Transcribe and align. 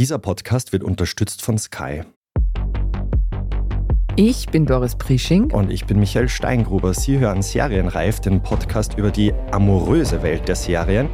Dieser 0.00 0.18
Podcast 0.18 0.72
wird 0.72 0.82
unterstützt 0.82 1.42
von 1.42 1.58
Sky. 1.58 2.04
Ich 4.16 4.46
bin 4.46 4.64
Doris 4.64 4.96
Prisching. 4.96 5.52
Und 5.52 5.70
ich 5.70 5.84
bin 5.84 6.00
Michael 6.00 6.30
Steingruber. 6.30 6.94
Sie 6.94 7.18
hören 7.18 7.42
Serienreif, 7.42 8.18
den 8.18 8.42
Podcast 8.42 8.96
über 8.96 9.10
die 9.10 9.34
amoröse 9.50 10.22
Welt 10.22 10.48
der 10.48 10.56
Serien. 10.56 11.10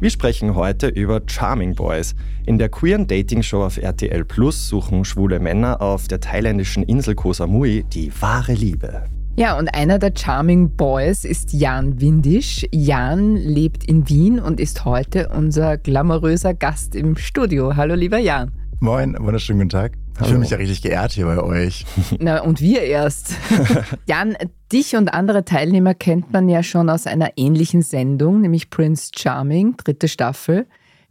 Wir 0.00 0.08
sprechen 0.08 0.54
heute 0.54 0.88
über 0.88 1.20
Charming 1.26 1.74
Boys. 1.74 2.14
In 2.46 2.56
der 2.56 2.70
queeren 2.70 3.06
Dating-Show 3.06 3.62
auf 3.62 3.76
RTL 3.76 4.24
Plus 4.24 4.66
suchen 4.66 5.04
schwule 5.04 5.38
Männer 5.40 5.82
auf 5.82 6.08
der 6.08 6.20
thailändischen 6.20 6.82
Insel 6.84 7.14
Koh 7.14 7.34
Samui 7.34 7.84
die 7.92 8.10
wahre 8.18 8.54
Liebe. 8.54 9.02
Ja, 9.36 9.58
und 9.58 9.68
einer 9.68 9.98
der 9.98 10.12
Charming 10.16 10.70
Boys 10.70 11.26
ist 11.26 11.52
Jan 11.52 12.00
Windisch. 12.00 12.66
Jan 12.72 13.36
lebt 13.36 13.84
in 13.84 14.08
Wien 14.08 14.40
und 14.40 14.58
ist 14.58 14.86
heute 14.86 15.28
unser 15.36 15.76
glamouröser 15.76 16.54
Gast 16.54 16.94
im 16.94 17.18
Studio. 17.18 17.76
Hallo, 17.76 17.94
lieber 17.94 18.18
Jan. 18.18 18.52
Moin, 18.80 19.14
wunderschönen 19.18 19.58
guten 19.58 19.68
Tag. 19.68 19.98
Ich 20.20 20.26
fühle 20.26 20.38
mich 20.38 20.50
ja 20.50 20.56
richtig 20.58 20.82
geehrt 20.82 21.12
hier 21.12 21.26
bei 21.26 21.38
euch. 21.38 21.86
Na, 22.18 22.42
und 22.42 22.60
wir 22.60 22.82
erst. 22.82 23.34
Jan, 24.06 24.36
dich 24.72 24.96
und 24.96 25.12
andere 25.12 25.44
Teilnehmer 25.44 25.94
kennt 25.94 26.32
man 26.32 26.48
ja 26.48 26.62
schon 26.62 26.90
aus 26.90 27.06
einer 27.06 27.32
ähnlichen 27.36 27.82
Sendung, 27.82 28.40
nämlich 28.40 28.70
Prince 28.70 29.10
Charming, 29.16 29.76
dritte 29.76 30.08
Staffel. 30.08 30.66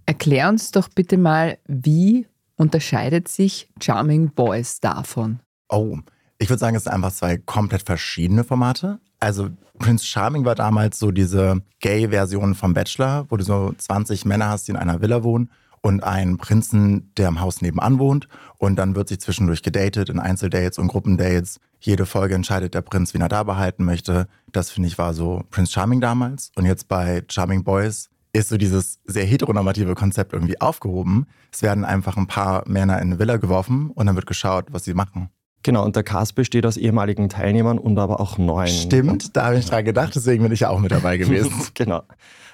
Erklär 0.06 0.50
uns 0.50 0.72
doch 0.72 0.90
bitte 0.90 1.18
mal, 1.18 1.58
wie 1.68 2.28
unterscheidet 2.56 3.28
sich 3.28 3.70
Charming 3.82 4.32
Boys 4.32 4.80
davon? 4.80 5.40
Oh, 5.70 5.98
ich 6.38 6.50
würde 6.50 6.60
sagen, 6.60 6.76
es 6.76 6.84
sind 6.84 6.94
einfach 6.94 7.12
zwei 7.12 7.38
komplett 7.38 7.84
verschiedene 7.84 8.44
Formate. 8.44 9.00
Also 9.20 9.50
Prince 9.78 10.06
Charming 10.06 10.46
war 10.46 10.56
damals 10.56 11.00
so 11.00 11.12
diese 11.12 11.62
Gay-Version 11.80 12.56
vom 12.56 12.74
Bachelor, 12.74 13.26
wo 13.30 13.38
du 13.38 13.44
so 13.44 13.74
20 13.78 14.26
Männer 14.26 14.50
hast, 14.50 14.68
die 14.68 14.72
in 14.72 14.78
einer 14.78 15.02
Villa 15.02 15.24
wohnen 15.24 15.50
und 15.82 16.04
einen 16.04 16.38
Prinzen, 16.38 17.14
der 17.16 17.28
im 17.28 17.42
Haus 17.42 17.62
nebenan 17.62 18.00
wohnt. 18.00 18.28
Und 18.58 18.76
dann 18.76 18.96
wird 18.96 19.10
sich 19.10 19.20
zwischendurch 19.20 19.64
gedatet 19.64 20.10
in 20.10 20.20
Einzeldates 20.20 20.78
und 20.78 20.88
Gruppendates. 20.88 21.60
Jede 21.80 22.06
Folge 22.06 22.36
entscheidet 22.36 22.74
der 22.74 22.82
Prinz, 22.82 23.14
wen 23.14 23.22
er 23.22 23.30
da 23.30 23.44
behalten 23.44 23.86
möchte. 23.86 24.28
Das 24.52 24.70
finde 24.70 24.88
ich 24.88 24.98
war 24.98 25.14
so 25.14 25.44
Prince 25.50 25.72
Charming 25.72 26.02
damals. 26.02 26.52
Und 26.56 26.66
jetzt 26.66 26.88
bei 26.88 27.24
Charming 27.30 27.64
Boys 27.64 28.10
ist 28.34 28.50
so 28.50 28.58
dieses 28.58 29.00
sehr 29.06 29.26
heteronormative 29.26 29.96
Konzept 29.96 30.34
irgendwie 30.34 30.62
aufgehoben. 30.62 31.28
Es 31.52 31.62
werden 31.62 31.84
einfach 31.84 32.18
ein 32.18 32.28
paar 32.28 32.68
Männer 32.68 32.98
in 32.98 33.08
eine 33.08 33.20
Villa 33.20 33.38
geworfen 33.38 33.90
und 33.92 34.06
dann 34.06 34.16
wird 34.16 34.28
geschaut, 34.28 34.68
was 34.72 34.84
sie 34.84 34.94
machen. 34.94 35.30
Genau, 35.64 35.84
und 35.84 35.96
der 35.96 36.04
Cast 36.04 36.36
besteht 36.36 36.66
aus 36.66 36.78
ehemaligen 36.78 37.28
Teilnehmern 37.28 37.78
und 37.78 37.98
aber 38.00 38.20
auch 38.20 38.38
neuen. 38.38 38.68
Stimmt, 38.68 39.36
da 39.36 39.48
habe 39.48 39.58
ich 39.58 39.66
dran 39.66 39.84
gedacht, 39.84 40.16
deswegen 40.16 40.44
bin 40.44 40.52
ich 40.52 40.62
ja 40.62 40.70
auch 40.70 40.80
mit 40.80 40.92
dabei 40.92 41.18
gewesen. 41.18 41.52
genau. 41.74 42.04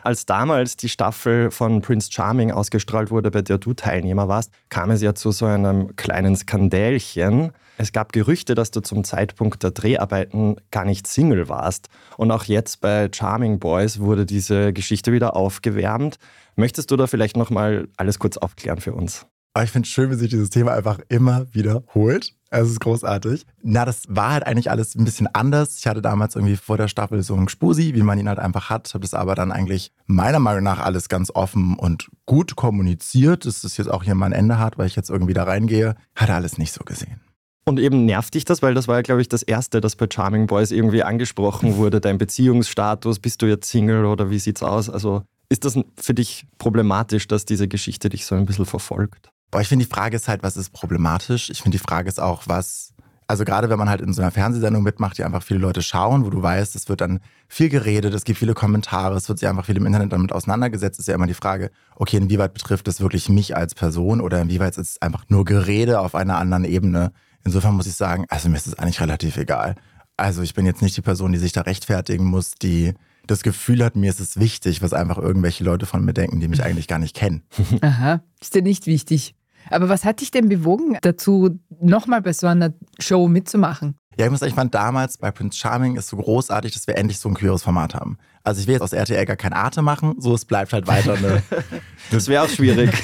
Als 0.04 0.26
damals 0.26 0.78
die 0.78 0.90
Staffel 0.90 1.50
von 1.50 1.82
Prince 1.82 2.12
Charming 2.12 2.52
ausgestrahlt 2.52 3.10
wurde, 3.10 3.32
bei 3.32 3.42
der 3.42 3.58
du 3.58 3.74
Teilnehmer 3.74 4.28
warst, 4.28 4.52
kam 4.70 4.92
es 4.92 5.02
ja 5.02 5.16
zu 5.16 5.32
so 5.32 5.46
einem 5.46 5.96
kleinen 5.96 6.36
Skandälchen. 6.36 7.52
Es 7.78 7.92
gab 7.92 8.14
Gerüchte, 8.14 8.56
dass 8.56 8.72
du 8.72 8.82
zum 8.82 9.04
Zeitpunkt 9.04 9.64
der 9.64 9.72
Dreharbeiten 9.72 10.58
gar 10.72 10.86
nicht 10.86 11.08
Single 11.08 11.50
warst. 11.50 11.90
Und 12.18 12.32
auch 12.32 12.44
jetzt 12.46 12.82
bei 12.82 13.10
Charming 13.12 13.60
Boys 13.60 14.00
wurde 14.00 14.26
diese 14.26 14.74
Geschichte 14.74 15.12
wieder 15.12 15.36
aufgewärmt. 15.36 16.18
Möchtest 16.56 16.92
du 16.92 16.96
da 16.96 17.08
vielleicht 17.08 17.36
nochmal 17.36 17.88
alles 17.98 18.20
kurz 18.20 18.38
aufklären 18.38 18.80
für 18.80 18.94
uns? 18.94 19.26
Aber 19.56 19.64
ich 19.64 19.72
finde 19.72 19.88
es 19.88 19.92
schön, 19.92 20.12
wie 20.12 20.16
sich 20.16 20.30
dieses 20.30 20.50
Thema 20.50 20.74
einfach 20.74 21.00
immer 21.10 21.48
wiederholt. 21.54 22.34
Es 22.62 22.70
ist 22.70 22.80
großartig. 22.80 23.46
Na, 23.64 23.84
das 23.84 24.04
war 24.08 24.32
halt 24.32 24.48
eigentlich 24.48 24.72
alles 24.72 24.96
ein 24.96 25.04
bisschen 25.04 25.28
anders. 25.34 25.78
Ich 25.78 25.88
hatte 25.88 26.02
damals 26.02 26.36
irgendwie 26.36 26.56
vor 26.56 26.78
der 26.78 26.88
Staffel 26.88 27.22
so 27.22 27.36
einen 27.36 27.50
Spusi, 27.50 27.94
wie 27.94 28.02
man 28.02 28.18
ihn 28.18 28.30
halt 28.30 28.40
einfach 28.40 28.70
hat. 28.70 28.94
Habe 28.94 29.02
das 29.02 29.14
aber 29.14 29.36
dann 29.36 29.52
eigentlich 29.52 29.92
meiner 30.06 30.40
Meinung 30.40 30.64
nach 30.64 30.80
alles 30.80 31.10
ganz 31.10 31.32
offen 31.34 31.76
und 31.78 32.10
gut 32.26 32.56
kommuniziert. 32.56 33.46
Dass 33.46 33.62
das 33.62 33.76
jetzt 33.76 33.92
auch 33.92 34.04
hier 34.04 34.16
mal 34.16 34.28
ein 34.28 34.32
Ende 34.32 34.58
hat, 34.58 34.78
weil 34.78 34.88
ich 34.88 34.96
jetzt 34.96 35.10
irgendwie 35.10 35.34
da 35.34 35.44
reingehe. 35.44 35.96
Hat 36.16 36.30
er 36.30 36.36
alles 36.36 36.58
nicht 36.58 36.72
so 36.72 36.86
gesehen. 36.86 37.20
Und 37.66 37.80
eben 37.80 38.06
nervt 38.06 38.34
dich 38.36 38.46
das, 38.46 38.62
weil 38.62 38.74
das 38.74 38.88
war 38.88 38.96
ja, 38.96 39.02
glaube 39.02 39.22
ich, 39.22 39.28
das 39.28 39.44
Erste, 39.44 39.82
das 39.82 39.98
bei 39.98 40.08
Charming 40.10 40.48
Boys 40.48 40.72
irgendwie 40.72 41.04
angesprochen 41.04 41.76
wurde. 41.78 42.00
Dein 42.00 42.18
Beziehungsstatus, 42.18 43.20
bist 43.20 43.42
du 43.42 43.48
jetzt 43.48 43.70
Single 43.70 44.06
oder 44.06 44.30
wie 44.30 44.40
sieht's 44.40 44.64
aus? 44.64 44.90
Also 44.90 45.24
ist 45.50 45.66
das 45.66 45.78
für 45.98 46.14
dich 46.14 46.48
problematisch, 46.58 47.28
dass 47.28 47.44
diese 47.44 47.68
Geschichte 47.68 48.08
dich 48.08 48.26
so 48.26 48.36
ein 48.36 48.46
bisschen 48.46 48.66
verfolgt? 48.66 49.30
Boah, 49.52 49.62
ich 49.62 49.68
finde, 49.68 49.86
die 49.86 49.92
Frage 49.92 50.16
ist 50.16 50.28
halt, 50.28 50.44
was 50.44 50.58
ist 50.58 50.72
problematisch? 50.72 51.50
Ich 51.50 51.62
finde, 51.62 51.78
die 51.78 51.84
Frage 51.84 52.10
ist 52.10 52.20
auch, 52.20 52.44
was. 52.46 52.94
Also 53.28 53.44
gerade 53.44 53.70
wenn 53.72 53.80
man 53.80 53.90
halt 53.90 54.02
in 54.02 54.14
so 54.14 54.22
einer 54.22 54.30
Fernsehsendung 54.30 54.84
mitmacht, 54.84 55.18
die 55.18 55.24
einfach 55.24 55.42
viele 55.42 55.60
Leute 55.60 55.82
schauen, 55.82 56.26
wo 56.26 56.30
du 56.30 56.44
weißt, 56.44 56.76
es 56.76 56.90
wird 56.90 57.02
dann 57.02 57.22
viel 57.48 57.70
geredet, 57.70 58.14
es 58.14 58.24
gibt 58.24 58.38
viele 58.38 58.54
Kommentare, 58.54 59.16
es 59.16 59.28
wird 59.28 59.40
sich 59.40 59.50
einfach 59.50 59.66
viel 59.66 59.78
im 59.78 59.86
Internet 59.88 60.14
damit 60.14 60.32
auseinandergesetzt, 60.32 61.00
ist 61.00 61.08
ja 61.08 61.16
immer 61.16 61.26
die 61.26 61.34
Frage, 61.34 61.72
okay, 61.96 62.18
inwieweit 62.18 62.54
betrifft 62.54 62.88
es 62.88 63.02
wirklich 63.02 63.28
mich 63.28 63.58
als 63.58 63.74
Person 63.74 64.22
oder 64.22 64.40
inwieweit 64.40 64.78
ist 64.78 64.90
es 64.90 65.02
einfach 65.02 65.24
nur 65.28 65.44
Gerede 65.44 66.02
auf 66.02 66.14
einer 66.14 66.38
anderen 66.38 66.66
Ebene? 66.66 67.14
Insofern 67.44 67.74
muss 67.74 67.88
ich 67.88 67.96
sagen, 67.96 68.26
also 68.30 68.48
mir 68.48 68.58
ist 68.58 68.68
es 68.68 68.78
eigentlich 68.78 69.02
relativ 69.02 69.38
egal. 69.38 69.74
Also 70.18 70.44
ich 70.44 70.54
bin 70.54 70.68
jetzt 70.68 70.84
nicht 70.84 70.96
die 70.96 71.02
Person, 71.02 71.32
die 71.32 71.40
sich 71.40 71.52
da 71.52 71.62
rechtfertigen 71.62 72.26
muss, 72.26 72.54
die 72.54 72.94
das 73.28 73.44
Gefühl 73.44 73.84
hat, 73.84 73.96
mir 73.96 74.10
ist 74.10 74.20
es 74.20 74.40
wichtig, 74.40 74.82
was 74.82 74.94
einfach 74.94 75.18
irgendwelche 75.18 75.64
Leute 75.64 75.86
von 75.86 76.04
mir 76.04 76.14
denken, 76.14 76.40
die 76.40 76.48
mich 76.48 76.64
eigentlich 76.64 76.88
gar 76.88 77.00
nicht 77.00 77.16
kennen. 77.16 77.44
Aha, 77.82 78.22
ist 78.42 78.56
dir 78.56 78.62
nicht 78.62 78.88
wichtig. 78.88 79.36
Aber 79.70 79.90
was 79.90 80.06
hat 80.06 80.22
dich 80.22 80.32
denn 80.32 80.50
bewogen, 80.50 80.98
dazu 81.02 81.60
nochmal 81.82 82.22
bei 82.22 82.34
so 82.34 82.48
einer 82.48 82.74
Show 83.00 83.28
mitzumachen? 83.28 83.96
Ja, 84.18 84.26
ich 84.26 84.32
muss 84.32 84.40
sagen, 84.40 84.52
ich 84.52 84.56
fand 84.56 84.74
damals 84.74 85.18
bei 85.18 85.32
Prince 85.32 85.58
Charming 85.58 85.98
ist 85.98 86.08
so 86.08 86.18
großartig, 86.18 86.74
dass 86.74 86.88
wir 86.88 86.98
endlich 86.98 87.20
so 87.20 87.28
ein 87.30 87.36
queeres 87.36 87.64
Format 87.64 87.96
haben. 87.96 88.18
Also 88.44 88.62
ich 88.62 88.68
will 88.68 88.74
jetzt 88.74 88.84
aus 88.84 88.94
RTL 88.94 89.26
gar 89.26 89.36
kein 89.36 89.54
Arte 89.54 89.82
machen, 89.82 90.16
so 90.20 90.34
es 90.34 90.46
bleibt 90.46 90.72
halt 90.72 90.88
weiter 90.88 91.16
eine. 91.16 91.44
das 92.12 92.28
wäre 92.28 92.44
auch 92.44 92.50
schwierig. 92.50 92.92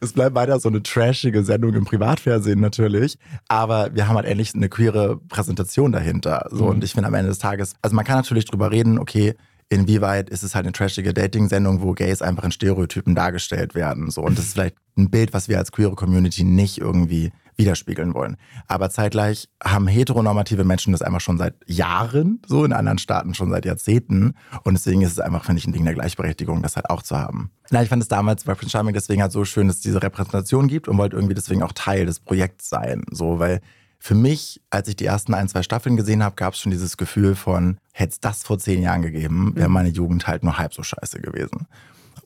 es 0.00 0.12
bleibt 0.12 0.34
weiter 0.34 0.58
so 0.60 0.68
eine 0.68 0.82
trashige 0.82 1.44
Sendung 1.44 1.74
im 1.74 1.84
Privatfernsehen 1.84 2.60
natürlich. 2.60 3.18
Aber 3.48 3.94
wir 3.94 4.08
haben 4.08 4.16
halt 4.16 4.26
endlich 4.26 4.54
eine 4.54 4.68
queere 4.68 5.18
Präsentation 5.28 5.92
dahinter. 5.92 6.48
So, 6.50 6.64
mhm. 6.64 6.70
und 6.70 6.84
ich 6.84 6.92
finde 6.92 7.08
am 7.08 7.14
Ende 7.14 7.28
des 7.28 7.38
Tages, 7.38 7.74
also 7.82 7.94
man 7.94 8.04
kann 8.04 8.16
natürlich 8.16 8.44
drüber 8.44 8.70
reden, 8.70 8.98
okay, 8.98 9.34
inwieweit 9.68 10.30
ist 10.30 10.42
es 10.42 10.54
halt 10.54 10.66
eine 10.66 10.72
trashige 10.72 11.14
Dating-Sendung, 11.14 11.82
wo 11.82 11.92
Gays 11.92 12.22
einfach 12.22 12.44
in 12.44 12.52
Stereotypen 12.52 13.14
dargestellt 13.14 13.74
werden. 13.74 14.10
So. 14.10 14.22
Und 14.22 14.38
das 14.38 14.46
ist 14.46 14.52
vielleicht 14.52 14.76
ein 14.96 15.10
Bild, 15.10 15.32
was 15.32 15.48
wir 15.48 15.58
als 15.58 15.72
queere 15.72 15.94
Community 15.94 16.44
nicht 16.44 16.78
irgendwie 16.78 17.32
widerspiegeln 17.56 18.14
wollen. 18.14 18.36
Aber 18.66 18.90
zeitgleich 18.90 19.48
haben 19.62 19.86
heteronormative 19.86 20.64
Menschen 20.64 20.92
das 20.92 21.02
einfach 21.02 21.20
schon 21.20 21.38
seit 21.38 21.54
Jahren, 21.66 22.40
so 22.46 22.64
in 22.64 22.72
anderen 22.72 22.98
Staaten 22.98 23.34
schon 23.34 23.50
seit 23.50 23.64
Jahrzehnten. 23.64 24.34
Und 24.62 24.74
deswegen 24.74 25.02
ist 25.02 25.12
es 25.12 25.20
einfach, 25.20 25.44
finde 25.44 25.60
ich, 25.60 25.66
ein 25.66 25.72
Ding 25.72 25.84
der 25.84 25.94
Gleichberechtigung, 25.94 26.62
das 26.62 26.76
halt 26.76 26.90
auch 26.90 27.02
zu 27.02 27.18
haben. 27.18 27.50
Na, 27.70 27.82
ich 27.82 27.88
fand 27.88 28.02
es 28.02 28.08
damals 28.08 28.44
bei 28.44 28.54
Prince 28.54 28.70
Charming 28.70 28.94
deswegen 28.94 29.22
halt 29.22 29.32
so 29.32 29.44
schön, 29.44 29.68
dass 29.68 29.76
es 29.76 29.82
diese 29.82 30.02
Repräsentation 30.02 30.68
gibt 30.68 30.88
und 30.88 30.98
wollte 30.98 31.16
irgendwie 31.16 31.34
deswegen 31.34 31.62
auch 31.62 31.72
Teil 31.72 32.06
des 32.06 32.20
Projekts 32.20 32.68
sein. 32.68 33.04
So, 33.10 33.38
weil 33.38 33.60
für 34.04 34.14
mich, 34.14 34.60
als 34.68 34.86
ich 34.88 34.96
die 34.96 35.06
ersten 35.06 35.32
ein, 35.32 35.48
zwei 35.48 35.62
Staffeln 35.62 35.96
gesehen 35.96 36.22
habe, 36.22 36.36
gab 36.36 36.52
es 36.52 36.60
schon 36.60 36.70
dieses 36.70 36.98
Gefühl 36.98 37.34
von, 37.34 37.78
hätte 37.92 38.12
es 38.12 38.20
das 38.20 38.42
vor 38.42 38.58
zehn 38.58 38.82
Jahren 38.82 39.00
gegeben, 39.00 39.52
wäre 39.54 39.68
mhm. 39.68 39.72
meine 39.72 39.88
Jugend 39.88 40.26
halt 40.26 40.42
nur 40.42 40.58
halb 40.58 40.74
so 40.74 40.82
scheiße 40.82 41.20
gewesen. 41.20 41.66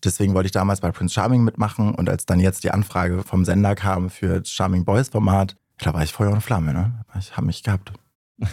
Deswegen 0.04 0.34
wollte 0.34 0.46
ich 0.46 0.52
damals 0.52 0.80
bei 0.80 0.90
Prince 0.90 1.14
Charming 1.14 1.42
mitmachen 1.42 1.94
und 1.94 2.08
als 2.08 2.26
dann 2.26 2.40
jetzt 2.40 2.64
die 2.64 2.70
Anfrage 2.70 3.22
vom 3.22 3.44
Sender 3.44 3.74
kam 3.74 4.10
für 4.10 4.40
das 4.40 4.50
Charming 4.50 4.84
Boys 4.84 5.08
Format, 5.08 5.56
da 5.78 5.94
war 5.94 6.02
ich 6.02 6.12
Feuer 6.12 6.32
und 6.32 6.40
Flamme, 6.40 6.72
ne? 6.72 7.04
Ich 7.18 7.36
habe 7.36 7.46
mich 7.46 7.62
gehabt. 7.62 7.92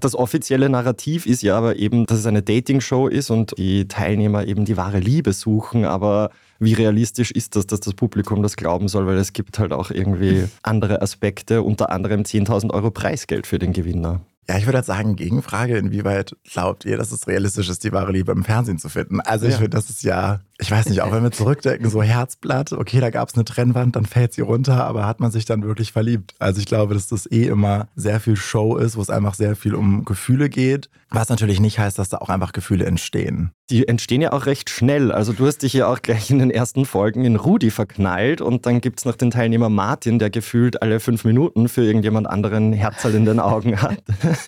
Das 0.00 0.14
offizielle 0.14 0.68
Narrativ 0.68 1.24
ist 1.24 1.42
ja 1.42 1.56
aber 1.56 1.76
eben, 1.76 2.04
dass 2.04 2.18
es 2.18 2.26
eine 2.26 2.42
Dating-Show 2.42 3.08
ist 3.08 3.30
und 3.30 3.56
die 3.56 3.88
Teilnehmer 3.88 4.44
eben 4.44 4.66
die 4.66 4.76
wahre 4.76 4.98
Liebe 4.98 5.32
suchen. 5.32 5.86
Aber 5.86 6.28
wie 6.58 6.74
realistisch 6.74 7.30
ist 7.30 7.56
das, 7.56 7.66
dass 7.66 7.80
das 7.80 7.94
Publikum 7.94 8.42
das 8.42 8.56
glauben 8.56 8.88
soll? 8.88 9.06
Weil 9.06 9.16
es 9.16 9.32
gibt 9.32 9.58
halt 9.58 9.72
auch 9.72 9.90
irgendwie 9.90 10.44
andere 10.62 11.00
Aspekte, 11.00 11.62
unter 11.62 11.90
anderem 11.90 12.20
10.000 12.20 12.70
Euro 12.74 12.90
Preisgeld 12.90 13.46
für 13.46 13.58
den 13.58 13.72
Gewinner. 13.72 14.20
Ja, 14.46 14.58
ich 14.58 14.66
würde 14.66 14.76
halt 14.78 14.86
sagen, 14.86 15.16
Gegenfrage, 15.16 15.78
inwieweit 15.78 16.36
glaubt 16.52 16.84
ihr, 16.84 16.98
dass 16.98 17.10
es 17.10 17.26
realistisch 17.26 17.70
ist, 17.70 17.82
die 17.82 17.92
wahre 17.92 18.12
Liebe 18.12 18.32
im 18.32 18.44
Fernsehen 18.44 18.78
zu 18.78 18.90
finden? 18.90 19.22
Also 19.22 19.46
ich 19.46 19.52
ja. 19.52 19.58
finde, 19.58 19.70
das 19.70 19.88
ist 19.88 20.02
ja, 20.02 20.40
ich 20.58 20.70
weiß 20.70 20.86
nicht, 20.86 21.02
auch 21.02 21.10
wenn 21.10 21.22
wir 21.22 21.32
zurückdenken, 21.32 21.90
so 21.90 22.02
Herzblatt, 22.02 22.72
okay, 22.72 23.00
da 23.00 23.10
gab 23.10 23.28
es 23.28 23.34
eine 23.34 23.44
Trennwand, 23.44 23.96
dann 23.96 24.06
fällt 24.06 24.32
sie 24.32 24.42
runter, 24.42 24.84
aber 24.84 25.06
hat 25.06 25.18
man 25.18 25.32
sich 25.32 25.44
dann 25.44 25.64
wirklich 25.64 25.90
verliebt? 25.90 26.34
Also 26.38 26.60
ich 26.60 26.66
glaube, 26.66 26.94
dass 26.94 27.08
das 27.08 27.30
eh 27.30 27.46
immer 27.46 27.88
sehr 27.96 28.20
viel 28.20 28.36
Show 28.36 28.76
ist, 28.76 28.96
wo 28.96 29.02
es 29.02 29.10
einfach 29.10 29.34
sehr 29.34 29.56
viel 29.56 29.74
um 29.74 30.04
Gefühle 30.04 30.48
geht, 30.48 30.90
was 31.10 31.28
natürlich 31.28 31.60
nicht 31.60 31.78
heißt, 31.78 31.98
dass 31.98 32.08
da 32.08 32.18
auch 32.18 32.28
einfach 32.28 32.52
Gefühle 32.52 32.86
entstehen. 32.86 33.50
Die 33.70 33.88
entstehen 33.88 34.20
ja 34.20 34.32
auch 34.32 34.46
recht 34.46 34.68
schnell. 34.68 35.10
Also 35.10 35.32
du 35.32 35.46
hast 35.46 35.58
dich 35.62 35.72
ja 35.72 35.86
auch 35.86 36.02
gleich 36.02 36.30
in 36.30 36.38
den 36.38 36.50
ersten 36.50 36.84
Folgen 36.84 37.24
in 37.24 37.36
Rudi 37.36 37.70
verknallt 37.70 38.40
und 38.40 38.66
dann 38.66 38.80
gibt 38.80 39.00
es 39.00 39.06
noch 39.06 39.16
den 39.16 39.30
Teilnehmer 39.30 39.70
Martin, 39.70 40.18
der 40.18 40.30
gefühlt 40.30 40.82
alle 40.82 41.00
fünf 41.00 41.24
Minuten 41.24 41.68
für 41.68 41.84
irgendjemand 41.84 42.28
anderen 42.28 42.72
Herzl 42.72 43.14
in 43.14 43.24
den 43.24 43.40
Augen 43.40 43.80
hat. 43.80 44.02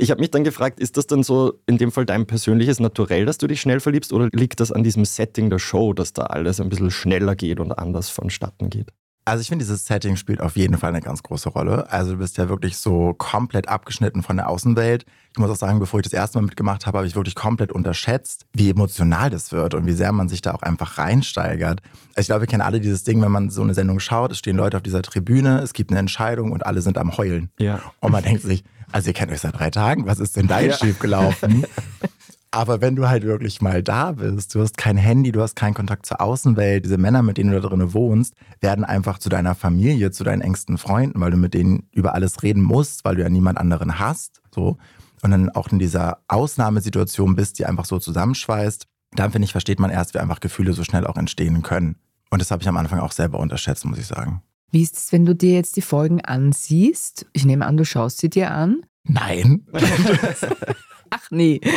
Ich 0.00 0.12
habe 0.12 0.20
mich 0.20 0.30
dann 0.30 0.44
gefragt, 0.44 0.78
ist 0.78 0.96
das 0.96 1.08
dann 1.08 1.24
so 1.24 1.54
in 1.66 1.76
dem 1.76 1.90
Fall 1.90 2.06
dein 2.06 2.26
persönliches 2.26 2.78
Naturell, 2.78 3.26
dass 3.26 3.38
du 3.38 3.48
dich 3.48 3.60
schnell 3.60 3.80
verliebst 3.80 4.12
oder 4.12 4.28
liegt 4.32 4.60
das 4.60 4.70
an 4.70 4.84
diesem 4.84 5.04
Setting 5.04 5.47
der 5.50 5.58
Show, 5.58 5.92
dass 5.92 6.12
da 6.12 6.22
alles 6.24 6.60
ein 6.60 6.68
bisschen 6.68 6.90
schneller 6.90 7.36
geht 7.36 7.60
und 7.60 7.72
anders 7.72 8.10
vonstatten 8.10 8.70
geht? 8.70 8.88
Also 9.24 9.42
ich 9.42 9.48
finde, 9.48 9.62
dieses 9.62 9.84
Setting 9.84 10.16
spielt 10.16 10.40
auf 10.40 10.56
jeden 10.56 10.78
Fall 10.78 10.88
eine 10.88 11.02
ganz 11.02 11.22
große 11.22 11.50
Rolle. 11.50 11.92
Also 11.92 12.12
du 12.12 12.16
bist 12.18 12.38
ja 12.38 12.48
wirklich 12.48 12.78
so 12.78 13.12
komplett 13.12 13.68
abgeschnitten 13.68 14.22
von 14.22 14.36
der 14.38 14.48
Außenwelt. 14.48 15.04
Ich 15.32 15.38
muss 15.38 15.50
auch 15.50 15.56
sagen, 15.56 15.78
bevor 15.80 16.00
ich 16.00 16.04
das 16.04 16.14
erste 16.14 16.38
Mal 16.38 16.46
mitgemacht 16.46 16.86
habe, 16.86 16.96
habe 16.96 17.06
ich 17.06 17.14
wirklich 17.14 17.34
komplett 17.34 17.70
unterschätzt, 17.70 18.46
wie 18.54 18.70
emotional 18.70 19.28
das 19.28 19.52
wird 19.52 19.74
und 19.74 19.84
wie 19.84 19.92
sehr 19.92 20.12
man 20.12 20.30
sich 20.30 20.40
da 20.40 20.54
auch 20.54 20.62
einfach 20.62 20.96
reinsteigert. 20.96 21.82
Also 22.14 22.20
ich 22.20 22.26
glaube, 22.28 22.40
wir 22.40 22.46
kennen 22.46 22.62
alle 22.62 22.80
dieses 22.80 23.04
Ding, 23.04 23.20
wenn 23.20 23.30
man 23.30 23.50
so 23.50 23.60
eine 23.60 23.74
Sendung 23.74 24.00
schaut, 24.00 24.32
es 24.32 24.38
stehen 24.38 24.56
Leute 24.56 24.78
auf 24.78 24.82
dieser 24.82 25.02
Tribüne, 25.02 25.58
es 25.60 25.74
gibt 25.74 25.90
eine 25.90 26.00
Entscheidung 26.00 26.50
und 26.50 26.64
alle 26.64 26.80
sind 26.80 26.96
am 26.96 27.14
Heulen. 27.18 27.50
Ja. 27.58 27.82
Und 28.00 28.12
man 28.12 28.24
denkt 28.24 28.40
sich, 28.44 28.64
also 28.92 29.08
ihr 29.08 29.14
kennt 29.14 29.30
euch 29.30 29.40
seit 29.40 29.58
drei 29.58 29.68
Tagen, 29.68 30.06
was 30.06 30.20
ist 30.20 30.36
denn 30.38 30.46
da 30.46 30.60
jetzt 30.60 30.80
Ja. 30.80 30.86
schief 30.86 30.98
gelaufen? 31.00 31.66
Aber 32.50 32.80
wenn 32.80 32.96
du 32.96 33.08
halt 33.08 33.24
wirklich 33.24 33.60
mal 33.60 33.82
da 33.82 34.12
bist, 34.12 34.54
du 34.54 34.60
hast 34.60 34.78
kein 34.78 34.96
Handy, 34.96 35.32
du 35.32 35.42
hast 35.42 35.54
keinen 35.54 35.74
Kontakt 35.74 36.06
zur 36.06 36.20
Außenwelt, 36.20 36.84
diese 36.84 36.96
Männer, 36.96 37.22
mit 37.22 37.36
denen 37.36 37.50
du 37.50 37.60
da 37.60 37.68
drinnen 37.68 37.92
wohnst, 37.92 38.34
werden 38.60 38.84
einfach 38.84 39.18
zu 39.18 39.28
deiner 39.28 39.54
Familie, 39.54 40.10
zu 40.10 40.24
deinen 40.24 40.40
engsten 40.40 40.78
Freunden, 40.78 41.20
weil 41.20 41.30
du 41.30 41.36
mit 41.36 41.52
denen 41.52 41.88
über 41.92 42.14
alles 42.14 42.42
reden 42.42 42.62
musst, 42.62 43.04
weil 43.04 43.16
du 43.16 43.22
ja 43.22 43.28
niemand 43.28 43.58
anderen 43.58 43.98
hast, 43.98 44.40
so. 44.54 44.78
Und 45.20 45.32
dann 45.32 45.50
auch 45.50 45.68
in 45.72 45.80
dieser 45.80 46.18
Ausnahmesituation 46.28 47.34
bist, 47.34 47.58
die 47.58 47.66
einfach 47.66 47.84
so 47.84 47.98
zusammenschweißt, 47.98 48.86
dann 49.12 49.32
finde 49.32 49.46
ich, 49.46 49.52
versteht 49.52 49.80
man 49.80 49.90
erst, 49.90 50.14
wie 50.14 50.18
einfach 50.18 50.40
Gefühle 50.40 50.72
so 50.72 50.84
schnell 50.84 51.06
auch 51.06 51.16
entstehen 51.16 51.62
können. 51.62 51.96
Und 52.30 52.40
das 52.40 52.50
habe 52.50 52.62
ich 52.62 52.68
am 52.68 52.76
Anfang 52.76 53.00
auch 53.00 53.12
selber 53.12 53.40
unterschätzt, 53.40 53.84
muss 53.84 53.98
ich 53.98 54.06
sagen. 54.06 54.42
Wie 54.70 54.82
ist 54.82 54.96
es, 54.96 55.12
wenn 55.12 55.24
du 55.24 55.34
dir 55.34 55.54
jetzt 55.54 55.76
die 55.76 55.82
Folgen 55.82 56.20
ansiehst? 56.20 57.26
Ich 57.32 57.44
nehme 57.44 57.66
an, 57.66 57.76
du 57.76 57.84
schaust 57.84 58.18
sie 58.18 58.30
dir 58.30 58.52
an. 58.52 58.82
Nein. 59.04 59.66
Ach 61.10 61.30
nee. 61.30 61.60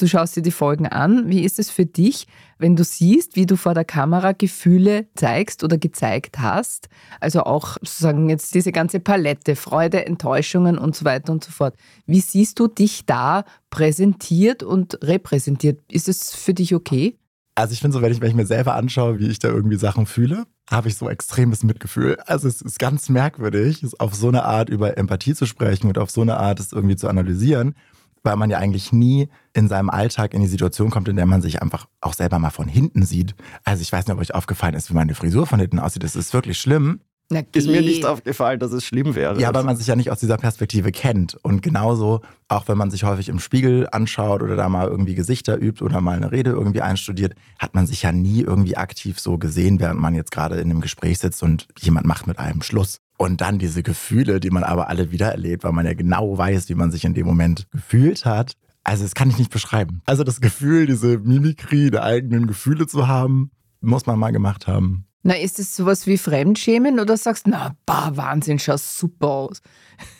Du 0.00 0.06
schaust 0.06 0.36
dir 0.36 0.42
die 0.42 0.52
Folgen 0.52 0.86
an. 0.86 1.28
Wie 1.28 1.42
ist 1.42 1.58
es 1.58 1.70
für 1.70 1.84
dich, 1.84 2.28
wenn 2.56 2.76
du 2.76 2.84
siehst, 2.84 3.34
wie 3.34 3.46
du 3.46 3.56
vor 3.56 3.74
der 3.74 3.84
Kamera 3.84 4.30
Gefühle 4.30 5.08
zeigst 5.16 5.64
oder 5.64 5.76
gezeigt 5.76 6.38
hast? 6.38 6.88
Also 7.18 7.42
auch 7.42 7.78
sozusagen 7.80 8.30
jetzt 8.30 8.54
diese 8.54 8.70
ganze 8.70 9.00
Palette, 9.00 9.56
Freude, 9.56 10.06
Enttäuschungen 10.06 10.78
und 10.78 10.94
so 10.94 11.04
weiter 11.04 11.32
und 11.32 11.42
so 11.42 11.50
fort. 11.50 11.74
Wie 12.06 12.20
siehst 12.20 12.60
du 12.60 12.68
dich 12.68 13.06
da 13.06 13.44
präsentiert 13.70 14.62
und 14.62 15.02
repräsentiert? 15.02 15.80
Ist 15.90 16.08
es 16.08 16.32
für 16.32 16.54
dich 16.54 16.76
okay? 16.76 17.18
Also 17.56 17.72
ich 17.72 17.80
finde 17.80 17.96
so, 17.96 18.02
wenn 18.02 18.12
ich, 18.12 18.20
wenn 18.20 18.28
ich 18.28 18.36
mir 18.36 18.46
selber 18.46 18.76
anschaue, 18.76 19.18
wie 19.18 19.26
ich 19.26 19.40
da 19.40 19.48
irgendwie 19.48 19.78
Sachen 19.78 20.06
fühle, 20.06 20.44
habe 20.70 20.86
ich 20.86 20.96
so 20.96 21.10
extremes 21.10 21.64
Mitgefühl. 21.64 22.16
Also 22.24 22.46
es 22.46 22.62
ist 22.62 22.78
ganz 22.78 23.08
merkwürdig, 23.08 23.84
auf 23.98 24.14
so 24.14 24.28
eine 24.28 24.44
Art 24.44 24.68
über 24.68 24.96
Empathie 24.96 25.34
zu 25.34 25.44
sprechen 25.44 25.88
und 25.88 25.98
auf 25.98 26.08
so 26.08 26.20
eine 26.20 26.36
Art 26.36 26.60
es 26.60 26.72
irgendwie 26.72 26.94
zu 26.94 27.08
analysieren, 27.08 27.74
weil 28.22 28.36
man 28.36 28.50
ja 28.50 28.58
eigentlich 28.58 28.92
nie 28.92 29.28
in 29.52 29.68
seinem 29.68 29.90
Alltag 29.90 30.34
in 30.34 30.40
die 30.40 30.46
Situation 30.46 30.90
kommt, 30.90 31.08
in 31.08 31.16
der 31.16 31.26
man 31.26 31.42
sich 31.42 31.62
einfach 31.62 31.86
auch 32.00 32.14
selber 32.14 32.38
mal 32.38 32.50
von 32.50 32.68
hinten 32.68 33.04
sieht. 33.04 33.34
Also 33.64 33.82
ich 33.82 33.92
weiß 33.92 34.06
nicht, 34.06 34.14
ob 34.14 34.20
euch 34.20 34.34
aufgefallen 34.34 34.74
ist, 34.74 34.90
wie 34.90 34.94
meine 34.94 35.14
Frisur 35.14 35.46
von 35.46 35.60
hinten 35.60 35.78
aussieht. 35.78 36.04
Das 36.04 36.16
ist 36.16 36.32
wirklich 36.32 36.58
schlimm. 36.58 37.00
Na, 37.30 37.42
Ist 37.52 37.68
mir 37.68 37.82
nicht 37.82 38.06
aufgefallen, 38.06 38.58
dass 38.58 38.72
es 38.72 38.86
schlimm 38.86 39.14
wäre. 39.14 39.38
Ja, 39.38 39.52
weil 39.52 39.62
man 39.62 39.76
sich 39.76 39.86
ja 39.86 39.96
nicht 39.96 40.10
aus 40.10 40.18
dieser 40.18 40.38
Perspektive 40.38 40.92
kennt. 40.92 41.34
Und 41.42 41.60
genauso, 41.62 42.22
auch 42.48 42.68
wenn 42.68 42.78
man 42.78 42.90
sich 42.90 43.04
häufig 43.04 43.28
im 43.28 43.38
Spiegel 43.38 43.86
anschaut 43.92 44.42
oder 44.42 44.56
da 44.56 44.70
mal 44.70 44.88
irgendwie 44.88 45.14
Gesichter 45.14 45.60
übt 45.60 45.84
oder 45.84 46.00
mal 46.00 46.16
eine 46.16 46.32
Rede 46.32 46.52
irgendwie 46.52 46.80
einstudiert, 46.80 47.34
hat 47.58 47.74
man 47.74 47.86
sich 47.86 48.02
ja 48.02 48.12
nie 48.12 48.40
irgendwie 48.40 48.78
aktiv 48.78 49.20
so 49.20 49.36
gesehen, 49.36 49.78
während 49.78 50.00
man 50.00 50.14
jetzt 50.14 50.30
gerade 50.30 50.56
in 50.56 50.70
einem 50.70 50.80
Gespräch 50.80 51.18
sitzt 51.18 51.42
und 51.42 51.68
jemand 51.78 52.06
macht 52.06 52.26
mit 52.26 52.38
einem 52.38 52.62
Schluss. 52.62 53.00
Und 53.18 53.40
dann 53.40 53.58
diese 53.58 53.82
Gefühle, 53.82 54.38
die 54.38 54.50
man 54.50 54.62
aber 54.62 54.88
alle 54.88 55.10
wieder 55.10 55.32
erlebt, 55.32 55.64
weil 55.64 55.72
man 55.72 55.84
ja 55.84 55.94
genau 55.94 56.38
weiß, 56.38 56.68
wie 56.68 56.76
man 56.76 56.92
sich 56.92 57.04
in 57.04 57.14
dem 57.14 57.26
Moment 57.26 57.66
gefühlt 57.72 58.24
hat. 58.24 58.54
Also 58.84 59.02
das 59.02 59.16
kann 59.16 59.28
ich 59.28 59.38
nicht 59.38 59.50
beschreiben. 59.50 60.02
Also 60.06 60.22
das 60.22 60.40
Gefühl, 60.40 60.86
diese 60.86 61.18
Mimikrie 61.18 61.90
der 61.90 62.04
eigenen 62.04 62.46
Gefühle 62.46 62.86
zu 62.86 63.08
haben, 63.08 63.50
muss 63.80 64.06
man 64.06 64.20
mal 64.20 64.30
gemacht 64.30 64.68
haben. 64.68 65.07
Na, 65.24 65.34
ist 65.34 65.58
es 65.58 65.74
sowas 65.74 66.06
wie 66.06 66.16
Fremdschämen 66.16 67.00
oder 67.00 67.16
sagst 67.16 67.46
du, 67.46 67.50
na, 67.50 67.74
bah, 67.86 68.12
Wahnsinn, 68.14 68.58
schaust 68.58 68.98
super 68.98 69.26
aus? 69.26 69.62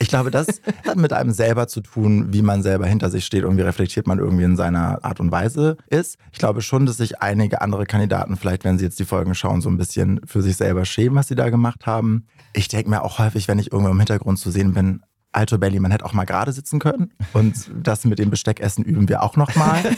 Ich 0.01 0.09
glaube, 0.09 0.33
das 0.33 0.61
hat 0.87 0.97
mit 0.97 1.13
einem 1.13 1.31
selber 1.31 1.69
zu 1.69 1.81
tun, 1.81 2.33
wie 2.33 2.43
man 2.43 2.65
selber 2.65 2.87
hinter 2.87 3.09
sich 3.09 3.25
steht 3.25 3.45
und 3.45 3.57
wie 3.57 3.63
reflektiert 3.63 4.09
man 4.09 4.19
irgendwie 4.19 4.43
in 4.43 4.57
seiner 4.57 5.05
Art 5.05 5.21
und 5.21 5.31
Weise 5.31 5.77
ist. 5.87 6.19
Ich 6.33 6.39
glaube 6.39 6.63
schon, 6.63 6.85
dass 6.85 6.97
sich 6.97 7.23
einige 7.23 7.61
andere 7.61 7.87
Kandidaten 7.87 8.37
vielleicht, 8.37 8.65
wenn 8.65 8.77
sie 8.77 8.87
jetzt 8.87 8.99
die 8.99 9.05
Folgen 9.05 9.37
schauen, 9.37 9.61
so 9.61 9.69
ein 9.69 9.77
bisschen 9.77 10.21
für 10.27 10.43
sich 10.43 10.57
selber 10.57 10.85
schämen, 10.85 11.17
was 11.17 11.29
sie 11.29 11.37
da 11.37 11.49
gemacht 11.49 11.87
haben. 11.87 12.27
Ich 12.53 12.67
denke 12.67 12.91
mir 12.91 13.03
auch 13.03 13.21
häufig, 13.21 13.47
wenn 13.47 13.61
ich 13.61 13.71
irgendwo 13.71 13.93
im 13.93 13.99
Hintergrund 13.99 14.41
zu 14.41 14.51
sehen 14.51 14.75
bin, 14.75 15.03
Alto 15.39 15.57
Belly, 15.57 15.79
man 15.79 15.93
hätte 15.93 16.05
auch 16.05 16.15
mal 16.15 16.25
gerade 16.25 16.53
sitzen 16.53 16.81
können. 16.81 17.13
Und 17.33 17.71
das 17.81 18.05
mit 18.05 18.19
dem 18.19 18.29
Besteckessen 18.29 18.85
üben 18.85 19.09
wir 19.09 19.23
auch 19.23 19.37
noch 19.37 19.55
mal. 19.55 19.83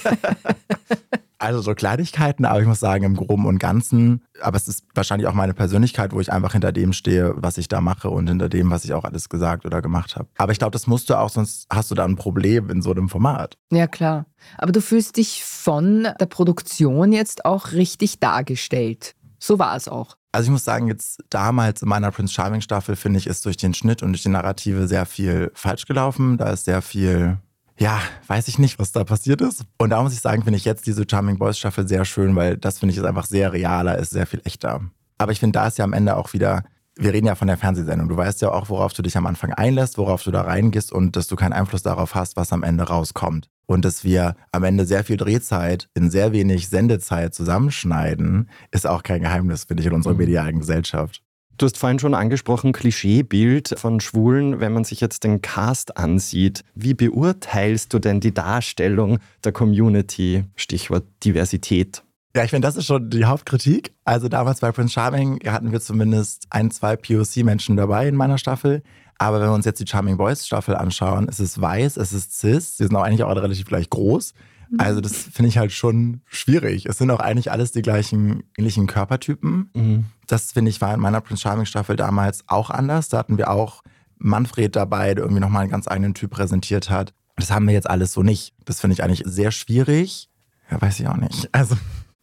Also 1.42 1.62
so 1.62 1.74
Kleinigkeiten, 1.74 2.44
aber 2.44 2.60
ich 2.60 2.66
muss 2.66 2.80
sagen, 2.80 3.02
im 3.02 3.16
Groben 3.16 3.46
und 3.46 3.58
Ganzen, 3.58 4.22
aber 4.42 4.58
es 4.58 4.68
ist 4.68 4.84
wahrscheinlich 4.94 5.26
auch 5.26 5.32
meine 5.32 5.54
Persönlichkeit, 5.54 6.12
wo 6.12 6.20
ich 6.20 6.30
einfach 6.30 6.52
hinter 6.52 6.70
dem 6.70 6.92
stehe, 6.92 7.32
was 7.34 7.56
ich 7.56 7.66
da 7.66 7.80
mache 7.80 8.10
und 8.10 8.28
hinter 8.28 8.50
dem, 8.50 8.70
was 8.70 8.84
ich 8.84 8.92
auch 8.92 9.04
alles 9.04 9.30
gesagt 9.30 9.64
oder 9.64 9.80
gemacht 9.80 10.16
habe. 10.16 10.28
Aber 10.36 10.52
ich 10.52 10.58
glaube, 10.58 10.72
das 10.72 10.86
musst 10.86 11.08
du 11.08 11.18
auch, 11.18 11.30
sonst 11.30 11.66
hast 11.70 11.90
du 11.90 11.94
da 11.94 12.04
ein 12.04 12.16
Problem 12.16 12.68
in 12.68 12.82
so 12.82 12.90
einem 12.90 13.08
Format. 13.08 13.56
Ja, 13.72 13.86
klar. 13.86 14.26
Aber 14.58 14.70
du 14.70 14.82
fühlst 14.82 15.16
dich 15.16 15.42
von 15.42 16.08
der 16.20 16.26
Produktion 16.26 17.10
jetzt 17.10 17.46
auch 17.46 17.72
richtig 17.72 18.20
dargestellt. 18.20 19.14
So 19.38 19.58
war 19.58 19.74
es 19.76 19.88
auch. 19.88 20.16
Also 20.32 20.46
ich 20.46 20.50
muss 20.50 20.64
sagen, 20.64 20.86
jetzt 20.86 21.22
damals 21.28 21.82
in 21.82 21.88
meiner 21.88 22.10
Prince 22.12 22.32
Charming 22.32 22.60
Staffel, 22.60 22.94
finde 22.94 23.18
ich, 23.18 23.26
ist 23.26 23.44
durch 23.46 23.56
den 23.56 23.74
Schnitt 23.74 24.02
und 24.02 24.12
durch 24.12 24.22
die 24.22 24.28
Narrative 24.28 24.86
sehr 24.86 25.04
viel 25.06 25.50
falsch 25.54 25.86
gelaufen. 25.86 26.38
Da 26.38 26.50
ist 26.50 26.66
sehr 26.66 26.82
viel, 26.82 27.38
ja, 27.78 28.00
weiß 28.28 28.46
ich 28.46 28.58
nicht, 28.58 28.78
was 28.78 28.92
da 28.92 29.02
passiert 29.02 29.40
ist. 29.40 29.64
Und 29.78 29.90
da 29.90 30.02
muss 30.02 30.12
ich 30.12 30.20
sagen, 30.20 30.42
finde 30.44 30.58
ich 30.58 30.64
jetzt 30.64 30.86
diese 30.86 31.04
Charming 31.08 31.38
Boys 31.38 31.58
Staffel 31.58 31.88
sehr 31.88 32.04
schön, 32.04 32.36
weil 32.36 32.56
das 32.56 32.78
finde 32.78 32.92
ich 32.92 32.98
ist 32.98 33.04
einfach 33.04 33.26
sehr 33.26 33.52
realer, 33.52 33.98
ist 33.98 34.10
sehr 34.10 34.26
viel 34.26 34.40
echter. 34.44 34.80
Aber 35.18 35.32
ich 35.32 35.40
finde, 35.40 35.58
da 35.58 35.66
ist 35.66 35.78
ja 35.78 35.84
am 35.84 35.92
Ende 35.92 36.16
auch 36.16 36.32
wieder, 36.32 36.64
wir 37.00 37.12
reden 37.12 37.26
ja 37.26 37.34
von 37.34 37.48
der 37.48 37.56
Fernsehsendung. 37.56 38.08
Du 38.08 38.16
weißt 38.16 38.42
ja 38.42 38.52
auch, 38.52 38.68
worauf 38.68 38.92
du 38.92 39.02
dich 39.02 39.16
am 39.16 39.26
Anfang 39.26 39.52
einlässt, 39.52 39.98
worauf 39.98 40.22
du 40.22 40.30
da 40.30 40.42
reingehst 40.42 40.92
und 40.92 41.16
dass 41.16 41.26
du 41.26 41.36
keinen 41.36 41.52
Einfluss 41.54 41.82
darauf 41.82 42.14
hast, 42.14 42.36
was 42.36 42.52
am 42.52 42.62
Ende 42.62 42.84
rauskommt. 42.84 43.48
Und 43.66 43.84
dass 43.84 44.04
wir 44.04 44.34
am 44.52 44.64
Ende 44.64 44.84
sehr 44.84 45.04
viel 45.04 45.16
Drehzeit 45.16 45.88
in 45.94 46.10
sehr 46.10 46.32
wenig 46.32 46.68
Sendezeit 46.68 47.34
zusammenschneiden, 47.34 48.48
ist 48.72 48.86
auch 48.86 49.02
kein 49.02 49.22
Geheimnis, 49.22 49.64
finde 49.64 49.82
ich, 49.82 49.86
in 49.86 49.92
unserer 49.94 50.14
Mhm. 50.14 50.18
medialen 50.20 50.58
Gesellschaft. 50.58 51.22
Du 51.56 51.66
hast 51.66 51.76
vorhin 51.76 51.98
schon 51.98 52.14
angesprochen, 52.14 52.72
Klischeebild 52.72 53.74
von 53.76 54.00
Schwulen, 54.00 54.60
wenn 54.60 54.72
man 54.72 54.84
sich 54.84 55.00
jetzt 55.00 55.24
den 55.24 55.42
Cast 55.42 55.98
ansieht. 55.98 56.64
Wie 56.74 56.94
beurteilst 56.94 57.92
du 57.92 57.98
denn 57.98 58.20
die 58.20 58.32
Darstellung 58.32 59.18
der 59.44 59.52
Community? 59.52 60.44
Stichwort 60.56 61.04
Diversität. 61.22 62.02
Ja, 62.34 62.44
ich 62.44 62.50
finde, 62.50 62.66
das 62.66 62.76
ist 62.76 62.86
schon 62.86 63.10
die 63.10 63.24
Hauptkritik. 63.24 63.92
Also 64.04 64.28
damals 64.28 64.60
bei 64.60 64.70
Prince 64.70 64.92
Charming 64.92 65.40
hatten 65.46 65.72
wir 65.72 65.80
zumindest 65.80 66.46
ein, 66.50 66.70
zwei 66.70 66.96
POC-Menschen 66.96 67.76
dabei 67.76 68.06
in 68.06 68.14
meiner 68.14 68.38
Staffel. 68.38 68.82
Aber 69.18 69.40
wenn 69.40 69.48
wir 69.48 69.54
uns 69.54 69.66
jetzt 69.66 69.80
die 69.80 69.86
Charming 69.86 70.16
Boys 70.16 70.46
Staffel 70.46 70.76
anschauen, 70.76 71.26
es 71.28 71.40
ist 71.40 71.60
weiß, 71.60 71.96
es 71.96 72.12
ist 72.12 72.38
cis, 72.38 72.76
sie 72.76 72.84
sind 72.84 72.96
auch 72.96 73.02
eigentlich 73.02 73.24
auch 73.24 73.28
alle 73.28 73.42
relativ 73.42 73.66
gleich 73.66 73.90
groß. 73.90 74.32
Also 74.78 75.00
das 75.00 75.14
finde 75.14 75.48
ich 75.48 75.58
halt 75.58 75.72
schon 75.72 76.20
schwierig. 76.26 76.86
Es 76.86 76.98
sind 76.98 77.10
auch 77.10 77.18
eigentlich 77.18 77.50
alles 77.50 77.72
die 77.72 77.82
gleichen 77.82 78.44
ähnlichen 78.56 78.86
Körpertypen. 78.86 79.70
Mhm. 79.74 80.04
Das 80.26 80.52
finde 80.52 80.70
ich 80.70 80.80
war 80.80 80.94
in 80.94 81.00
meiner 81.00 81.20
Prince 81.20 81.42
Charming 81.42 81.66
Staffel 81.66 81.96
damals 81.96 82.44
auch 82.46 82.70
anders. 82.70 83.08
Da 83.08 83.18
hatten 83.18 83.36
wir 83.36 83.50
auch 83.50 83.82
Manfred 84.18 84.76
dabei, 84.76 85.14
der 85.14 85.24
irgendwie 85.24 85.40
nochmal 85.40 85.62
einen 85.62 85.70
ganz 85.72 85.88
eigenen 85.88 86.14
Typ 86.14 86.30
präsentiert 86.30 86.88
hat. 86.88 87.12
Das 87.36 87.50
haben 87.50 87.66
wir 87.66 87.74
jetzt 87.74 87.90
alles 87.90 88.12
so 88.12 88.22
nicht. 88.22 88.54
Das 88.64 88.80
finde 88.80 88.94
ich 88.94 89.02
eigentlich 89.02 89.22
sehr 89.26 89.50
schwierig. 89.50 90.28
Ja, 90.70 90.80
weiß 90.80 91.00
ich 91.00 91.08
auch 91.08 91.16
nicht. 91.16 91.48
Also 91.52 91.76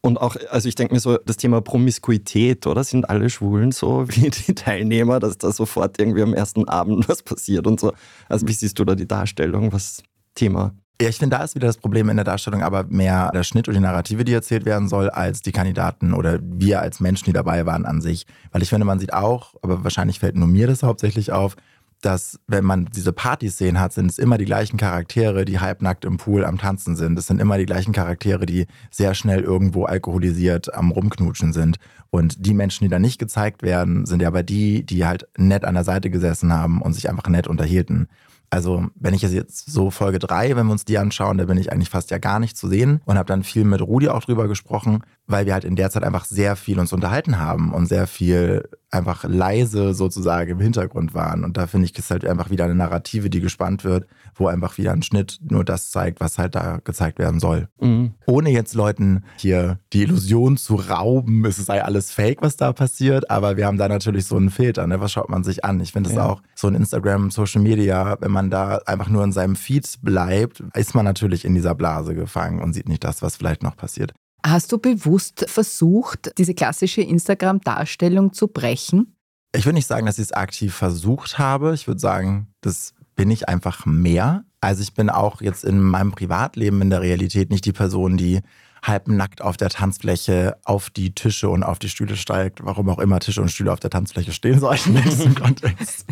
Und 0.08 0.22
auch, 0.22 0.38
also 0.52 0.70
ich 0.70 0.76
denke 0.76 0.94
mir 0.94 1.02
so, 1.02 1.18
das 1.18 1.36
Thema 1.36 1.60
Promiskuität, 1.60 2.66
oder? 2.66 2.86
Sind 2.86 3.10
alle 3.10 3.30
Schwulen 3.30 3.74
so 3.74 4.08
wie 4.08 4.30
die 4.30 4.56
Teilnehmer, 4.56 5.20
dass 5.20 5.38
da 5.38 5.52
sofort 5.52 6.00
irgendwie 6.00 6.22
am 6.22 6.34
ersten 6.34 6.66
Abend 6.70 7.10
was 7.10 7.24
passiert 7.24 7.68
und 7.68 7.78
so? 7.78 7.92
Also 8.30 8.48
wie 8.48 8.54
siehst 8.54 8.80
du 8.80 8.86
da 8.86 8.96
die 8.96 9.06
Darstellung? 9.06 9.74
Was 9.74 10.02
Thema? 10.34 10.74
Ja, 11.02 11.10
ich 11.10 11.18
finde, 11.18 11.36
da 11.36 11.44
ist 11.44 11.56
wieder 11.56 11.68
das 11.68 11.78
Problem 11.78 12.08
in 12.08 12.16
der 12.16 12.24
Darstellung, 12.24 12.64
aber 12.64 12.86
mehr 12.86 13.32
der 13.34 13.44
Schnitt 13.44 13.68
und 13.68 13.74
die 13.74 13.82
Narrative, 13.82 14.24
die 14.24 14.32
erzählt 14.32 14.66
werden 14.66 14.88
soll, 14.88 15.10
als 15.10 15.42
die 15.42 15.52
Kandidaten 15.52 16.14
oder 16.14 16.40
wir 16.42 16.80
als 16.80 17.02
Menschen, 17.02 17.26
die 17.26 17.34
dabei 17.34 17.66
waren 17.66 17.86
an 17.86 18.00
sich. 18.00 18.26
Weil 18.54 18.64
ich 18.64 18.70
finde, 18.70 18.86
man 18.86 19.00
sieht 19.00 19.12
auch, 19.12 19.56
aber 19.62 19.84
wahrscheinlich 19.84 20.20
fällt 20.20 20.38
nur 20.38 20.48
mir 20.48 20.68
das 20.68 20.84
hauptsächlich 20.84 21.34
auf, 21.34 21.58
dass 22.02 22.40
wenn 22.48 22.64
man 22.64 22.86
diese 22.86 23.12
Partyszenen 23.12 23.80
hat, 23.80 23.94
sind 23.94 24.12
es 24.12 24.20
immer 24.20 24.38
die 24.38 24.46
gleichen 24.46 24.78
Charaktere, 24.78 25.46
die 25.46 25.60
halbnackt 25.60 26.06
im 26.06 26.18
Pool 26.18 26.46
am 26.46 26.58
Tanzen 26.58 26.96
sind. 26.96 27.18
Es 27.18 27.28
sind 27.28 27.42
immer 27.42 27.58
die 27.58 27.66
gleichen 27.66 27.92
Charaktere, 27.92 28.46
die 28.46 28.68
sehr 28.92 29.16
schnell 29.16 29.42
irgendwo 29.42 29.86
alkoholisiert 29.86 30.74
am 30.74 30.92
Rumknutschen 30.92 31.54
sind. 31.54 31.78
Und 32.10 32.46
die 32.46 32.54
Menschen, 32.54 32.84
die 32.86 32.90
da 32.90 33.00
nicht 33.00 33.20
gezeigt 33.20 33.64
werden, 33.64 34.06
sind 34.06 34.22
ja 34.22 34.28
aber 34.28 34.44
die, 34.44 34.86
die 34.86 35.06
halt 35.06 35.28
nett 35.38 35.66
an 35.66 35.74
der 35.74 35.84
Seite 35.84 36.10
gesessen 36.10 36.54
haben 36.54 36.82
und 36.82 36.94
sich 36.94 37.10
einfach 37.10 37.28
nett 37.28 37.48
unterhielten. 37.48 38.08
Also 38.50 38.88
wenn 38.96 39.14
ich 39.14 39.22
jetzt 39.22 39.70
so 39.70 39.92
Folge 39.92 40.20
3, 40.20 40.56
wenn 40.56 40.68
wir 40.68 40.72
uns 40.72 40.86
die 40.86 40.98
anschauen, 40.98 41.38
da 41.38 41.46
bin 41.46 41.58
ich 41.58 41.72
eigentlich 41.72 41.90
fast 41.90 42.12
ja 42.12 42.18
gar 42.18 42.40
nicht 42.40 42.56
zu 42.56 42.68
sehen 42.70 43.02
und 43.06 43.18
habe 43.18 43.28
dann 43.28 43.44
viel 43.44 43.66
mit 43.66 43.82
Rudi 43.82 44.08
auch 44.08 44.24
drüber 44.24 44.48
gesprochen, 44.48 45.04
weil 45.26 45.46
wir 45.46 45.54
halt 45.54 45.66
in 45.66 45.76
der 45.76 45.90
Zeit 45.90 46.04
einfach 46.04 46.26
sehr 46.26 46.56
viel 46.56 46.80
uns 46.80 46.94
unterhalten 46.94 47.40
haben 47.40 47.74
und 47.74 47.88
sehr 47.88 48.08
viel 48.08 48.70
einfach 48.90 49.26
leise 49.26 49.94
sozusagen 49.94 50.52
im 50.52 50.60
Hintergrund 50.60 51.14
waren. 51.14 51.44
Und 51.44 51.58
da 51.58 51.68
finde 51.68 51.86
ich, 51.86 51.98
ist 51.98 52.10
halt 52.10 52.26
einfach 52.26 52.50
wieder 52.50 52.64
eine 52.64 52.76
Narrative, 52.76 53.30
die 53.30 53.42
gespannt 53.42 53.84
wird, 53.84 54.08
wo 54.34 54.48
einfach 54.48 54.78
wieder 54.78 54.94
ein 54.94 55.04
Schnitt 55.04 55.40
nur 55.42 55.66
das 55.66 55.92
zeigt, 55.92 56.22
was 56.22 56.38
halt 56.38 56.56
da 56.56 56.80
gezeigt 56.84 57.20
werden 57.20 57.42
soll. 57.42 57.68
Mhm. 57.82 58.14
Ohne 58.26 58.50
jetzt 58.50 58.76
Leuten 58.76 59.24
hier 59.36 59.80
die 59.92 60.04
Illusion 60.04 60.56
zu 60.56 60.76
rauben, 60.76 61.44
es 61.46 61.58
sei 61.58 61.84
alles 61.84 62.12
fake, 62.12 62.42
was 62.42 62.56
da 62.56 62.72
passiert, 62.72 63.30
aber 63.30 63.58
wir 63.58 63.66
haben 63.66 63.78
da 63.78 63.90
natürlich 63.90 64.26
so 64.26 64.38
einen 64.38 64.50
Filter, 64.50 64.88
ne? 64.88 65.02
was 65.02 65.12
schaut 65.12 65.30
man 65.30 65.44
sich 65.44 65.66
an? 65.66 65.82
Ich 65.82 65.92
finde 65.92 66.10
es 66.10 66.16
ja. 66.16 66.26
auch 66.26 66.42
so 66.56 66.68
ein 66.68 66.76
Instagram, 66.76 67.30
Social 67.32 67.62
Media, 67.62 68.18
wenn 68.22 68.32
man 68.32 68.37
da 68.50 68.78
einfach 68.86 69.10
nur 69.10 69.24
in 69.24 69.32
seinem 69.32 69.56
Feed 69.56 69.88
bleibt, 70.02 70.64
ist 70.74 70.96
man 70.96 71.06
natürlich 71.06 71.46
in 71.46 71.56
dieser 71.56 71.76
Blase 71.76 72.16
gefangen 72.16 72.62
und 72.62 72.74
sieht 72.74 72.88
nicht 72.88 73.04
das, 73.04 73.22
was 73.22 73.36
vielleicht 73.36 73.64
noch 73.64 73.76
passiert. 73.76 74.14
Hast 74.46 74.72
du 74.72 74.78
bewusst 74.78 75.46
versucht, 75.50 76.32
diese 76.38 76.54
klassische 76.54 77.02
Instagram-Darstellung 77.02 78.34
zu 78.34 78.48
brechen? 78.48 79.16
Ich 79.54 79.66
würde 79.66 79.76
nicht 79.76 79.88
sagen, 79.88 80.06
dass 80.06 80.20
ich 80.20 80.26
es 80.26 80.32
aktiv 80.32 80.74
versucht 80.74 81.40
habe. 81.40 81.74
Ich 81.74 81.88
würde 81.88 82.00
sagen, 82.00 82.48
das 82.62 82.94
bin 83.16 83.32
ich 83.32 83.50
einfach 83.50 83.86
mehr. 83.86 84.46
Also 84.62 84.82
ich 84.82 84.94
bin 84.94 85.10
auch 85.10 85.42
jetzt 85.42 85.64
in 85.64 85.82
meinem 85.82 86.12
Privatleben 86.12 86.82
in 86.82 86.90
der 86.90 87.02
Realität 87.02 87.50
nicht 87.50 87.66
die 87.66 87.74
Person, 87.74 88.18
die 88.18 88.42
halbnackt 88.84 89.42
auf 89.42 89.58
der 89.58 89.70
Tanzfläche 89.70 90.58
auf 90.64 90.90
die 90.90 91.14
Tische 91.14 91.50
und 91.50 91.64
auf 91.64 91.80
die 91.80 91.90
Stühle 91.90 92.16
steigt, 92.16 92.64
warum 92.64 92.90
auch 92.90 93.00
immer 93.00 93.20
Tische 93.20 93.42
und 93.42 93.50
Stühle 93.50 93.72
auf 93.72 93.80
der 93.80 93.90
Tanzfläche 93.90 94.32
stehen 94.32 94.60
sollten 94.60 94.96
in 94.96 95.04
diesem 95.04 95.36
Kontext. 95.42 96.06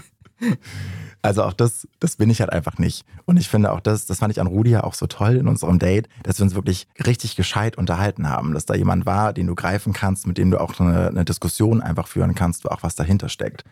Also 1.25 1.43
auch 1.43 1.53
das, 1.53 1.87
das 1.99 2.17
bin 2.17 2.29
ich 2.29 2.39
halt 2.39 2.51
einfach 2.51 2.77
nicht. 2.77 3.03
Und 3.25 3.37
ich 3.37 3.49
finde 3.49 3.71
auch 3.71 3.79
das, 3.79 4.05
das 4.05 4.19
fand 4.19 4.31
ich 4.31 4.39
an 4.39 4.45
Rudi 4.45 4.69
ja 4.69 4.83
auch 4.83 4.93
so 4.93 5.07
toll 5.07 5.37
in 5.37 5.47
unserem 5.47 5.79
Date, 5.79 6.07
dass 6.21 6.37
wir 6.37 6.43
uns 6.43 6.53
wirklich 6.53 6.87
richtig 7.03 7.35
gescheit 7.35 7.79
unterhalten 7.79 8.29
haben, 8.29 8.53
dass 8.53 8.67
da 8.67 8.75
jemand 8.75 9.07
war, 9.07 9.33
den 9.33 9.47
du 9.47 9.55
greifen 9.55 9.91
kannst, 9.91 10.27
mit 10.27 10.37
dem 10.37 10.51
du 10.51 10.61
auch 10.61 10.79
eine, 10.79 11.07
eine 11.07 11.25
Diskussion 11.25 11.81
einfach 11.81 12.07
führen 12.07 12.35
kannst, 12.35 12.63
wo 12.63 12.69
auch 12.69 12.83
was 12.83 12.93
dahinter 12.93 13.27
steckt. 13.27 13.63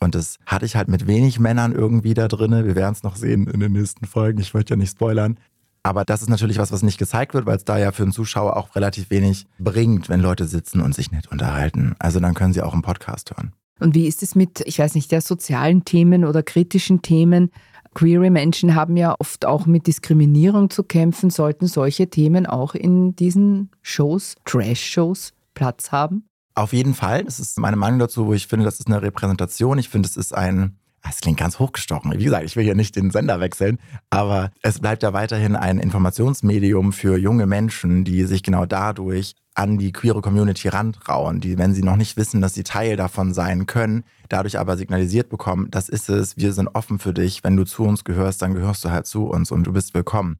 Und 0.00 0.14
das 0.14 0.38
hatte 0.46 0.64
ich 0.64 0.74
halt 0.74 0.88
mit 0.88 1.06
wenig 1.06 1.38
Männern 1.38 1.72
irgendwie 1.72 2.14
da 2.14 2.28
drin. 2.28 2.52
Wir 2.64 2.76
werden 2.76 2.94
es 2.94 3.02
noch 3.02 3.16
sehen 3.16 3.46
in 3.46 3.60
den 3.60 3.72
nächsten 3.72 4.06
Folgen. 4.06 4.40
Ich 4.40 4.54
wollte 4.54 4.72
ja 4.72 4.76
nicht 4.76 4.92
spoilern. 4.92 5.38
Aber 5.82 6.06
das 6.06 6.22
ist 6.22 6.30
natürlich 6.30 6.58
was, 6.58 6.72
was 6.72 6.82
nicht 6.82 6.98
gezeigt 6.98 7.34
wird, 7.34 7.44
weil 7.44 7.56
es 7.56 7.64
da 7.64 7.76
ja 7.76 7.92
für 7.92 8.04
einen 8.04 8.12
Zuschauer 8.12 8.56
auch 8.56 8.74
relativ 8.74 9.10
wenig 9.10 9.46
bringt, 9.58 10.08
wenn 10.08 10.20
Leute 10.20 10.46
sitzen 10.46 10.80
und 10.80 10.94
sich 10.94 11.10
nett 11.10 11.30
unterhalten. 11.30 11.94
Also 11.98 12.20
dann 12.20 12.32
können 12.32 12.54
sie 12.54 12.62
auch 12.62 12.72
einen 12.72 12.82
Podcast 12.82 13.32
hören. 13.36 13.52
Und 13.82 13.94
wie 13.94 14.06
ist 14.06 14.22
es 14.22 14.34
mit, 14.34 14.60
ich 14.66 14.78
weiß 14.78 14.94
nicht, 14.94 15.10
der 15.10 15.20
sozialen 15.20 15.84
Themen 15.84 16.24
oder 16.24 16.42
kritischen 16.42 17.02
Themen? 17.02 17.50
Queere 17.94 18.30
Menschen 18.30 18.74
haben 18.74 18.96
ja 18.96 19.14
oft 19.18 19.44
auch 19.44 19.66
mit 19.66 19.86
Diskriminierung 19.86 20.70
zu 20.70 20.82
kämpfen. 20.82 21.30
Sollten 21.30 21.66
solche 21.66 22.08
Themen 22.08 22.46
auch 22.46 22.74
in 22.74 23.14
diesen 23.16 23.70
Shows, 23.82 24.36
Trash-Shows, 24.44 25.32
Platz 25.54 25.92
haben? 25.92 26.24
Auf 26.54 26.72
jeden 26.72 26.94
Fall. 26.94 27.24
Das 27.24 27.40
ist 27.40 27.58
meine 27.58 27.76
Meinung 27.76 27.98
dazu, 27.98 28.26
wo 28.26 28.34
ich 28.34 28.46
finde, 28.46 28.64
das 28.64 28.78
ist 28.78 28.86
eine 28.86 29.02
Repräsentation. 29.02 29.78
Ich 29.78 29.88
finde, 29.88 30.08
es 30.08 30.16
ist 30.16 30.34
ein, 30.34 30.78
es 31.08 31.20
klingt 31.20 31.38
ganz 31.38 31.58
hochgestochen. 31.58 32.12
Wie 32.12 32.24
gesagt, 32.24 32.44
ich 32.44 32.56
will 32.56 32.64
hier 32.64 32.74
nicht 32.74 32.96
den 32.96 33.10
Sender 33.10 33.40
wechseln, 33.40 33.78
aber 34.10 34.50
es 34.62 34.78
bleibt 34.78 35.02
ja 35.02 35.12
weiterhin 35.12 35.56
ein 35.56 35.78
Informationsmedium 35.78 36.92
für 36.92 37.16
junge 37.16 37.46
Menschen, 37.46 38.04
die 38.04 38.24
sich 38.24 38.42
genau 38.42 38.66
dadurch 38.66 39.34
an 39.54 39.78
die 39.78 39.92
queere 39.92 40.22
Community 40.22 40.68
rantrauen, 40.68 41.40
die, 41.40 41.58
wenn 41.58 41.74
sie 41.74 41.82
noch 41.82 41.96
nicht 41.96 42.16
wissen, 42.16 42.40
dass 42.40 42.54
sie 42.54 42.62
Teil 42.62 42.96
davon 42.96 43.34
sein 43.34 43.66
können, 43.66 44.04
dadurch 44.28 44.58
aber 44.58 44.76
signalisiert 44.76 45.28
bekommen, 45.28 45.68
das 45.70 45.88
ist 45.88 46.08
es, 46.08 46.38
wir 46.38 46.52
sind 46.52 46.68
offen 46.68 46.98
für 46.98 47.12
dich, 47.12 47.44
wenn 47.44 47.56
du 47.56 47.64
zu 47.64 47.84
uns 47.84 48.04
gehörst, 48.04 48.40
dann 48.40 48.54
gehörst 48.54 48.84
du 48.84 48.90
halt 48.90 49.06
zu 49.06 49.26
uns 49.26 49.50
und 49.50 49.64
du 49.64 49.72
bist 49.72 49.92
willkommen. 49.92 50.38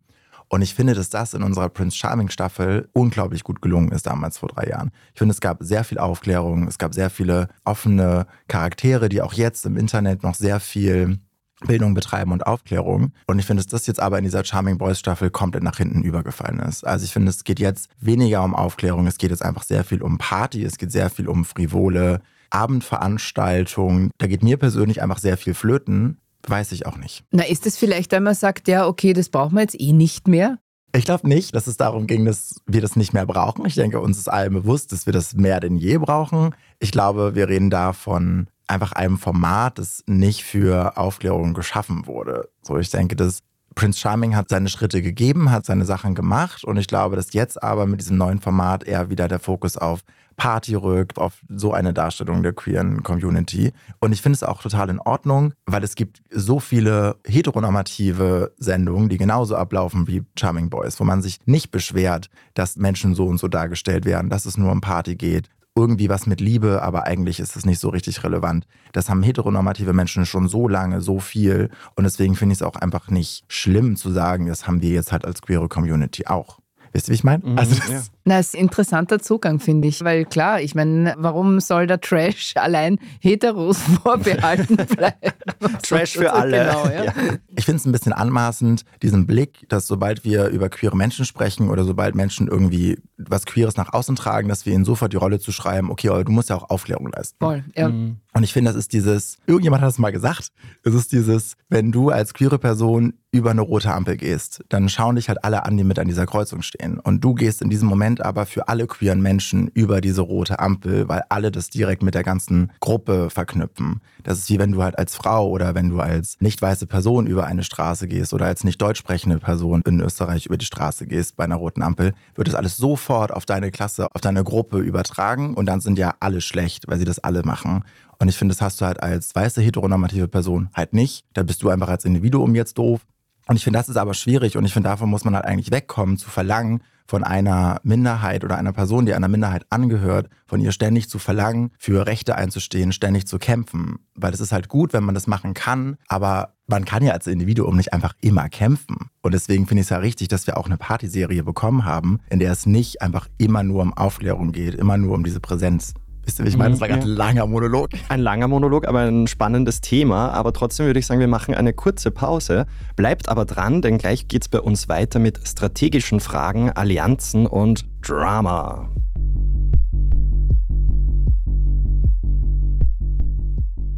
Und 0.52 0.60
ich 0.60 0.74
finde, 0.74 0.92
dass 0.92 1.08
das 1.08 1.32
in 1.32 1.42
unserer 1.42 1.70
Prince 1.70 1.96
Charming 1.96 2.28
Staffel 2.28 2.90
unglaublich 2.92 3.42
gut 3.42 3.62
gelungen 3.62 3.90
ist 3.90 4.06
damals 4.06 4.36
vor 4.36 4.50
drei 4.50 4.68
Jahren. 4.68 4.90
Ich 5.14 5.18
finde, 5.18 5.32
es 5.32 5.40
gab 5.40 5.62
sehr 5.62 5.82
viel 5.82 5.96
Aufklärung, 5.96 6.68
es 6.68 6.76
gab 6.76 6.92
sehr 6.92 7.08
viele 7.08 7.48
offene 7.64 8.26
Charaktere, 8.48 9.08
die 9.08 9.22
auch 9.22 9.32
jetzt 9.32 9.64
im 9.64 9.78
Internet 9.78 10.22
noch 10.22 10.34
sehr 10.34 10.60
viel 10.60 11.20
Bildung 11.66 11.94
betreiben 11.94 12.32
und 12.32 12.46
Aufklärung. 12.46 13.12
Und 13.26 13.38
ich 13.38 13.46
finde, 13.46 13.62
dass 13.62 13.70
das 13.70 13.86
jetzt 13.86 13.98
aber 13.98 14.18
in 14.18 14.24
dieser 14.24 14.44
Charming 14.44 14.76
Boys 14.76 14.98
Staffel 14.98 15.30
komplett 15.30 15.62
nach 15.62 15.78
hinten 15.78 16.02
übergefallen 16.02 16.58
ist. 16.58 16.86
Also 16.86 17.06
ich 17.06 17.14
finde, 17.14 17.30
es 17.30 17.44
geht 17.44 17.58
jetzt 17.58 17.88
weniger 17.98 18.44
um 18.44 18.54
Aufklärung, 18.54 19.06
es 19.06 19.16
geht 19.16 19.30
jetzt 19.30 19.42
einfach 19.42 19.62
sehr 19.62 19.84
viel 19.84 20.02
um 20.02 20.18
Party, 20.18 20.64
es 20.64 20.76
geht 20.76 20.92
sehr 20.92 21.08
viel 21.08 21.28
um 21.28 21.46
frivole 21.46 22.20
Abendveranstaltungen. 22.50 24.10
Da 24.18 24.26
geht 24.26 24.42
mir 24.42 24.58
persönlich 24.58 25.00
einfach 25.00 25.18
sehr 25.18 25.38
viel 25.38 25.54
flöten. 25.54 26.18
Weiß 26.46 26.72
ich 26.72 26.86
auch 26.86 26.96
nicht. 26.96 27.24
Na, 27.30 27.44
ist 27.44 27.66
es 27.66 27.76
vielleicht, 27.76 28.12
wenn 28.12 28.22
man 28.22 28.34
sagt, 28.34 28.68
ja, 28.68 28.86
okay, 28.86 29.12
das 29.12 29.28
brauchen 29.28 29.54
wir 29.54 29.62
jetzt 29.62 29.80
eh 29.80 29.92
nicht 29.92 30.28
mehr? 30.28 30.58
Ich 30.94 31.04
glaube 31.06 31.26
nicht, 31.26 31.54
dass 31.54 31.66
es 31.66 31.78
darum 31.78 32.06
ging, 32.06 32.26
dass 32.26 32.60
wir 32.66 32.82
das 32.82 32.96
nicht 32.96 33.14
mehr 33.14 33.24
brauchen. 33.24 33.64
Ich 33.64 33.74
denke, 33.74 34.00
uns 34.00 34.18
ist 34.18 34.28
allen 34.28 34.52
bewusst, 34.52 34.92
dass 34.92 35.06
wir 35.06 35.12
das 35.12 35.34
mehr 35.34 35.58
denn 35.58 35.76
je 35.76 35.96
brauchen. 35.96 36.54
Ich 36.80 36.92
glaube, 36.92 37.34
wir 37.34 37.48
reden 37.48 37.70
da 37.70 37.94
von 37.94 38.48
einfach 38.66 38.92
einem 38.92 39.18
Format, 39.18 39.78
das 39.78 40.04
nicht 40.06 40.44
für 40.44 40.98
Aufklärung 40.98 41.54
geschaffen 41.54 42.06
wurde. 42.06 42.50
So, 42.62 42.76
ich 42.76 42.90
denke, 42.90 43.16
dass 43.16 43.42
Prince 43.74 43.98
Charming 44.00 44.36
hat 44.36 44.50
seine 44.50 44.68
Schritte 44.68 45.00
gegeben, 45.00 45.50
hat 45.50 45.64
seine 45.64 45.86
Sachen 45.86 46.14
gemacht 46.14 46.62
und 46.64 46.76
ich 46.76 46.88
glaube, 46.88 47.16
dass 47.16 47.32
jetzt 47.32 47.62
aber 47.62 47.86
mit 47.86 48.00
diesem 48.00 48.18
neuen 48.18 48.40
Format 48.40 48.84
eher 48.84 49.08
wieder 49.08 49.28
der 49.28 49.38
Fokus 49.38 49.78
auf 49.78 50.00
Party 50.36 50.74
rückt, 50.74 51.18
auf 51.18 51.40
so 51.48 51.72
eine 51.72 51.92
Darstellung 51.92 52.42
der 52.42 52.52
queeren 52.52 53.02
Community. 53.02 53.72
Und 54.00 54.12
ich 54.12 54.22
finde 54.22 54.34
es 54.34 54.42
auch 54.42 54.62
total 54.62 54.90
in 54.90 54.98
Ordnung, 55.00 55.54
weil 55.66 55.84
es 55.84 55.94
gibt 55.94 56.22
so 56.30 56.60
viele 56.60 57.16
heteronormative 57.26 58.52
Sendungen, 58.58 59.08
die 59.08 59.18
genauso 59.18 59.56
ablaufen 59.56 60.06
wie 60.08 60.24
Charming 60.38 60.70
Boys, 60.70 60.98
wo 61.00 61.04
man 61.04 61.22
sich 61.22 61.38
nicht 61.46 61.70
beschwert, 61.70 62.28
dass 62.54 62.76
Menschen 62.76 63.14
so 63.14 63.26
und 63.26 63.38
so 63.38 63.48
dargestellt 63.48 64.04
werden, 64.04 64.30
dass 64.30 64.46
es 64.46 64.56
nur 64.56 64.72
um 64.72 64.80
Party 64.80 65.16
geht, 65.16 65.48
irgendwie 65.74 66.08
was 66.08 66.26
mit 66.26 66.40
Liebe, 66.40 66.82
aber 66.82 67.04
eigentlich 67.04 67.40
ist 67.40 67.56
es 67.56 67.64
nicht 67.64 67.78
so 67.78 67.88
richtig 67.88 68.22
relevant. 68.24 68.66
Das 68.92 69.08
haben 69.08 69.22
heteronormative 69.22 69.92
Menschen 69.92 70.26
schon 70.26 70.48
so 70.48 70.68
lange, 70.68 71.00
so 71.00 71.18
viel. 71.18 71.70
Und 71.94 72.04
deswegen 72.04 72.36
finde 72.36 72.52
ich 72.52 72.58
es 72.58 72.62
auch 72.62 72.76
einfach 72.76 73.08
nicht 73.08 73.44
schlimm 73.48 73.96
zu 73.96 74.10
sagen, 74.10 74.46
das 74.46 74.66
haben 74.66 74.82
wir 74.82 74.90
jetzt 74.90 75.12
halt 75.12 75.24
als 75.24 75.40
queere 75.40 75.68
Community 75.68 76.26
auch. 76.26 76.58
Wisst 76.92 77.08
ihr, 77.08 77.12
wie 77.12 77.16
ich 77.16 77.24
meine? 77.24 77.44
Mhm, 77.44 77.58
also 77.58 77.74
das, 77.74 77.88
ja. 77.88 78.02
Na, 78.24 78.36
das 78.36 78.48
ist 78.48 78.54
ein 78.54 78.62
interessanter 78.62 79.18
Zugang, 79.18 79.58
finde 79.58 79.88
ich. 79.88 80.02
Weil 80.04 80.24
klar, 80.24 80.60
ich 80.60 80.74
meine, 80.74 81.14
warum 81.18 81.60
soll 81.60 81.86
der 81.86 82.00
Trash 82.00 82.52
allein 82.56 82.98
Heteros 83.20 83.78
vorbehalten 84.02 84.76
bleiben? 84.76 85.32
Trash 85.82 86.12
für 86.12 86.32
alle. 86.32 86.58
Genau, 86.58 86.86
ja? 86.86 87.04
Ja. 87.04 87.12
Ich 87.56 87.64
finde 87.64 87.78
es 87.78 87.86
ein 87.86 87.92
bisschen 87.92 88.12
anmaßend, 88.12 88.84
diesen 89.02 89.26
Blick, 89.26 89.68
dass 89.68 89.86
sobald 89.86 90.24
wir 90.24 90.48
über 90.48 90.68
queere 90.68 90.96
Menschen 90.96 91.24
sprechen 91.24 91.68
oder 91.68 91.84
sobald 91.84 92.14
Menschen 92.14 92.48
irgendwie 92.48 92.98
was 93.16 93.46
Queeres 93.46 93.76
nach 93.76 93.92
außen 93.92 94.16
tragen, 94.16 94.48
dass 94.48 94.66
wir 94.66 94.72
ihnen 94.72 94.84
sofort 94.84 95.12
die 95.12 95.16
Rolle 95.16 95.38
zu 95.38 95.52
schreiben, 95.52 95.90
okay, 95.90 96.08
aber 96.08 96.24
du 96.24 96.32
musst 96.32 96.50
ja 96.50 96.56
auch 96.56 96.70
Aufklärung 96.70 97.10
leisten. 97.10 97.36
Voll, 97.38 97.64
ja. 97.76 97.88
Mhm. 97.88 98.16
Und 98.34 98.44
ich 98.44 98.52
finde, 98.52 98.70
das 98.70 98.78
ist 98.78 98.92
dieses, 98.92 99.36
irgendjemand 99.46 99.82
hat 99.82 99.90
es 99.90 99.98
mal 99.98 100.10
gesagt, 100.10 100.48
es 100.84 100.94
ist 100.94 101.12
dieses, 101.12 101.56
wenn 101.68 101.92
du 101.92 102.08
als 102.08 102.32
queere 102.32 102.58
Person 102.58 103.14
über 103.30 103.50
eine 103.50 103.60
rote 103.60 103.92
Ampel 103.92 104.16
gehst, 104.16 104.64
dann 104.68 104.88
schauen 104.88 105.16
dich 105.16 105.28
halt 105.28 105.44
alle 105.44 105.64
an, 105.64 105.76
die 105.76 105.84
mit 105.84 105.98
an 105.98 106.08
dieser 106.08 106.26
Kreuzung 106.26 106.62
stehen. 106.62 106.98
Und 106.98 107.22
du 107.22 107.34
gehst 107.34 107.62
in 107.62 107.70
diesem 107.70 107.88
Moment 107.88 108.11
aber 108.20 108.46
für 108.46 108.68
alle 108.68 108.86
queeren 108.86 109.22
Menschen 109.22 109.68
über 109.68 110.00
diese 110.00 110.20
rote 110.20 110.58
Ampel, 110.58 111.08
weil 111.08 111.22
alle 111.28 111.50
das 111.50 111.70
direkt 111.70 112.02
mit 112.02 112.14
der 112.14 112.22
ganzen 112.22 112.72
Gruppe 112.80 113.30
verknüpfen. 113.30 114.00
Das 114.22 114.38
ist 114.38 114.50
wie 114.50 114.58
wenn 114.58 114.72
du 114.72 114.82
halt 114.82 114.98
als 114.98 115.14
Frau 115.14 115.48
oder 115.48 115.74
wenn 115.74 115.90
du 115.90 116.00
als 116.00 116.36
nicht 116.40 116.60
weiße 116.60 116.86
Person 116.86 117.26
über 117.26 117.46
eine 117.46 117.64
Straße 117.64 118.08
gehst 118.08 118.34
oder 118.34 118.46
als 118.46 118.64
nicht 118.64 118.80
deutsch 118.82 118.98
sprechende 118.98 119.38
Person 119.38 119.82
in 119.86 120.00
Österreich 120.00 120.46
über 120.46 120.58
die 120.58 120.66
Straße 120.66 121.06
gehst 121.06 121.36
bei 121.36 121.44
einer 121.44 121.56
roten 121.56 121.82
Ampel, 121.82 122.12
wird 122.34 122.48
das 122.48 122.54
alles 122.54 122.76
sofort 122.76 123.32
auf 123.32 123.46
deine 123.46 123.70
Klasse, 123.70 124.08
auf 124.12 124.20
deine 124.20 124.44
Gruppe 124.44 124.78
übertragen 124.78 125.54
und 125.54 125.66
dann 125.66 125.80
sind 125.80 125.98
ja 125.98 126.14
alle 126.20 126.40
schlecht, 126.40 126.88
weil 126.88 126.98
sie 126.98 127.04
das 127.04 127.18
alle 127.18 127.42
machen. 127.42 127.84
Und 128.18 128.28
ich 128.28 128.36
finde, 128.36 128.54
das 128.54 128.62
hast 128.62 128.80
du 128.80 128.84
halt 128.84 129.02
als 129.02 129.34
weiße 129.34 129.60
heteronormative 129.60 130.28
Person 130.28 130.68
halt 130.74 130.92
nicht. 130.92 131.24
Da 131.32 131.42
bist 131.42 131.62
du 131.62 131.70
einfach 131.70 131.88
als 131.88 132.04
Individuum 132.04 132.54
jetzt 132.54 132.78
doof. 132.78 133.00
Und 133.46 133.56
ich 133.56 133.64
finde, 133.64 133.78
das 133.78 133.88
ist 133.88 133.96
aber 133.96 134.14
schwierig 134.14 134.56
und 134.56 134.64
ich 134.64 134.72
finde, 134.72 134.88
davon 134.88 135.10
muss 135.10 135.24
man 135.24 135.34
halt 135.34 135.44
eigentlich 135.44 135.70
wegkommen, 135.70 136.16
zu 136.16 136.30
verlangen, 136.30 136.82
von 137.06 137.24
einer 137.24 137.80
Minderheit 137.82 138.44
oder 138.44 138.56
einer 138.56 138.72
Person, 138.72 139.06
die 139.06 139.14
einer 139.14 139.28
Minderheit 139.28 139.66
angehört, 139.70 140.30
von 140.46 140.60
ihr 140.60 140.72
ständig 140.72 141.10
zu 141.10 141.18
verlangen, 141.18 141.70
für 141.78 142.06
Rechte 142.06 142.36
einzustehen, 142.36 142.92
ständig 142.92 143.26
zu 143.26 143.38
kämpfen. 143.38 143.98
Weil 144.14 144.32
es 144.32 144.40
ist 144.40 144.52
halt 144.52 144.68
gut, 144.68 144.92
wenn 144.92 145.04
man 145.04 145.14
das 145.14 145.26
machen 145.26 145.54
kann, 145.54 145.96
aber 146.08 146.54
man 146.66 146.84
kann 146.84 147.04
ja 147.04 147.12
als 147.12 147.26
Individuum 147.26 147.76
nicht 147.76 147.92
einfach 147.92 148.14
immer 148.20 148.48
kämpfen. 148.48 149.10
Und 149.20 149.34
deswegen 149.34 149.66
finde 149.66 149.80
ich 149.80 149.86
es 149.86 149.90
ja 149.90 149.98
richtig, 149.98 150.28
dass 150.28 150.46
wir 150.46 150.56
auch 150.56 150.66
eine 150.66 150.78
Partyserie 150.78 151.42
bekommen 151.42 151.84
haben, 151.84 152.20
in 152.30 152.38
der 152.38 152.52
es 152.52 152.66
nicht 152.66 153.02
einfach 153.02 153.28
immer 153.36 153.62
nur 153.62 153.82
um 153.82 153.92
Aufklärung 153.92 154.52
geht, 154.52 154.74
immer 154.74 154.96
nur 154.96 155.14
um 155.14 155.24
diese 155.24 155.40
Präsenz. 155.40 155.94
Wisst 156.24 156.38
ihr, 156.38 156.44
wie 156.44 156.50
ich 156.50 156.56
meine? 156.56 156.70
Das 156.70 156.80
war 156.80 156.88
gerade 156.88 157.02
ein 157.02 157.08
langer 157.08 157.46
Monolog. 157.46 157.90
Ein 158.08 158.20
langer 158.20 158.46
Monolog, 158.46 158.86
aber 158.86 159.00
ein 159.00 159.26
spannendes 159.26 159.80
Thema. 159.80 160.30
Aber 160.30 160.52
trotzdem 160.52 160.86
würde 160.86 161.00
ich 161.00 161.06
sagen, 161.06 161.18
wir 161.18 161.28
machen 161.28 161.54
eine 161.54 161.72
kurze 161.72 162.10
Pause. 162.10 162.66
Bleibt 162.94 163.28
aber 163.28 163.44
dran, 163.44 163.82
denn 163.82 163.98
gleich 163.98 164.28
geht 164.28 164.42
es 164.42 164.48
bei 164.48 164.60
uns 164.60 164.88
weiter 164.88 165.18
mit 165.18 165.40
strategischen 165.46 166.20
Fragen, 166.20 166.70
Allianzen 166.70 167.46
und 167.46 167.86
Drama. 168.02 168.88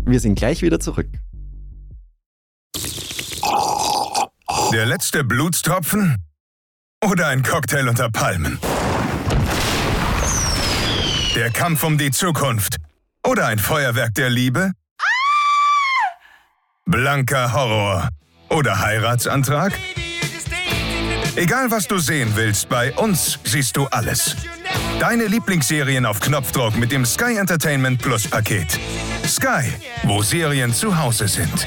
Wir 0.06 0.20
sind 0.20 0.34
gleich 0.34 0.62
wieder 0.62 0.80
zurück. 0.80 1.08
Der 4.72 4.86
letzte 4.86 5.24
Blutstropfen? 5.24 6.16
Oder 7.04 7.28
ein 7.28 7.42
Cocktail 7.42 7.88
unter 7.88 8.10
Palmen? 8.10 8.58
Der 11.34 11.50
Kampf 11.50 11.82
um 11.82 11.98
die 11.98 12.12
Zukunft? 12.12 12.76
Oder 13.26 13.46
ein 13.46 13.58
Feuerwerk 13.58 14.14
der 14.14 14.30
Liebe? 14.30 14.70
Blanker 16.86 17.52
Horror? 17.52 18.08
Oder 18.50 18.78
Heiratsantrag? 18.78 19.72
Egal 21.34 21.72
was 21.72 21.88
du 21.88 21.98
sehen 21.98 22.30
willst, 22.36 22.68
bei 22.68 22.92
uns 22.94 23.40
siehst 23.42 23.76
du 23.76 23.86
alles. 23.86 24.36
Deine 25.00 25.26
Lieblingsserien 25.26 26.06
auf 26.06 26.20
Knopfdruck 26.20 26.76
mit 26.76 26.92
dem 26.92 27.04
Sky 27.04 27.36
Entertainment 27.36 28.00
Plus 28.00 28.28
Paket. 28.28 28.78
Sky, 29.26 29.72
wo 30.04 30.22
Serien 30.22 30.72
zu 30.72 30.96
Hause 30.96 31.26
sind. 31.26 31.66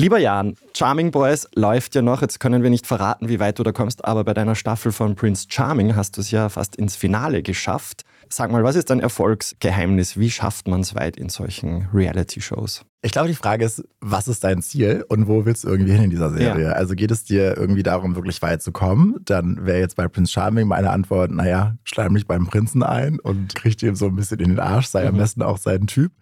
Lieber 0.00 0.18
Jan, 0.18 0.54
Charming 0.76 1.10
Boys 1.10 1.48
läuft 1.56 1.96
ja 1.96 2.02
noch. 2.02 2.22
Jetzt 2.22 2.38
können 2.38 2.62
wir 2.62 2.70
nicht 2.70 2.86
verraten, 2.86 3.28
wie 3.28 3.40
weit 3.40 3.58
du 3.58 3.64
da 3.64 3.72
kommst, 3.72 4.04
aber 4.04 4.22
bei 4.22 4.32
deiner 4.32 4.54
Staffel 4.54 4.92
von 4.92 5.16
Prince 5.16 5.46
Charming 5.48 5.96
hast 5.96 6.16
du 6.16 6.20
es 6.20 6.30
ja 6.30 6.48
fast 6.48 6.76
ins 6.76 6.94
Finale 6.94 7.42
geschafft. 7.42 8.04
Sag 8.28 8.52
mal, 8.52 8.62
was 8.62 8.76
ist 8.76 8.90
dein 8.90 9.00
Erfolgsgeheimnis? 9.00 10.16
Wie 10.16 10.30
schafft 10.30 10.68
man 10.68 10.82
es 10.82 10.94
weit 10.94 11.16
in 11.16 11.30
solchen 11.30 11.88
Reality-Shows? 11.92 12.84
Ich 13.02 13.10
glaube, 13.10 13.26
die 13.26 13.34
Frage 13.34 13.64
ist, 13.64 13.82
was 14.00 14.28
ist 14.28 14.44
dein 14.44 14.62
Ziel 14.62 15.04
und 15.08 15.26
wo 15.26 15.44
willst 15.44 15.64
du 15.64 15.68
irgendwie 15.68 15.92
hin 15.92 16.04
in 16.04 16.10
dieser 16.10 16.30
Serie? 16.30 16.66
Ja. 16.66 16.72
Also 16.74 16.94
geht 16.94 17.10
es 17.10 17.24
dir 17.24 17.56
irgendwie 17.56 17.82
darum, 17.82 18.14
wirklich 18.14 18.40
weit 18.40 18.62
zu 18.62 18.70
kommen? 18.70 19.16
Dann 19.24 19.66
wäre 19.66 19.80
jetzt 19.80 19.96
bei 19.96 20.06
Prince 20.06 20.32
Charming 20.32 20.68
meine 20.68 20.90
Antwort, 20.90 21.32
naja, 21.32 21.76
schleim 21.82 22.12
mich 22.12 22.28
beim 22.28 22.46
Prinzen 22.46 22.84
ein 22.84 23.18
und 23.18 23.56
krieg 23.56 23.82
ihm 23.82 23.96
so 23.96 24.06
ein 24.06 24.14
bisschen 24.14 24.38
in 24.38 24.50
den 24.50 24.60
Arsch, 24.60 24.86
sei 24.86 25.02
mhm. 25.02 25.08
am 25.08 25.16
besten 25.16 25.42
auch 25.42 25.58
sein 25.58 25.88
Typ. 25.88 26.12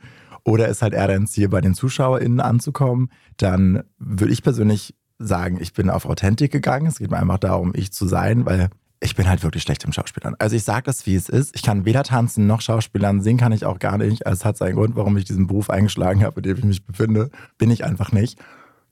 Oder 0.47 0.69
ist 0.69 0.81
halt 0.81 0.95
eher 0.95 1.09
dein 1.09 1.27
Ziel, 1.27 1.49
bei 1.49 1.61
den 1.61 1.75
ZuschauerInnen 1.75 2.41
anzukommen? 2.41 3.11
Dann 3.37 3.83
würde 3.99 4.33
ich 4.33 4.45
persönlich 4.45 4.95
sagen, 5.19 5.59
ich 5.61 5.73
bin 5.73 5.91
auf 5.91 6.07
Authentik 6.07 6.53
gegangen. 6.53 6.87
Es 6.87 6.99
geht 6.99 7.11
mir 7.11 7.19
einfach 7.19 7.39
darum, 7.39 7.73
ich 7.75 7.93
zu 7.93 8.07
sein, 8.07 8.47
weil 8.47 8.71
ich 9.01 9.17
bin 9.17 9.29
halt 9.29 9.43
wirklich 9.43 9.65
schlecht 9.65 9.83
im 9.83 9.93
Schauspielern. 9.93 10.37
Also 10.39 10.55
ich 10.55 10.63
sage 10.63 10.85
das, 10.85 11.05
wie 11.05 11.17
es 11.17 11.29
ist. 11.29 11.57
Ich 11.57 11.63
kann 11.63 11.85
weder 11.85 12.05
tanzen 12.05 12.47
noch 12.47 12.61
Schauspielern. 12.61 13.23
Singen 13.23 13.39
kann 13.39 13.51
ich 13.51 13.65
auch 13.65 13.81
gar 13.81 13.99
nicht. 13.99 14.25
Also 14.25 14.39
es 14.39 14.45
hat 14.45 14.57
seinen 14.57 14.77
Grund, 14.77 14.95
warum 14.95 15.17
ich 15.17 15.25
diesen 15.25 15.49
Beruf 15.49 15.69
eingeschlagen 15.69 16.23
habe, 16.23 16.39
in 16.39 16.45
dem 16.45 16.59
ich 16.59 16.65
mich 16.65 16.87
befinde. 16.87 17.31
Bin 17.59 17.73
ich 17.73 17.85
einfach 17.85 18.13
nicht. 18.13 18.39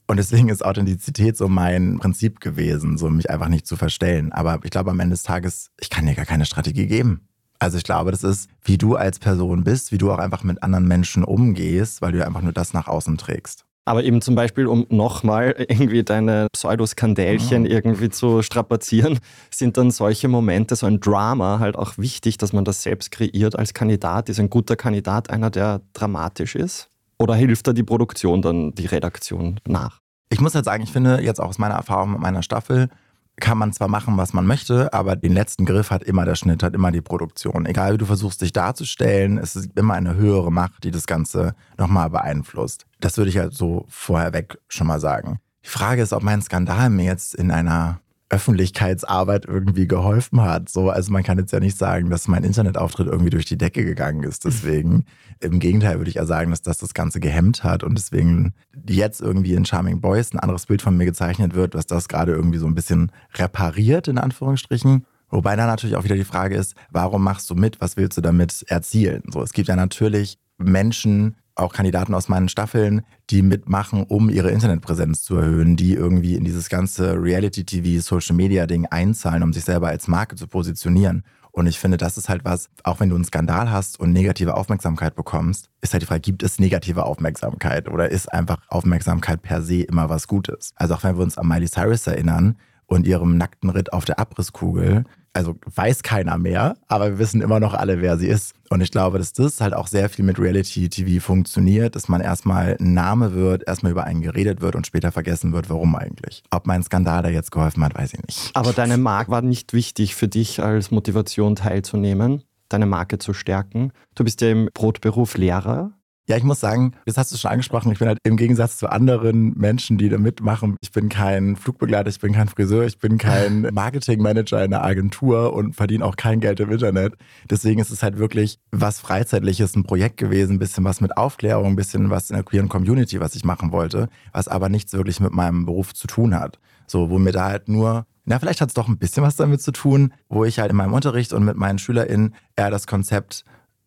Und 0.09 0.17
deswegen 0.17 0.49
ist 0.49 0.65
Authentizität 0.65 1.37
so 1.37 1.49
mein 1.49 1.99
Prinzip 2.01 2.41
gewesen, 2.41 2.99
so 2.99 3.09
mich 3.09 3.31
einfach 3.31 3.49
nicht 3.49 3.69
zu 3.69 3.77
verstellen. 3.77 4.33
Aber 4.33 4.59
ich 4.65 4.71
glaube, 4.71 4.91
am 4.91 4.99
Ende 4.99 5.15
des 5.15 5.23
Tages, 5.23 5.71
ich 5.81 5.89
kann 5.89 6.05
dir 6.05 6.17
gar 6.17 6.27
keine 6.27 6.47
Strategie 6.47 6.89
geben. 6.89 7.29
Also 7.65 7.79
ich 7.79 7.85
glaube, 7.85 8.11
das 8.11 8.23
ist, 8.23 8.51
wie 8.63 8.77
du 8.77 8.95
als 8.95 9.19
Person 9.19 9.65
bist, 9.65 9.91
wie 9.91 9.97
du 9.97 10.13
auch 10.13 10.19
einfach 10.19 10.45
mit 10.45 10.63
anderen 10.63 10.87
Menschen 10.87 11.25
umgehst, 11.25 12.03
weil 12.03 12.13
du 12.13 12.23
einfach 12.23 12.43
nur 12.43 12.53
das 12.53 12.75
nach 12.75 12.89
außen 12.89 13.17
trägst. 13.17 13.65
Aber 13.87 14.05
eben 14.05 14.21
zum 14.21 14.35
Beispiel, 14.35 14.67
um 14.67 14.85
nochmal 14.91 15.55
irgendwie 15.57 16.03
deine 16.03 16.49
Pseudoskandälchen 16.53 17.65
oh. 17.65 17.71
irgendwie 17.71 18.11
zu 18.11 18.43
strapazieren, 18.43 19.19
sind 19.51 19.79
dann 19.79 19.91
solche 19.91 20.29
Momente, 20.29 20.77
so 20.77 20.85
ein 20.85 21.01
Drama 21.01 21.59
halt 21.59 21.77
auch 21.77 21.97
wichtig, 21.97 22.37
dass 22.37 22.53
man 22.53 22.67
das 22.67 22.83
selbst 22.83 23.11
kreiert 23.11 23.59
als 23.59 23.73
Kandidat. 23.73 24.29
Ist 24.29 24.41
ein 24.41 24.51
guter 24.51 24.77
Kandidat 24.77 25.31
einer, 25.31 25.49
der 25.49 25.81
dramatisch 25.95 26.57
ist? 26.57 26.91
Oder 27.19 27.35
hilft 27.35 27.67
da 27.67 27.73
die 27.73 27.83
Produktion 27.83 28.43
dann, 28.43 28.75
die 28.75 28.85
Redaktion 28.85 29.59
nach? 29.67 30.03
Ich 30.29 30.43
muss 30.43 30.55
halt 30.55 30.67
sagen, 30.67 30.83
ich 30.83 30.93
finde 30.93 31.23
jetzt 31.23 31.41
auch 31.41 31.49
aus 31.49 31.59
meiner 31.59 31.77
Erfahrung 31.77 32.13
mit 32.13 32.21
meiner 32.21 32.43
Staffel, 32.43 32.91
kann 33.37 33.59
man 33.59 33.73
zwar 33.73 33.89
machen, 33.89 34.17
was 34.17 34.33
man 34.33 34.47
möchte, 34.47 34.93
aber 34.93 35.17
den 35.17 35.33
letzten 35.33 35.65
Griff 35.65 35.91
hat 35.91 36.03
immer 36.05 36.25
der 36.25 36.35
Schnitt, 36.35 36.63
hat 36.63 36.75
immer 36.75 36.93
die 36.93 37.01
Produktion. 37.01 37.67
Egal 37.67 37.95
wie 37.95 37.99
du 37.99 38.07
versuchst, 38.07 38.41
dich 38.41 38.53
darzustellen, 38.53 39.39
es 39.39 39.57
ist 39.57 39.71
immer 39.77 39.95
eine 39.95 40.15
höhere 40.15 40.53
Macht, 40.53 40.85
die 40.85 40.91
das 40.91 41.07
Ganze 41.07 41.55
nochmal 41.77 42.11
beeinflusst. 42.11 42.87
Das 43.01 43.17
würde 43.17 43.31
ich 43.31 43.39
halt 43.39 43.55
so 43.55 43.87
vorherweg 43.89 44.59
schon 44.69 44.87
mal 44.87 45.01
sagen. 45.01 45.41
Die 45.65 45.71
Frage 45.71 46.03
ist, 46.03 46.13
ob 46.13 46.23
mein 46.23 46.43
Skandal 46.43 46.91
mir 46.91 47.07
jetzt 47.07 47.35
in 47.35 47.51
einer 47.51 48.01
Öffentlichkeitsarbeit 48.35 49.47
irgendwie 49.47 49.87
geholfen 49.87 50.41
hat. 50.41 50.69
So, 50.69 50.91
also 50.91 51.13
man 51.13 51.23
kann 51.23 51.39
jetzt 51.39 51.53
ja 51.53 51.61
nicht 51.61 51.79
sagen, 51.79 52.11
dass 52.11 52.27
mein 52.27 52.43
Internetauftritt 52.43 53.07
irgendwie 53.07 53.31
durch 53.31 53.45
die 53.45 53.57
Decke 53.57 53.85
gegangen 53.85 54.25
ist. 54.25 54.45
Deswegen, 54.45 55.05
im 55.39 55.61
Gegenteil 55.61 55.99
würde 55.99 56.09
ich 56.09 56.17
ja 56.17 56.27
sagen, 56.27 56.51
dass 56.51 56.61
das 56.61 56.79
das 56.79 56.95
Ganze 56.95 57.21
gehemmt 57.21 57.63
hat 57.63 57.85
und 57.85 57.97
deswegen 57.97 58.53
jetzt 58.89 59.21
irgendwie 59.21 59.55
in 59.55 59.65
Charming 59.65 60.01
Boys 60.01 60.33
ein 60.33 60.41
anderes 60.41 60.67
Bild 60.67 60.83
von 60.83 60.97
mir 60.97 61.05
gezeichnet 61.05 61.55
wird, 61.55 61.77
was 61.77 61.87
das 61.87 62.09
gerade 62.09 62.33
irgendwie 62.33 62.59
so 62.59 62.67
ein 62.67 62.75
bisschen 62.75 63.13
repariert, 63.37 64.09
in 64.09 64.19
Anführungsstrichen. 64.19 65.07
Wobei 65.31 65.55
da 65.55 65.67
natürlich 65.67 65.95
auch 65.95 66.05
wieder 66.05 66.17
die 66.17 66.25
Frage 66.25 66.57
ist, 66.57 66.75
warum 66.91 67.23
machst 67.23 67.49
du 67.51 67.55
mit? 67.55 67.81
Was 67.81 67.97
willst 67.97 68.19
du 68.19 68.21
damit 68.21 68.65
erzielen? 68.67 69.23
So, 69.33 69.43
es 69.43 69.53
gibt 69.53 69.69
ja 69.69 69.77
natürlich 69.77 70.39
Menschen, 70.59 71.37
auch 71.55 71.73
Kandidaten 71.73 72.15
aus 72.15 72.29
meinen 72.29 72.49
Staffeln, 72.49 73.03
die 73.31 73.43
mitmachen, 73.43 74.05
um 74.05 74.29
ihre 74.29 74.51
Internetpräsenz 74.51 75.23
zu 75.23 75.37
erhöhen, 75.37 75.77
die 75.77 75.95
irgendwie 75.95 76.35
in 76.35 76.45
dieses 76.45 76.69
ganze 76.69 77.15
Reality-TV, 77.15 78.03
Social-Media-Ding 78.03 78.87
einzahlen, 78.87 79.43
um 79.43 79.53
sich 79.53 79.65
selber 79.65 79.89
als 79.89 80.09
Marke 80.09 80.37
zu 80.37 80.47
positionieren. 80.47 81.23
Und 81.53 81.69
ich 81.69 81.79
finde, 81.79 81.97
das 81.97 82.19
ist 82.19 82.29
halt 82.29 82.45
was, 82.45 82.69
auch 82.83 82.99
wenn 82.99 83.11
du 83.11 83.15
einen 83.15 83.25
Skandal 83.25 83.71
hast 83.71 84.01
und 84.01 84.13
negative 84.13 84.57
Aufmerksamkeit 84.57 85.15
bekommst, 85.15 85.71
ist 85.83 85.93
halt 85.93 86.03
die 86.03 86.07
Frage, 86.07 86.21
gibt 86.21 86.43
es 86.43 86.59
negative 86.59 87.07
Aufmerksamkeit 87.07 87.89
oder 87.89 88.11
ist 88.11 88.33
einfach 88.33 88.59
Aufmerksamkeit 88.69 89.41
per 89.41 89.63
se 89.63 89.83
immer 89.83 90.09
was 90.09 90.27
Gutes? 90.27 90.73
Also 90.75 90.95
auch 90.95 91.05
wenn 91.05 91.17
wir 91.17 91.23
uns 91.23 91.39
an 91.39 91.47
Miley 91.47 91.69
Cyrus 91.69 92.09
erinnern 92.09 92.57
und 92.87 93.07
ihrem 93.07 93.37
nackten 93.37 93.71
Ritt 93.71 93.93
auf 93.93 94.05
der 94.05 94.19
Abrisskugel, 94.19 95.05
also 95.35 95.57
weiß 95.67 96.03
keiner 96.03 96.39
mehr, 96.39 96.77
aber 96.87 97.11
wir 97.11 97.19
wissen 97.19 97.43
immer 97.43 97.61
noch 97.61 97.75
alle, 97.75 98.01
wer 98.01 98.17
sie 98.17 98.29
ist. 98.29 98.55
Und 98.71 98.81
ich 98.81 98.91
glaube, 98.91 99.19
dass 99.19 99.33
das 99.33 99.61
halt 99.61 99.75
auch 99.75 99.89
sehr 99.89 100.09
viel 100.09 100.25
mit 100.25 100.39
Reality 100.39 100.89
TV 100.89 101.25
funktioniert, 101.25 101.97
dass 101.97 102.09
man 102.09 102.21
erstmal 102.21 102.77
ein 102.81 102.95
Name 102.95 103.35
wird, 103.35 103.67
erstmal 103.67 103.93
über 103.93 104.05
einen 104.05 104.23
geredet 104.23 104.61
wird 104.61 104.77
und 104.77 104.87
später 104.87 105.13
vergessen 105.13 105.53
wird, 105.53 105.69
warum 105.69 105.95
eigentlich. 105.97 106.43
Ob 106.51 106.67
mein 106.67 106.83
Skandal 106.83 107.23
da 107.23 107.29
jetzt 107.29 107.51
geholfen 107.51 107.85
hat, 107.85 107.97
weiß 107.97 108.15
ich 108.15 108.23
nicht. 108.23 108.51
Aber 108.55 108.73
deine 108.73 108.97
Marke 108.97 109.31
war 109.31 109.43
nicht 109.43 109.73
wichtig 109.73 110.15
für 110.15 110.29
dich 110.29 110.63
als 110.63 110.91
Motivation 110.91 111.57
teilzunehmen, 111.57 112.43
deine 112.69 112.87
Marke 112.87 113.19
zu 113.19 113.35
stärken. 113.35 113.93
Du 114.15 114.25
bist 114.25 114.41
ja 114.41 114.51
im 114.51 114.71
Brotberuf 114.73 115.37
Lehrer. 115.37 115.93
Ja, 116.27 116.39
ich 116.39 116.43
muss 116.43 116.59
sagen, 116.59 116.93
das 117.05 117.19
hast 117.19 117.33
du 117.33 117.37
schon 117.37 117.51
angesprochen, 117.51 117.93
ich 117.93 117.99
bin 117.99 118.09
halt 118.09 118.17
im 118.25 118.39
Gegensatz 118.39 118.79
zu 118.79 118.89
anderen 118.89 119.53
Menschen, 119.59 119.99
die 119.99 120.09
da 120.09 120.17
mitmachen, 120.17 120.77
ich 120.81 120.91
bin 120.91 121.11
kein 121.11 121.55
Flugbegleiter, 121.55 122.09
ich 122.09 122.19
bin 122.19 122.33
kein 122.33 122.49
Friseur, 122.49 122.87
ich 122.87 122.99
bin 122.99 123.19
kein 123.19 123.61
Marketingmanager 123.73 124.65
in 124.65 124.73
einer 124.73 124.83
Agentur 124.83 125.53
und 125.53 125.77
verdiene 125.77 126.03
auch 126.03 126.17
kein 126.17 126.41
Geld 126.41 126.61
im 126.61 126.71
Internet. 126.71 127.15
Deswegen 127.51 127.79
ist 127.79 127.91
es 127.91 128.03
halt 128.03 128.17
wirklich 128.17 128.59
was 128.71 129.01
Freizeitliches, 129.01 129.77
ein 129.77 129.85
Projekt 129.85 130.17
gewesen, 130.17 130.55
ein 130.55 130.59
bisschen 130.59 130.85
was 130.85 131.03
mit 131.03 131.15
Aufklärung, 131.19 131.67
ein 131.67 131.77
bisschen 131.77 132.09
was 132.09 132.31
in 132.31 132.37
der 132.37 132.45
queeren 132.45 132.71
Community, 132.71 133.21
was 133.21 133.35
ich 133.35 133.45
machen 133.45 133.71
wollte, 133.71 134.09
was 134.33 134.49
aber 134.49 134.71
nichts 134.71 134.95
wirklich 134.95 135.21
mit 135.21 135.35
meinem 135.35 135.67
Beruf 135.67 135.93
zu 135.93 136.07
tun 136.07 136.35
hat. 136.35 136.59
So, 136.87 137.11
wo 137.11 137.19
mir 137.19 137.33
da 137.33 137.45
halt 137.45 137.69
nur 137.69 138.07
na, 138.27 138.39
vielleicht 138.39 138.63
hat 138.63 138.69
es 138.69 138.75
doch 138.75 138.89
ein 138.89 138.97
bisschen 138.97 139.23
was 139.23 139.37
damit 139.37 139.61
zu 139.61 139.71
tun, 139.71 140.15
wo 140.31 140.47
ich 140.47 140.59
halt 140.59 140.71
in 140.71 140.79
meinem 140.79 140.95
Unterricht 140.95 141.35
und 141.35 141.45
mit 141.45 141.57
meinen 141.57 141.79
SchülerInnen 141.79 142.35
eher 142.57 142.71
das 142.71 142.87
Konzept 142.87 143.45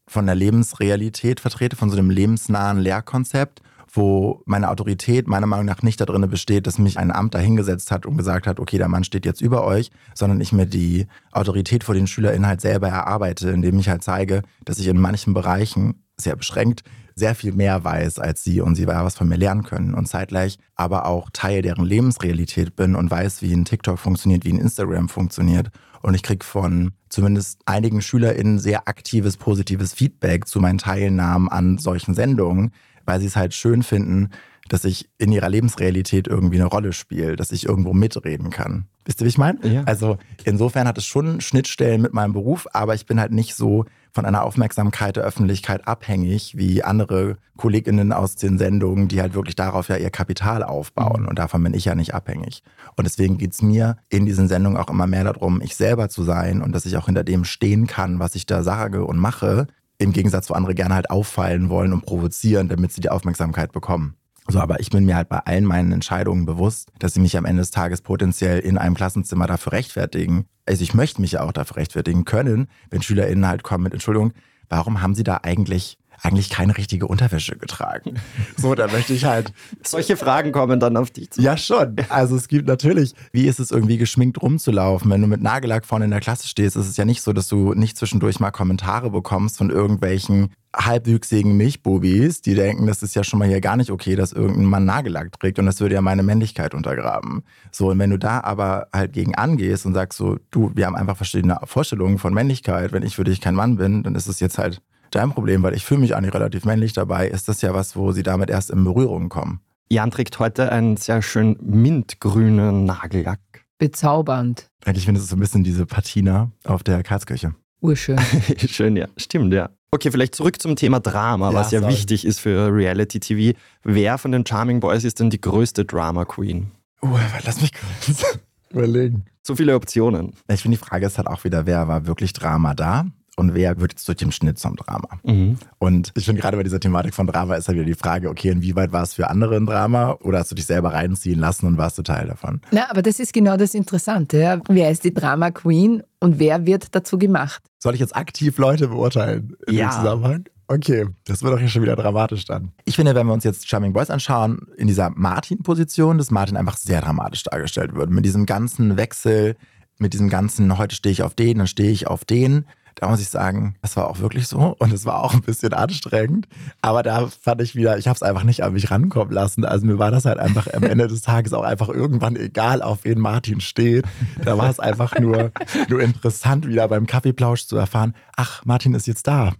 von 0.07 0.25
der 0.25 0.35
Lebensrealität 0.35 1.39
vertrete, 1.39 1.75
von 1.75 1.89
so 1.89 1.97
einem 1.97 2.09
lebensnahen 2.09 2.79
Lehrkonzept 2.79 3.61
wo 3.93 4.41
meine 4.45 4.69
Autorität 4.69 5.27
meiner 5.27 5.47
Meinung 5.47 5.65
nach 5.65 5.81
nicht 5.81 5.99
darin 5.99 6.29
besteht, 6.29 6.67
dass 6.67 6.77
mich 6.77 6.97
ein 6.97 7.11
Amt 7.11 7.33
dahingesetzt 7.33 7.91
hat 7.91 8.05
und 8.05 8.17
gesagt 8.17 8.47
hat, 8.47 8.59
okay, 8.59 8.77
der 8.77 8.87
Mann 8.87 9.03
steht 9.03 9.25
jetzt 9.25 9.41
über 9.41 9.65
euch, 9.65 9.91
sondern 10.13 10.39
ich 10.39 10.51
mir 10.51 10.65
die 10.65 11.07
Autorität 11.31 11.83
vor 11.83 11.95
den 11.95 12.07
SchülerInnen 12.07 12.47
halt 12.47 12.61
selber 12.61 12.89
erarbeite, 12.89 13.49
indem 13.49 13.79
ich 13.79 13.89
halt 13.89 14.03
zeige, 14.03 14.43
dass 14.65 14.79
ich 14.79 14.87
in 14.87 14.99
manchen 14.99 15.33
Bereichen 15.33 16.03
sehr 16.17 16.35
beschränkt 16.35 16.83
sehr 17.17 17.33
viel 17.33 17.51
mehr 17.51 17.83
weiß 17.83 18.19
als 18.19 18.43
sie 18.43 18.61
und 18.61 18.75
sie 18.75 18.85
was 18.87 19.15
von 19.15 19.27
mir 19.27 19.37
lernen 19.37 19.63
können 19.63 19.95
und 19.95 20.07
zeitgleich 20.07 20.59
aber 20.75 21.07
auch 21.07 21.29
Teil 21.33 21.63
deren 21.63 21.83
Lebensrealität 21.83 22.75
bin 22.75 22.95
und 22.95 23.09
weiß, 23.09 23.41
wie 23.41 23.53
ein 23.53 23.65
TikTok 23.65 23.97
funktioniert, 23.97 24.45
wie 24.45 24.53
ein 24.53 24.59
Instagram 24.59 25.09
funktioniert. 25.09 25.71
Und 26.03 26.13
ich 26.13 26.21
kriege 26.21 26.45
von 26.45 26.91
zumindest 27.09 27.59
einigen 27.65 28.03
SchülerInnen 28.03 28.59
sehr 28.59 28.87
aktives, 28.87 29.35
positives 29.35 29.93
Feedback 29.93 30.47
zu 30.47 30.59
meinen 30.59 30.77
Teilnahmen 30.77 31.49
an 31.49 31.79
solchen 31.79 32.13
Sendungen, 32.13 32.71
weil 33.05 33.19
sie 33.19 33.25
es 33.25 33.35
halt 33.35 33.55
schön 33.55 33.81
finden, 33.81 34.29
dass 34.69 34.85
ich 34.85 35.09
in 35.17 35.31
ihrer 35.31 35.49
Lebensrealität 35.49 36.27
irgendwie 36.27 36.57
eine 36.57 36.65
Rolle 36.65 36.93
spiele, 36.93 37.35
dass 37.35 37.51
ich 37.51 37.65
irgendwo 37.65 37.93
mitreden 37.93 38.51
kann. 38.51 38.85
Wisst 39.05 39.21
ihr, 39.21 39.25
wie 39.25 39.29
ich 39.29 39.37
meine? 39.37 39.65
Ja. 39.67 39.83
Also 39.85 40.17
insofern 40.43 40.87
hat 40.87 40.97
es 40.97 41.05
schon 41.05 41.41
Schnittstellen 41.41 42.01
mit 42.01 42.13
meinem 42.13 42.33
Beruf, 42.33 42.67
aber 42.73 42.93
ich 42.93 43.05
bin 43.05 43.19
halt 43.19 43.31
nicht 43.31 43.55
so 43.55 43.85
von 44.17 44.25
einer 44.25 44.41
Aufmerksamkeit 44.41 45.15
der 45.15 45.23
Öffentlichkeit 45.23 45.87
abhängig 45.87 46.57
wie 46.57 46.83
andere 46.83 47.37
KollegInnen 47.55 48.11
aus 48.11 48.35
den 48.35 48.57
Sendungen, 48.57 49.07
die 49.07 49.21
halt 49.21 49.35
wirklich 49.35 49.55
darauf 49.55 49.89
ja 49.89 49.97
ihr 49.97 50.09
Kapital 50.09 50.63
aufbauen. 50.63 51.21
Mhm. 51.21 51.27
Und 51.27 51.37
davon 51.37 51.63
bin 51.63 51.75
ich 51.75 51.85
ja 51.85 51.93
nicht 51.93 52.15
abhängig. 52.15 52.63
Und 52.95 53.05
deswegen 53.05 53.37
geht 53.37 53.53
es 53.53 53.61
mir 53.61 53.97
in 54.09 54.25
diesen 54.25 54.47
Sendungen 54.47 54.79
auch 54.79 54.89
immer 54.89 55.05
mehr 55.05 55.23
darum, 55.23 55.61
ich 55.61 55.75
selber 55.75 56.09
zu 56.09 56.23
sein 56.23 56.63
und 56.63 56.71
dass 56.71 56.87
ich 56.87 56.97
auch 56.97 57.05
hinter 57.05 57.23
dem 57.23 57.43
stehen 57.43 57.85
kann, 57.85 58.17
was 58.17 58.33
ich 58.33 58.47
da 58.47 58.63
sage 58.63 59.05
und 59.05 59.19
mache, 59.19 59.67
im 59.99 60.13
Gegensatz 60.13 60.47
zu 60.47 60.55
anderen 60.55 60.75
gerne 60.75 60.95
halt 60.95 61.11
auffallen 61.11 61.69
wollen 61.69 61.93
und 61.93 62.01
provozieren, 62.01 62.69
damit 62.69 62.93
sie 62.93 63.01
die 63.01 63.11
Aufmerksamkeit 63.11 63.71
bekommen. 63.71 64.15
So, 64.49 64.59
aber 64.59 64.79
ich 64.79 64.89
bin 64.89 65.05
mir 65.05 65.15
halt 65.15 65.29
bei 65.29 65.39
allen 65.39 65.65
meinen 65.65 65.91
Entscheidungen 65.91 66.45
bewusst, 66.45 66.91
dass 66.99 67.13
sie 67.13 67.19
mich 67.19 67.37
am 67.37 67.45
Ende 67.45 67.61
des 67.61 67.71
Tages 67.71 68.01
potenziell 68.01 68.59
in 68.59 68.77
einem 68.77 68.95
Klassenzimmer 68.95 69.45
dafür 69.45 69.73
rechtfertigen. 69.73 70.45
Also 70.65 70.83
ich 70.83 70.93
möchte 70.93 71.21
mich 71.21 71.33
ja 71.33 71.41
auch 71.41 71.51
dafür 71.51 71.77
rechtfertigen 71.77 72.25
können, 72.25 72.67
wenn 72.89 73.01
SchülerInnen 73.01 73.47
halt 73.47 73.63
kommen 73.63 73.83
mit 73.83 73.93
Entschuldigung, 73.93 74.33
warum 74.69 75.01
haben 75.01 75.15
sie 75.15 75.23
da 75.23 75.39
eigentlich 75.43 75.97
eigentlich 76.23 76.49
keine 76.49 76.75
richtige 76.77 77.07
Unterwäsche 77.07 77.55
getragen. 77.57 78.15
So, 78.59 78.73
da 78.73 78.87
möchte 78.87 79.13
ich 79.13 79.25
halt. 79.25 79.53
Solche 79.83 80.17
Fragen 80.17 80.51
kommen 80.51 80.79
dann 80.79 80.97
auf 80.97 81.11
dich 81.11 81.29
zu. 81.29 81.41
Ja, 81.41 81.57
schon. 81.57 81.95
Also 82.09 82.35
es 82.35 82.47
gibt 82.47 82.67
natürlich, 82.67 83.13
wie 83.31 83.45
ist 83.45 83.59
es 83.59 83.69
irgendwie 83.69 83.97
geschminkt 83.99 84.41
rumzulaufen? 84.41 85.11
Wenn 85.11 85.21
du 85.21 85.27
mit 85.27 85.43
Nagellack 85.43 85.85
vorne 85.85 86.05
in 86.05 86.11
der 86.11 86.21
Klasse 86.21 86.47
stehst, 86.47 86.75
ist 86.75 86.87
es 86.87 86.97
ja 86.97 87.05
nicht 87.05 87.21
so, 87.21 87.33
dass 87.33 87.47
du 87.47 87.73
nicht 87.73 87.97
zwischendurch 87.97 88.39
mal 88.39 88.49
Kommentare 88.49 89.11
bekommst 89.11 89.57
von 89.57 89.69
irgendwelchen 89.69 90.53
halbwüchsigen 90.77 91.57
Milchbubis, 91.57 92.41
die 92.41 92.55
denken, 92.55 92.85
das 92.87 93.03
ist 93.03 93.15
ja 93.15 93.23
schon 93.23 93.39
mal 93.39 93.47
hier 93.47 93.61
gar 93.61 93.77
nicht 93.77 93.91
okay, 93.91 94.15
dass 94.15 94.31
irgendein 94.31 94.65
Mann 94.65 94.85
Nagellack 94.85 95.37
trägt 95.39 95.59
und 95.59 95.65
das 95.65 95.79
würde 95.79 95.95
ja 95.95 96.01
meine 96.01 96.23
Männlichkeit 96.23 96.73
untergraben. 96.73 97.43
So, 97.71 97.89
und 97.89 97.99
wenn 97.99 98.11
du 98.11 98.19
da 98.19 98.41
aber 98.41 98.87
halt 98.93 99.13
gegen 99.13 99.35
angehst 99.35 99.85
und 99.85 99.93
sagst 99.93 100.17
so, 100.17 100.37
du, 100.51 100.71
wir 100.75 100.85
haben 100.85 100.95
einfach 100.95 101.17
verschiedene 101.17 101.59
Vorstellungen 101.65 102.19
von 102.19 102.33
Männlichkeit, 102.33 102.91
wenn 102.91 103.03
ich 103.03 103.15
für 103.15 103.23
dich 103.23 103.41
kein 103.41 103.55
Mann 103.55 103.77
bin, 103.77 104.03
dann 104.03 104.15
ist 104.15 104.27
es 104.27 104.39
jetzt 104.39 104.57
halt 104.57 104.81
dein 105.11 105.31
Problem, 105.31 105.63
weil 105.63 105.73
ich 105.73 105.83
fühle 105.83 106.01
mich 106.01 106.15
eigentlich 106.15 106.33
relativ 106.33 106.65
männlich 106.65 106.93
dabei, 106.93 107.27
ist 107.27 107.47
das 107.47 107.61
ja 107.61 107.73
was, 107.73 107.95
wo 107.95 108.11
sie 108.11 108.23
damit 108.23 108.49
erst 108.49 108.69
in 108.69 108.83
Berührung 108.83 109.29
kommen. 109.29 109.61
Jan 109.89 110.11
trägt 110.11 110.37
heute 110.39 110.71
einen 110.71 110.97
sehr 110.97 111.21
schön 111.21 111.57
mintgrünen 111.61 112.85
Nagellack. 112.85 113.39
Bezaubernd. 113.79 114.69
Ich 114.91 115.05
finde, 115.05 115.19
es 115.19 115.25
ist 115.25 115.29
so 115.29 115.35
ein 115.35 115.39
bisschen 115.39 115.63
diese 115.63 115.85
Patina 115.85 116.51
auf 116.65 116.83
der 116.83 117.03
Karlskirche. 117.03 117.53
Urschön. 117.79 118.19
Schön, 118.57 118.95
ja. 118.95 119.07
Stimmt, 119.17 119.53
ja. 119.53 119.69
Okay, 119.91 120.11
vielleicht 120.11 120.35
zurück 120.35 120.61
zum 120.61 120.75
Thema 120.75 120.99
Drama, 120.99 121.53
was 121.53 121.71
ja, 121.71 121.81
ja 121.81 121.87
wichtig 121.87 122.25
ist 122.25 122.39
für 122.39 122.73
Reality 122.73 123.19
TV. 123.19 123.57
Wer 123.83 124.17
von 124.17 124.31
den 124.31 124.45
Charming 124.45 124.79
Boys 124.79 125.03
ist 125.03 125.19
denn 125.19 125.29
die 125.29 125.39
größte 125.39 125.85
Drama 125.85 126.25
Queen? 126.25 126.71
Uh, 127.01 127.17
lass 127.45 127.61
mich 127.61 127.71
kurz 127.73 128.23
überlegen. 128.69 129.25
So 129.43 129.55
viele 129.55 129.75
Optionen. 129.75 130.33
Ich 130.51 130.61
finde, 130.61 130.77
die 130.77 130.83
Frage 130.83 131.05
ist 131.05 131.17
halt 131.17 131.27
auch 131.27 131.43
wieder, 131.45 131.65
wer 131.65 131.87
war 131.87 132.05
wirklich 132.05 132.33
Drama 132.33 132.73
da? 132.73 133.05
und 133.37 133.53
wer 133.53 133.79
wird 133.79 133.93
jetzt 133.93 134.07
durch 134.07 134.17
den 134.17 134.31
Schnitt 134.31 134.57
zum 134.57 134.75
Drama. 134.75 135.07
Mhm. 135.23 135.57
Und 135.77 136.11
ich 136.15 136.25
finde 136.25 136.41
gerade 136.41 136.57
bei 136.57 136.63
dieser 136.63 136.79
Thematik 136.79 137.13
von 137.13 137.27
Drama 137.27 137.55
ist 137.55 137.67
halt 137.67 137.77
wieder 137.77 137.85
die 137.85 137.93
Frage, 137.93 138.29
okay, 138.29 138.49
inwieweit 138.49 138.91
war 138.91 139.03
es 139.03 139.13
für 139.13 139.29
andere 139.29 139.55
ein 139.55 139.67
Drama 139.67 140.17
oder 140.23 140.39
hast 140.39 140.51
du 140.51 140.55
dich 140.55 140.65
selber 140.65 140.93
reinziehen 140.93 141.39
lassen 141.39 141.67
und 141.67 141.77
warst 141.77 141.97
du 141.99 142.01
Teil 142.01 142.27
davon? 142.27 142.61
Na, 142.71 142.89
aber 142.89 143.03
das 143.03 143.19
ist 143.19 143.33
genau 143.33 143.55
das 143.55 143.75
Interessante. 143.75 144.39
Ja? 144.39 144.59
Wer 144.67 144.89
ist 144.89 145.03
die 145.03 145.13
Drama 145.13 145.51
Queen 145.51 146.01
und 146.19 146.39
wer 146.39 146.65
wird 146.65 146.95
dazu 146.95 147.19
gemacht? 147.19 147.61
Soll 147.79 147.93
ich 147.93 147.99
jetzt 147.99 148.15
aktiv 148.15 148.57
Leute 148.57 148.87
beurteilen 148.87 149.55
in 149.67 149.75
ja. 149.75 149.89
dem 149.89 149.91
Zusammenhang? 149.91 150.45
Okay, 150.69 151.07
das 151.25 151.43
wird 151.43 151.53
doch 151.53 151.59
hier 151.59 151.69
schon 151.69 151.81
wieder 151.81 151.95
dramatisch 151.95 152.43
dann. 152.43 152.73
Ich 152.83 152.97
finde, 152.97 153.15
wenn 153.15 153.25
wir 153.25 153.33
uns 153.33 153.45
jetzt 153.45 153.69
Charming 153.69 153.93
Boys 153.93 154.09
anschauen, 154.09 154.67
in 154.75 154.87
dieser 154.87 155.09
Martin-Position, 155.11 156.17
dass 156.17 156.29
Martin 156.29 156.57
einfach 156.57 156.75
sehr 156.75 156.99
dramatisch 156.99 157.43
dargestellt 157.43 157.95
wird. 157.95 158.09
Mit 158.09 158.25
diesem 158.25 158.45
ganzen 158.45 158.97
Wechsel, 158.97 159.55
mit 159.97 160.13
diesem 160.13 160.29
ganzen, 160.29 160.77
heute 160.77 160.95
stehe 160.95 161.13
ich 161.13 161.23
auf 161.23 161.35
den, 161.35 161.59
dann 161.59 161.67
stehe 161.67 161.91
ich 161.91 162.07
auf 162.07 162.25
den 162.25 162.65
da 162.99 163.07
muss 163.07 163.21
ich 163.21 163.29
sagen, 163.29 163.75
das 163.81 163.95
war 163.95 164.09
auch 164.09 164.19
wirklich 164.19 164.47
so 164.47 164.75
und 164.79 164.91
es 164.91 165.05
war 165.05 165.23
auch 165.23 165.33
ein 165.33 165.41
bisschen 165.41 165.73
anstrengend. 165.73 166.47
Aber 166.81 167.03
da 167.03 167.27
fand 167.27 167.61
ich 167.61 167.75
wieder, 167.75 167.97
ich 167.97 168.07
habe 168.07 168.15
es 168.15 168.23
einfach 168.23 168.43
nicht 168.43 168.63
an 168.63 168.73
mich 168.73 168.89
rankommen 168.89 169.31
lassen. 169.31 169.65
Also 169.65 169.85
mir 169.85 169.99
war 169.99 170.09
das 170.09 170.25
halt 170.25 170.39
einfach 170.39 170.67
am 170.73 170.83
Ende 170.83 171.07
des 171.07 171.21
Tages 171.21 171.53
auch 171.53 171.63
einfach 171.63 171.89
irgendwann 171.89 172.35
egal, 172.35 172.81
auf 172.81 173.03
wen 173.03 173.19
Martin 173.19 173.61
steht. 173.61 174.05
Da 174.43 174.57
war 174.57 174.69
es 174.69 174.79
einfach 174.79 175.17
nur, 175.19 175.51
nur 175.89 176.01
interessant, 176.01 176.67
wieder 176.67 176.87
beim 176.87 177.05
Kaffeeplausch 177.05 177.67
zu 177.67 177.77
erfahren, 177.77 178.15
ach, 178.35 178.65
Martin 178.65 178.95
ist 178.95 179.05
jetzt 179.07 179.27
da. 179.27 179.53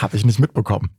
Habe 0.00 0.16
ich 0.16 0.24
nicht 0.24 0.38
mitbekommen. 0.38 0.90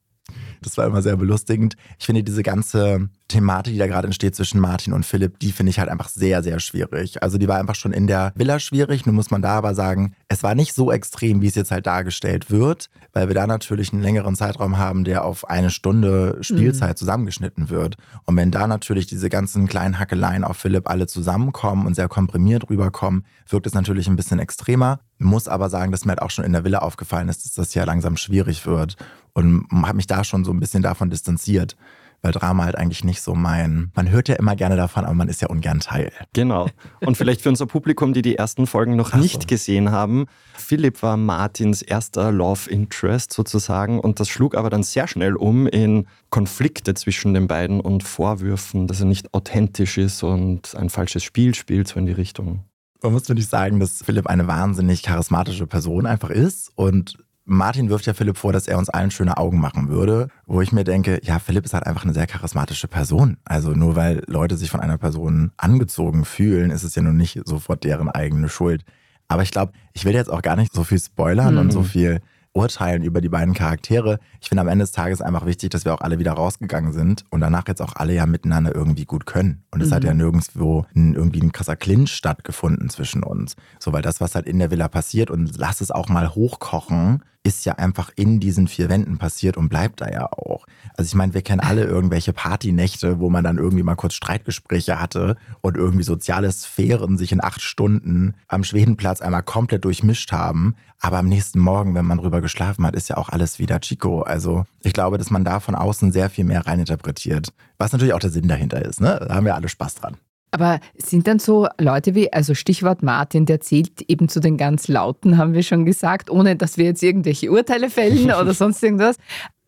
Das 0.61 0.77
war 0.77 0.85
immer 0.85 1.01
sehr 1.01 1.17
belustigend. 1.17 1.75
Ich 1.99 2.05
finde 2.05 2.23
diese 2.23 2.43
ganze 2.43 3.09
Thematik, 3.27 3.73
die 3.73 3.79
da 3.79 3.87
gerade 3.87 4.07
entsteht 4.07 4.35
zwischen 4.35 4.59
Martin 4.59 4.93
und 4.93 5.05
Philipp, 5.05 5.39
die 5.39 5.51
finde 5.51 5.69
ich 5.69 5.79
halt 5.79 5.89
einfach 5.89 6.07
sehr, 6.07 6.43
sehr 6.43 6.59
schwierig. 6.59 7.21
Also 7.21 7.37
die 7.37 7.47
war 7.47 7.59
einfach 7.59 7.75
schon 7.75 7.91
in 7.91 8.07
der 8.07 8.31
Villa 8.35 8.59
schwierig. 8.59 9.05
Nun 9.05 9.15
muss 9.15 9.31
man 9.31 9.41
da 9.41 9.57
aber 9.57 9.75
sagen, 9.75 10.15
es 10.29 10.43
war 10.43 10.55
nicht 10.55 10.73
so 10.73 10.91
extrem, 10.91 11.41
wie 11.41 11.47
es 11.47 11.55
jetzt 11.55 11.71
halt 11.71 11.87
dargestellt 11.87 12.49
wird, 12.49 12.89
weil 13.13 13.27
wir 13.27 13.35
da 13.35 13.45
natürlich 13.45 13.91
einen 13.91 14.01
längeren 14.01 14.35
Zeitraum 14.35 14.77
haben, 14.77 15.03
der 15.03 15.25
auf 15.25 15.49
eine 15.49 15.69
Stunde 15.69 16.37
Spielzeit 16.41 16.91
mhm. 16.91 16.97
zusammengeschnitten 16.97 17.69
wird. 17.69 17.97
Und 18.25 18.37
wenn 18.37 18.51
da 18.51 18.67
natürlich 18.67 19.07
diese 19.07 19.29
ganzen 19.29 19.67
kleinen 19.67 19.99
Hackeleien 19.99 20.43
auf 20.43 20.57
Philipp 20.57 20.89
alle 20.89 21.07
zusammenkommen 21.07 21.85
und 21.85 21.95
sehr 21.95 22.07
komprimiert 22.07 22.69
rüberkommen, 22.69 23.25
wirkt 23.49 23.67
es 23.67 23.73
natürlich 23.73 24.07
ein 24.07 24.15
bisschen 24.15 24.39
extremer. 24.39 24.99
Muss 25.19 25.47
aber 25.47 25.69
sagen, 25.69 25.91
dass 25.91 26.05
mir 26.05 26.11
halt 26.11 26.21
auch 26.21 26.31
schon 26.31 26.45
in 26.45 26.53
der 26.53 26.63
Villa 26.63 26.79
aufgefallen 26.79 27.29
ist, 27.29 27.45
dass 27.45 27.53
das 27.53 27.73
ja 27.73 27.83
langsam 27.83 28.17
schwierig 28.17 28.65
wird 28.65 28.95
und 29.33 29.67
habe 29.71 29.95
mich 29.95 30.07
da 30.07 30.23
schon 30.23 30.45
so 30.45 30.51
ein 30.51 30.59
bisschen 30.59 30.83
davon 30.83 31.09
distanziert 31.09 31.75
weil 32.21 32.31
Drama 32.31 32.65
halt 32.65 32.75
eigentlich 32.75 33.03
nicht 33.03 33.21
so 33.21 33.35
mein. 33.35 33.91
Man 33.95 34.09
hört 34.09 34.27
ja 34.27 34.35
immer 34.35 34.55
gerne 34.55 34.75
davon, 34.75 35.05
aber 35.05 35.13
man 35.13 35.29
ist 35.29 35.41
ja 35.41 35.49
ungern 35.49 35.79
Teil. 35.79 36.11
Genau. 36.33 36.67
Und 37.05 37.15
vielleicht 37.15 37.41
für 37.41 37.49
unser 37.49 37.65
Publikum, 37.67 38.13
die 38.13 38.21
die 38.21 38.35
ersten 38.35 38.67
Folgen 38.67 38.95
noch 38.95 39.11
so. 39.11 39.17
nicht 39.17 39.47
gesehen 39.47 39.91
haben. 39.91 40.25
Philipp 40.55 41.03
war 41.03 41.17
Martins 41.17 41.81
erster 41.81 42.31
Love 42.31 42.69
Interest 42.69 43.31
sozusagen 43.31 43.99
und 43.99 44.19
das 44.19 44.29
schlug 44.29 44.55
aber 44.55 44.69
dann 44.69 44.83
sehr 44.83 45.07
schnell 45.07 45.35
um 45.35 45.67
in 45.67 46.07
Konflikte 46.29 46.93
zwischen 46.93 47.33
den 47.33 47.47
beiden 47.47 47.79
und 47.79 48.03
Vorwürfen, 48.03 48.87
dass 48.87 48.99
er 48.99 49.05
nicht 49.05 49.33
authentisch 49.33 49.97
ist 49.97 50.23
und 50.23 50.75
ein 50.75 50.89
falsches 50.89 51.23
Spiel 51.23 51.55
spielt, 51.55 51.87
so 51.87 51.99
in 51.99 52.05
die 52.05 52.13
Richtung. 52.13 52.63
Man 53.01 53.13
muss 53.13 53.27
natürlich 53.27 53.47
sagen, 53.47 53.79
dass 53.79 54.03
Philipp 54.03 54.27
eine 54.27 54.47
wahnsinnig 54.47 55.03
charismatische 55.03 55.67
Person 55.67 56.05
einfach 56.05 56.29
ist 56.29 56.71
und 56.75 57.17
Martin 57.49 57.89
wirft 57.89 58.05
ja 58.05 58.13
Philipp 58.13 58.37
vor, 58.37 58.51
dass 58.51 58.67
er 58.67 58.77
uns 58.77 58.89
allen 58.89 59.09
schöne 59.09 59.37
Augen 59.37 59.61
machen 59.61 59.87
würde, 59.87 60.27
wo 60.47 60.59
ich 60.61 60.73
mir 60.73 60.83
denke, 60.83 61.21
ja, 61.23 61.39
Philipp 61.39 61.63
ist 61.63 61.73
halt 61.73 61.87
einfach 61.87 62.03
eine 62.03 62.13
sehr 62.13 62.27
charismatische 62.27 62.89
Person. 62.89 63.37
Also 63.45 63.71
nur 63.71 63.95
weil 63.95 64.21
Leute 64.27 64.57
sich 64.57 64.69
von 64.69 64.81
einer 64.81 64.97
Person 64.97 65.51
angezogen 65.55 66.25
fühlen, 66.25 66.71
ist 66.71 66.83
es 66.83 66.95
ja 66.95 67.01
nun 67.01 67.15
nicht 67.15 67.39
sofort 67.45 67.85
deren 67.85 68.09
eigene 68.09 68.49
Schuld. 68.49 68.83
Aber 69.29 69.43
ich 69.43 69.51
glaube, 69.51 69.71
ich 69.93 70.03
will 70.03 70.13
jetzt 70.13 70.29
auch 70.29 70.41
gar 70.41 70.57
nicht 70.57 70.73
so 70.73 70.83
viel 70.83 70.99
spoilern 70.99 71.53
mhm. 71.53 71.61
und 71.61 71.71
so 71.71 71.83
viel 71.83 72.19
urteilen 72.57 73.03
über 73.03 73.21
die 73.21 73.29
beiden 73.29 73.53
Charaktere. 73.53 74.19
Ich 74.41 74.49
finde 74.49 74.61
am 74.61 74.67
Ende 74.67 74.83
des 74.83 74.91
Tages 74.91 75.21
einfach 75.21 75.45
wichtig, 75.45 75.69
dass 75.69 75.85
wir 75.85 75.93
auch 75.93 76.01
alle 76.01 76.17
wieder 76.17 76.33
rausgegangen 76.33 76.91
sind 76.91 77.23
und 77.29 77.41
danach 77.41 77.67
jetzt 77.67 77.81
auch 77.81 77.95
alle 77.95 78.13
ja 78.13 78.25
miteinander 78.25 78.75
irgendwie 78.75 79.05
gut 79.05 79.25
können. 79.25 79.63
Und 79.71 79.81
es 79.81 79.89
mhm. 79.89 79.93
hat 79.93 80.03
ja 80.03 80.13
nirgendwo 80.13 80.85
ein, 80.95 81.13
irgendwie 81.13 81.41
ein 81.41 81.51
krasser 81.51 81.75
Clinch 81.75 82.11
stattgefunden 82.11 82.89
zwischen 82.89 83.23
uns. 83.23 83.55
So, 83.79 83.93
weil 83.93 84.01
das, 84.01 84.19
was 84.19 84.33
halt 84.33 84.47
in 84.47 84.57
der 84.57 84.71
Villa 84.71 84.87
passiert 84.87 85.29
und 85.29 85.57
lass 85.57 85.81
es 85.81 85.91
auch 85.91 86.09
mal 86.09 86.33
hochkochen, 86.33 87.23
ist 87.43 87.65
ja 87.65 87.73
einfach 87.75 88.11
in 88.15 88.39
diesen 88.39 88.67
vier 88.67 88.89
Wänden 88.89 89.17
passiert 89.17 89.57
und 89.57 89.69
bleibt 89.69 90.01
da 90.01 90.09
ja 90.09 90.31
auch. 90.31 90.65
Also 90.95 91.07
ich 91.07 91.15
meine, 91.15 91.33
wir 91.33 91.41
kennen 91.41 91.61
alle 91.61 91.83
irgendwelche 91.83 92.33
Partynächte, 92.33 93.19
wo 93.19 93.29
man 93.29 93.43
dann 93.43 93.57
irgendwie 93.57 93.83
mal 93.83 93.95
kurz 93.95 94.15
Streitgespräche 94.15 94.99
hatte 94.99 95.37
und 95.61 95.77
irgendwie 95.77 96.03
soziale 96.03 96.51
Sphären 96.51 97.17
sich 97.17 97.31
in 97.31 97.43
acht 97.43 97.61
Stunden 97.61 98.35
am 98.47 98.63
Schwedenplatz 98.63 99.21
einmal 99.21 99.43
komplett 99.43 99.85
durchmischt 99.85 100.31
haben. 100.31 100.75
Aber 100.99 101.19
am 101.19 101.27
nächsten 101.27 101.59
Morgen, 101.59 101.95
wenn 101.95 102.05
man 102.05 102.17
drüber 102.17 102.41
geschlafen 102.41 102.85
hat, 102.85 102.95
ist 102.95 103.09
ja 103.09 103.17
auch 103.17 103.29
alles 103.29 103.59
wieder 103.59 103.79
Chico. 103.79 104.21
Also 104.21 104.65
ich 104.83 104.93
glaube, 104.93 105.17
dass 105.17 105.29
man 105.29 105.45
da 105.45 105.59
von 105.59 105.75
außen 105.75 106.11
sehr 106.11 106.29
viel 106.29 106.43
mehr 106.43 106.65
reininterpretiert. 106.65 107.53
Was 107.77 107.91
natürlich 107.91 108.13
auch 108.13 108.19
der 108.19 108.31
Sinn 108.31 108.47
dahinter 108.47 108.83
ist. 108.83 108.99
Ne? 108.99 109.23
Da 109.27 109.35
haben 109.35 109.45
wir 109.45 109.55
alle 109.55 109.69
Spaß 109.69 109.95
dran. 109.95 110.17
Aber 110.57 110.79
sind 110.97 111.27
dann 111.27 111.37
so 111.37 111.67
Leute 111.79 112.15
wie, 112.15 112.33
also 112.33 112.55
Stichwort 112.55 113.03
Martin, 113.03 113.45
der 113.45 113.61
zählt 113.61 114.01
eben 114.07 114.27
zu 114.27 114.39
den 114.39 114.57
ganz 114.57 114.87
Lauten, 114.87 115.37
haben 115.37 115.53
wir 115.53 115.61
schon 115.61 115.85
gesagt, 115.85 116.31
ohne 116.31 116.55
dass 116.55 116.79
wir 116.79 116.85
jetzt 116.85 117.03
irgendwelche 117.03 117.51
Urteile 117.51 117.91
fällen 117.91 118.31
oder 118.31 118.53
sonst 118.55 118.81
irgendwas. 118.81 119.17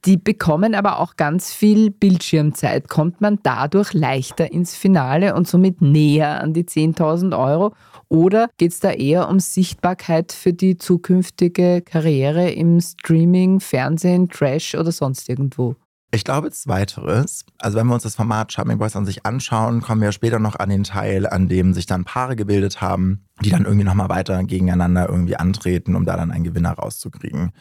Die 0.06 0.18
bekommen 0.18 0.74
aber 0.74 0.98
auch 1.00 1.16
ganz 1.16 1.54
viel 1.54 1.92
Bildschirmzeit. 1.92 2.90
Kommt 2.90 3.22
man 3.22 3.38
dadurch 3.44 3.94
leichter 3.94 4.52
ins 4.52 4.74
Finale 4.74 5.36
und 5.36 5.48
somit 5.48 5.80
näher 5.80 6.42
an 6.42 6.54
die 6.54 6.64
10.000 6.64 7.38
Euro? 7.38 7.76
Oder 8.08 8.50
geht 8.58 8.72
es 8.72 8.80
da 8.80 8.90
eher 8.90 9.30
um 9.30 9.40
Sichtbarkeit 9.40 10.32
für 10.32 10.54
die 10.54 10.80
zukünftige 10.80 11.84
Karriere 11.84 12.50
im 12.50 12.82
Streaming, 12.82 13.60
Fernsehen, 13.60 14.28
Trash 14.28 14.74
oder 14.74 14.92
sonst 14.92 15.30
irgendwo? 15.30 15.76
Ich 16.12 16.24
glaube 16.24 16.50
zweiteres. 16.50 17.46
Also 17.60 17.78
wenn 17.78 17.86
wir 17.86 17.94
uns 17.94 18.04
das 18.04 18.16
Format 18.16 18.52
Charming 18.52 18.80
Boys 18.80 18.96
an 18.96 19.06
sich 19.06 19.28
anschauen, 19.28 19.82
kommen 19.82 20.02
wir 20.02 20.12
später 20.12 20.40
noch 20.40 20.58
an 20.58 20.70
den 20.70 20.84
Teil, 20.84 21.28
an 21.28 21.48
dem 21.48 21.74
sich 21.74 21.86
dann 21.86 22.04
Paare 22.04 22.36
gebildet 22.36 22.82
haben, 22.82 23.26
die 23.44 23.50
dann 23.50 23.66
irgendwie 23.66 23.86
nochmal 23.86 24.10
weiter 24.10 24.44
gegeneinander 24.44 25.10
irgendwie 25.10 25.36
antreten, 25.36 25.96
um 25.96 26.06
da 26.06 26.18
dann 26.18 26.32
einen 26.32 26.44
Gewinner 26.44 26.72
rauszukriegen. 26.72 27.52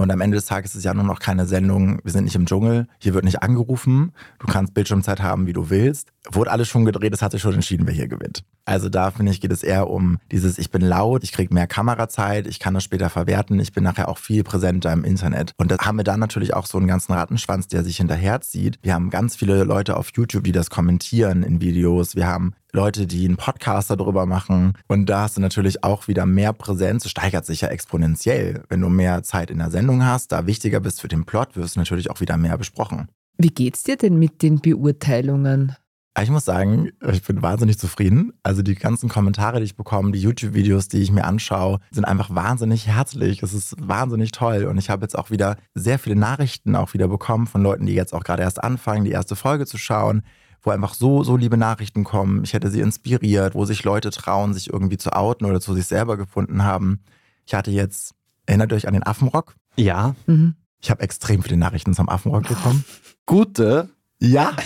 Und 0.00 0.12
am 0.12 0.20
Ende 0.20 0.36
des 0.36 0.46
Tages 0.46 0.70
ist 0.72 0.78
es 0.78 0.84
ja 0.84 0.94
nur 0.94 1.02
noch 1.02 1.18
keine 1.18 1.44
Sendung, 1.44 1.98
wir 2.04 2.12
sind 2.12 2.22
nicht 2.22 2.36
im 2.36 2.46
Dschungel, 2.46 2.86
hier 3.00 3.14
wird 3.14 3.24
nicht 3.24 3.42
angerufen, 3.42 4.12
du 4.38 4.46
kannst 4.46 4.72
Bildschirmzeit 4.72 5.20
haben, 5.20 5.48
wie 5.48 5.52
du 5.52 5.70
willst. 5.70 6.12
Wurde 6.30 6.52
alles 6.52 6.68
schon 6.68 6.84
gedreht, 6.84 7.12
es 7.12 7.20
hat 7.20 7.32
sich 7.32 7.42
schon 7.42 7.54
entschieden, 7.54 7.84
wer 7.84 7.94
hier 7.94 8.06
gewinnt. 8.06 8.44
Also 8.64 8.88
da 8.88 9.10
finde 9.10 9.32
ich, 9.32 9.40
geht 9.40 9.50
es 9.50 9.64
eher 9.64 9.90
um 9.90 10.18
dieses, 10.30 10.58
ich 10.58 10.70
bin 10.70 10.82
laut, 10.82 11.24
ich 11.24 11.32
kriege 11.32 11.52
mehr 11.52 11.66
Kamerazeit, 11.66 12.46
ich 12.46 12.60
kann 12.60 12.74
das 12.74 12.84
später 12.84 13.10
verwerten, 13.10 13.58
ich 13.58 13.72
bin 13.72 13.82
nachher 13.82 14.08
auch 14.08 14.18
viel 14.18 14.44
präsenter 14.44 14.92
im 14.92 15.02
Internet. 15.02 15.52
Und 15.56 15.72
da 15.72 15.78
haben 15.78 15.96
wir 15.96 16.04
dann 16.04 16.20
natürlich 16.20 16.54
auch 16.54 16.66
so 16.66 16.78
einen 16.78 16.86
ganzen 16.86 17.12
Rattenschwanz, 17.12 17.66
der 17.66 17.82
sich 17.82 17.96
hinterherzieht. 17.96 18.78
Wir 18.82 18.94
haben 18.94 19.10
ganz 19.10 19.34
viele 19.34 19.64
Leute 19.64 19.96
auf 19.96 20.10
YouTube, 20.14 20.44
die 20.44 20.52
das 20.52 20.70
kommentieren 20.70 21.42
in 21.42 21.60
Videos. 21.60 22.14
Wir 22.14 22.28
haben 22.28 22.52
Leute, 22.72 23.06
die 23.06 23.24
einen 23.24 23.36
Podcast 23.36 23.90
darüber 23.90 24.26
machen. 24.26 24.74
Und 24.88 25.06
da 25.06 25.22
hast 25.22 25.36
du 25.36 25.40
natürlich 25.40 25.84
auch 25.84 26.06
wieder 26.06 26.26
mehr 26.26 26.52
Präsenz. 26.52 27.04
Es 27.04 27.10
steigert 27.10 27.46
sich 27.46 27.62
ja 27.62 27.68
exponentiell. 27.68 28.62
Wenn 28.68 28.80
du 28.80 28.88
mehr 28.88 29.22
Zeit 29.22 29.50
in 29.50 29.58
der 29.58 29.70
Sendung 29.70 30.04
hast, 30.04 30.32
da 30.32 30.46
wichtiger 30.46 30.80
bist 30.80 31.00
für 31.00 31.08
den 31.08 31.24
Plot, 31.24 31.56
wirst 31.56 31.76
du 31.76 31.80
natürlich 31.80 32.10
auch 32.10 32.20
wieder 32.20 32.36
mehr 32.36 32.58
besprochen. 32.58 33.08
Wie 33.38 33.48
geht's 33.48 33.84
dir 33.84 33.96
denn 33.96 34.18
mit 34.18 34.42
den 34.42 34.60
Beurteilungen? 34.60 35.76
Ich 36.20 36.30
muss 36.30 36.44
sagen, 36.44 36.90
ich 37.10 37.22
bin 37.22 37.42
wahnsinnig 37.42 37.78
zufrieden. 37.78 38.32
Also 38.42 38.62
die 38.62 38.74
ganzen 38.74 39.08
Kommentare, 39.08 39.58
die 39.60 39.66
ich 39.66 39.76
bekomme, 39.76 40.10
die 40.10 40.20
YouTube-Videos, 40.20 40.88
die 40.88 40.98
ich 40.98 41.12
mir 41.12 41.24
anschaue, 41.24 41.78
sind 41.92 42.04
einfach 42.04 42.34
wahnsinnig 42.34 42.88
herzlich. 42.88 43.42
Es 43.42 43.54
ist 43.54 43.76
wahnsinnig 43.78 44.32
toll. 44.32 44.64
Und 44.64 44.78
ich 44.78 44.90
habe 44.90 45.04
jetzt 45.04 45.16
auch 45.16 45.30
wieder 45.30 45.56
sehr 45.74 45.98
viele 45.98 46.16
Nachrichten 46.16 46.74
auch 46.74 46.92
wieder 46.92 47.06
bekommen 47.06 47.46
von 47.46 47.62
Leuten, 47.62 47.86
die 47.86 47.94
jetzt 47.94 48.12
auch 48.12 48.24
gerade 48.24 48.42
erst 48.42 48.62
anfangen, 48.62 49.04
die 49.04 49.12
erste 49.12 49.36
Folge 49.36 49.64
zu 49.64 49.78
schauen 49.78 50.22
wo 50.62 50.70
einfach 50.70 50.94
so, 50.94 51.22
so 51.22 51.36
liebe 51.36 51.56
Nachrichten 51.56 52.04
kommen. 52.04 52.42
Ich 52.44 52.52
hätte 52.52 52.70
sie 52.70 52.80
inspiriert, 52.80 53.54
wo 53.54 53.64
sich 53.64 53.84
Leute 53.84 54.10
trauen, 54.10 54.54
sich 54.54 54.72
irgendwie 54.72 54.96
zu 54.98 55.12
outen 55.12 55.44
oder 55.46 55.60
zu 55.60 55.74
sich 55.74 55.86
selber 55.86 56.16
gefunden 56.16 56.64
haben. 56.64 57.00
Ich 57.46 57.54
hatte 57.54 57.70
jetzt, 57.70 58.12
erinnert 58.46 58.72
euch 58.72 58.86
an 58.88 58.94
den 58.94 59.02
Affenrock? 59.04 59.54
Ja. 59.76 60.14
Mhm. 60.26 60.54
Ich 60.80 60.90
habe 60.90 61.02
extrem 61.02 61.42
viele 61.42 61.56
Nachrichten 61.56 61.94
zum 61.94 62.08
Affenrock 62.08 62.46
bekommen. 62.48 62.84
Gute. 63.26 63.88
Ja, 64.20 64.56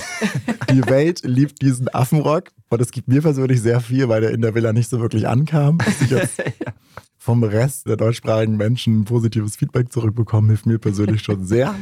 die 0.70 0.87
Welt 0.87 1.20
liebt 1.24 1.61
diesen 1.61 1.88
Affenrock. 1.88 2.50
Und 2.70 2.81
es 2.81 2.90
gibt 2.90 3.09
mir 3.09 3.20
persönlich 3.20 3.61
sehr 3.61 3.81
viel, 3.81 4.09
weil 4.09 4.22
der 4.22 4.31
in 4.31 4.40
der 4.40 4.55
Villa 4.55 4.72
nicht 4.72 4.88
so 4.88 4.98
wirklich 5.00 5.28
ankam. 5.28 5.76
Dass 5.76 6.00
ich 6.00 6.09
jetzt 6.11 6.42
vom 7.18 7.44
Rest 7.44 7.87
der 7.87 7.96
deutschsprachigen 7.98 8.57
Menschen 8.57 9.05
positives 9.05 9.57
Feedback 9.57 9.92
zurückbekommen, 9.92 10.48
hilft 10.48 10.64
mir 10.64 10.78
persönlich 10.78 11.22
schon 11.22 11.44
sehr. 11.44 11.74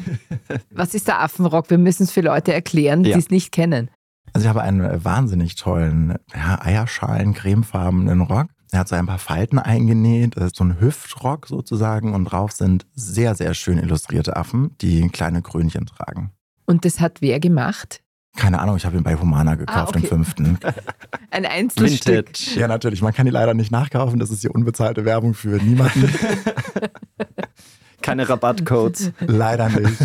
Was 0.71 0.95
ist 0.95 1.07
der 1.07 1.21
Affenrock? 1.23 1.71
Wir 1.71 1.79
müssen 1.79 2.03
es 2.03 2.11
für 2.11 2.23
Leute 2.23 2.53
erklären, 2.53 3.05
die 3.05 3.11
Ja. 3.11 3.19
es 3.19 3.31
nicht 3.31 3.53
kennen. 3.53 3.89
Also 4.33 4.45
ich 4.45 4.49
habe 4.49 4.63
einen 4.63 5.05
wahnsinnig 5.05 5.57
tollen 5.57 6.17
ja, 6.35 6.61
Eierschalen, 6.63 7.35
cremefarbenen 7.35 8.21
Rock. 8.21 8.49
Er 8.73 8.81
hat 8.81 8.89
so 8.89 8.95
ein 8.95 9.07
paar 9.07 9.19
Falten 9.19 9.59
eingenäht, 9.59 10.37
das 10.37 10.45
ist 10.47 10.57
so 10.57 10.65
ein 10.65 10.81
Hüftrock 10.81 11.49
sozusagen 11.49 12.15
und 12.15 12.27
drauf 12.27 12.53
sind 12.53 12.87
sehr, 12.95 13.35
sehr 13.35 13.55
schön 13.55 13.79
illustrierte 13.79 14.37
Affen, 14.37 14.77
die 14.81 15.09
kleine 15.09 15.43
Krönchen 15.43 15.87
tragen. 15.87 16.31
Und 16.67 16.85
das 16.85 17.01
hat 17.01 17.21
wer 17.21 17.41
gemacht? 17.41 18.01
Keine 18.37 18.61
Ahnung, 18.61 18.77
ich 18.77 18.87
habe 18.87 18.97
ihn 18.97 19.03
bei 19.03 19.17
Humana 19.17 19.57
gekauft, 19.57 19.77
Ah, 19.77 19.89
okay. 19.89 19.99
im 19.99 20.05
fünften. 20.05 20.59
Ein 21.33 21.47
Einzelstück. 21.47 22.55
Ja, 22.55 22.69
natürlich. 22.69 23.03
Man 23.03 23.13
kann 23.13 23.27
die 23.27 23.33
leider 23.33 23.55
nicht 23.55 23.73
nachkaufen. 23.73 24.21
Das 24.21 24.31
ist 24.31 24.43
hier 24.43 24.55
unbezahlte 24.55 25.05
Werbung 25.05 25.35
für 25.35 25.57
niemanden. 25.61 26.09
Keine 28.03 28.29
Rabattcodes. 28.29 29.13
Leider 29.21 29.69
nicht. 29.69 29.97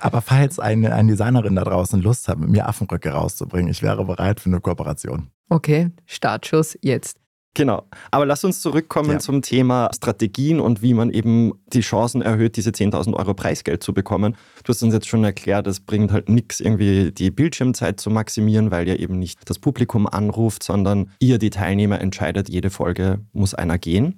Aber 0.00 0.20
falls 0.20 0.58
eine, 0.58 0.94
eine 0.94 1.12
Designerin 1.12 1.56
da 1.56 1.64
draußen 1.64 2.00
Lust 2.00 2.28
hat, 2.28 2.38
mit 2.38 2.50
mir 2.50 2.68
Affenröcke 2.68 3.10
rauszubringen, 3.10 3.70
ich 3.70 3.82
wäre 3.82 4.04
bereit 4.04 4.40
für 4.40 4.48
eine 4.50 4.60
Kooperation. 4.60 5.28
Okay, 5.48 5.90
Startschuss 6.06 6.78
jetzt. 6.82 7.16
Genau. 7.54 7.82
Aber 8.12 8.26
lass 8.26 8.44
uns 8.44 8.60
zurückkommen 8.60 9.10
Ja. 9.10 9.18
zum 9.18 9.42
Thema 9.42 9.90
Strategien 9.92 10.60
und 10.60 10.82
wie 10.82 10.94
man 10.94 11.10
eben 11.10 11.52
die 11.72 11.80
Chancen 11.80 12.22
erhöht, 12.22 12.56
diese 12.56 12.70
10.000 12.70 13.12
Euro 13.14 13.34
Preisgeld 13.34 13.82
zu 13.82 13.92
bekommen. 13.92 14.36
Du 14.62 14.68
hast 14.72 14.84
uns 14.84 14.94
jetzt 14.94 15.08
schon 15.08 15.24
erklärt, 15.24 15.66
es 15.66 15.80
bringt 15.80 16.12
halt 16.12 16.28
nichts, 16.28 16.60
irgendwie 16.60 17.10
die 17.10 17.32
Bildschirmzeit 17.32 17.98
zu 17.98 18.08
maximieren, 18.08 18.70
weil 18.70 18.86
ja 18.86 18.94
eben 18.94 19.18
nicht 19.18 19.40
das 19.50 19.58
Publikum 19.58 20.06
anruft, 20.06 20.62
sondern 20.62 21.10
ihr, 21.18 21.38
die 21.38 21.50
Teilnehmer, 21.50 22.00
entscheidet, 22.00 22.48
jede 22.48 22.70
Folge 22.70 23.18
muss 23.32 23.52
einer 23.52 23.78
gehen. 23.78 24.14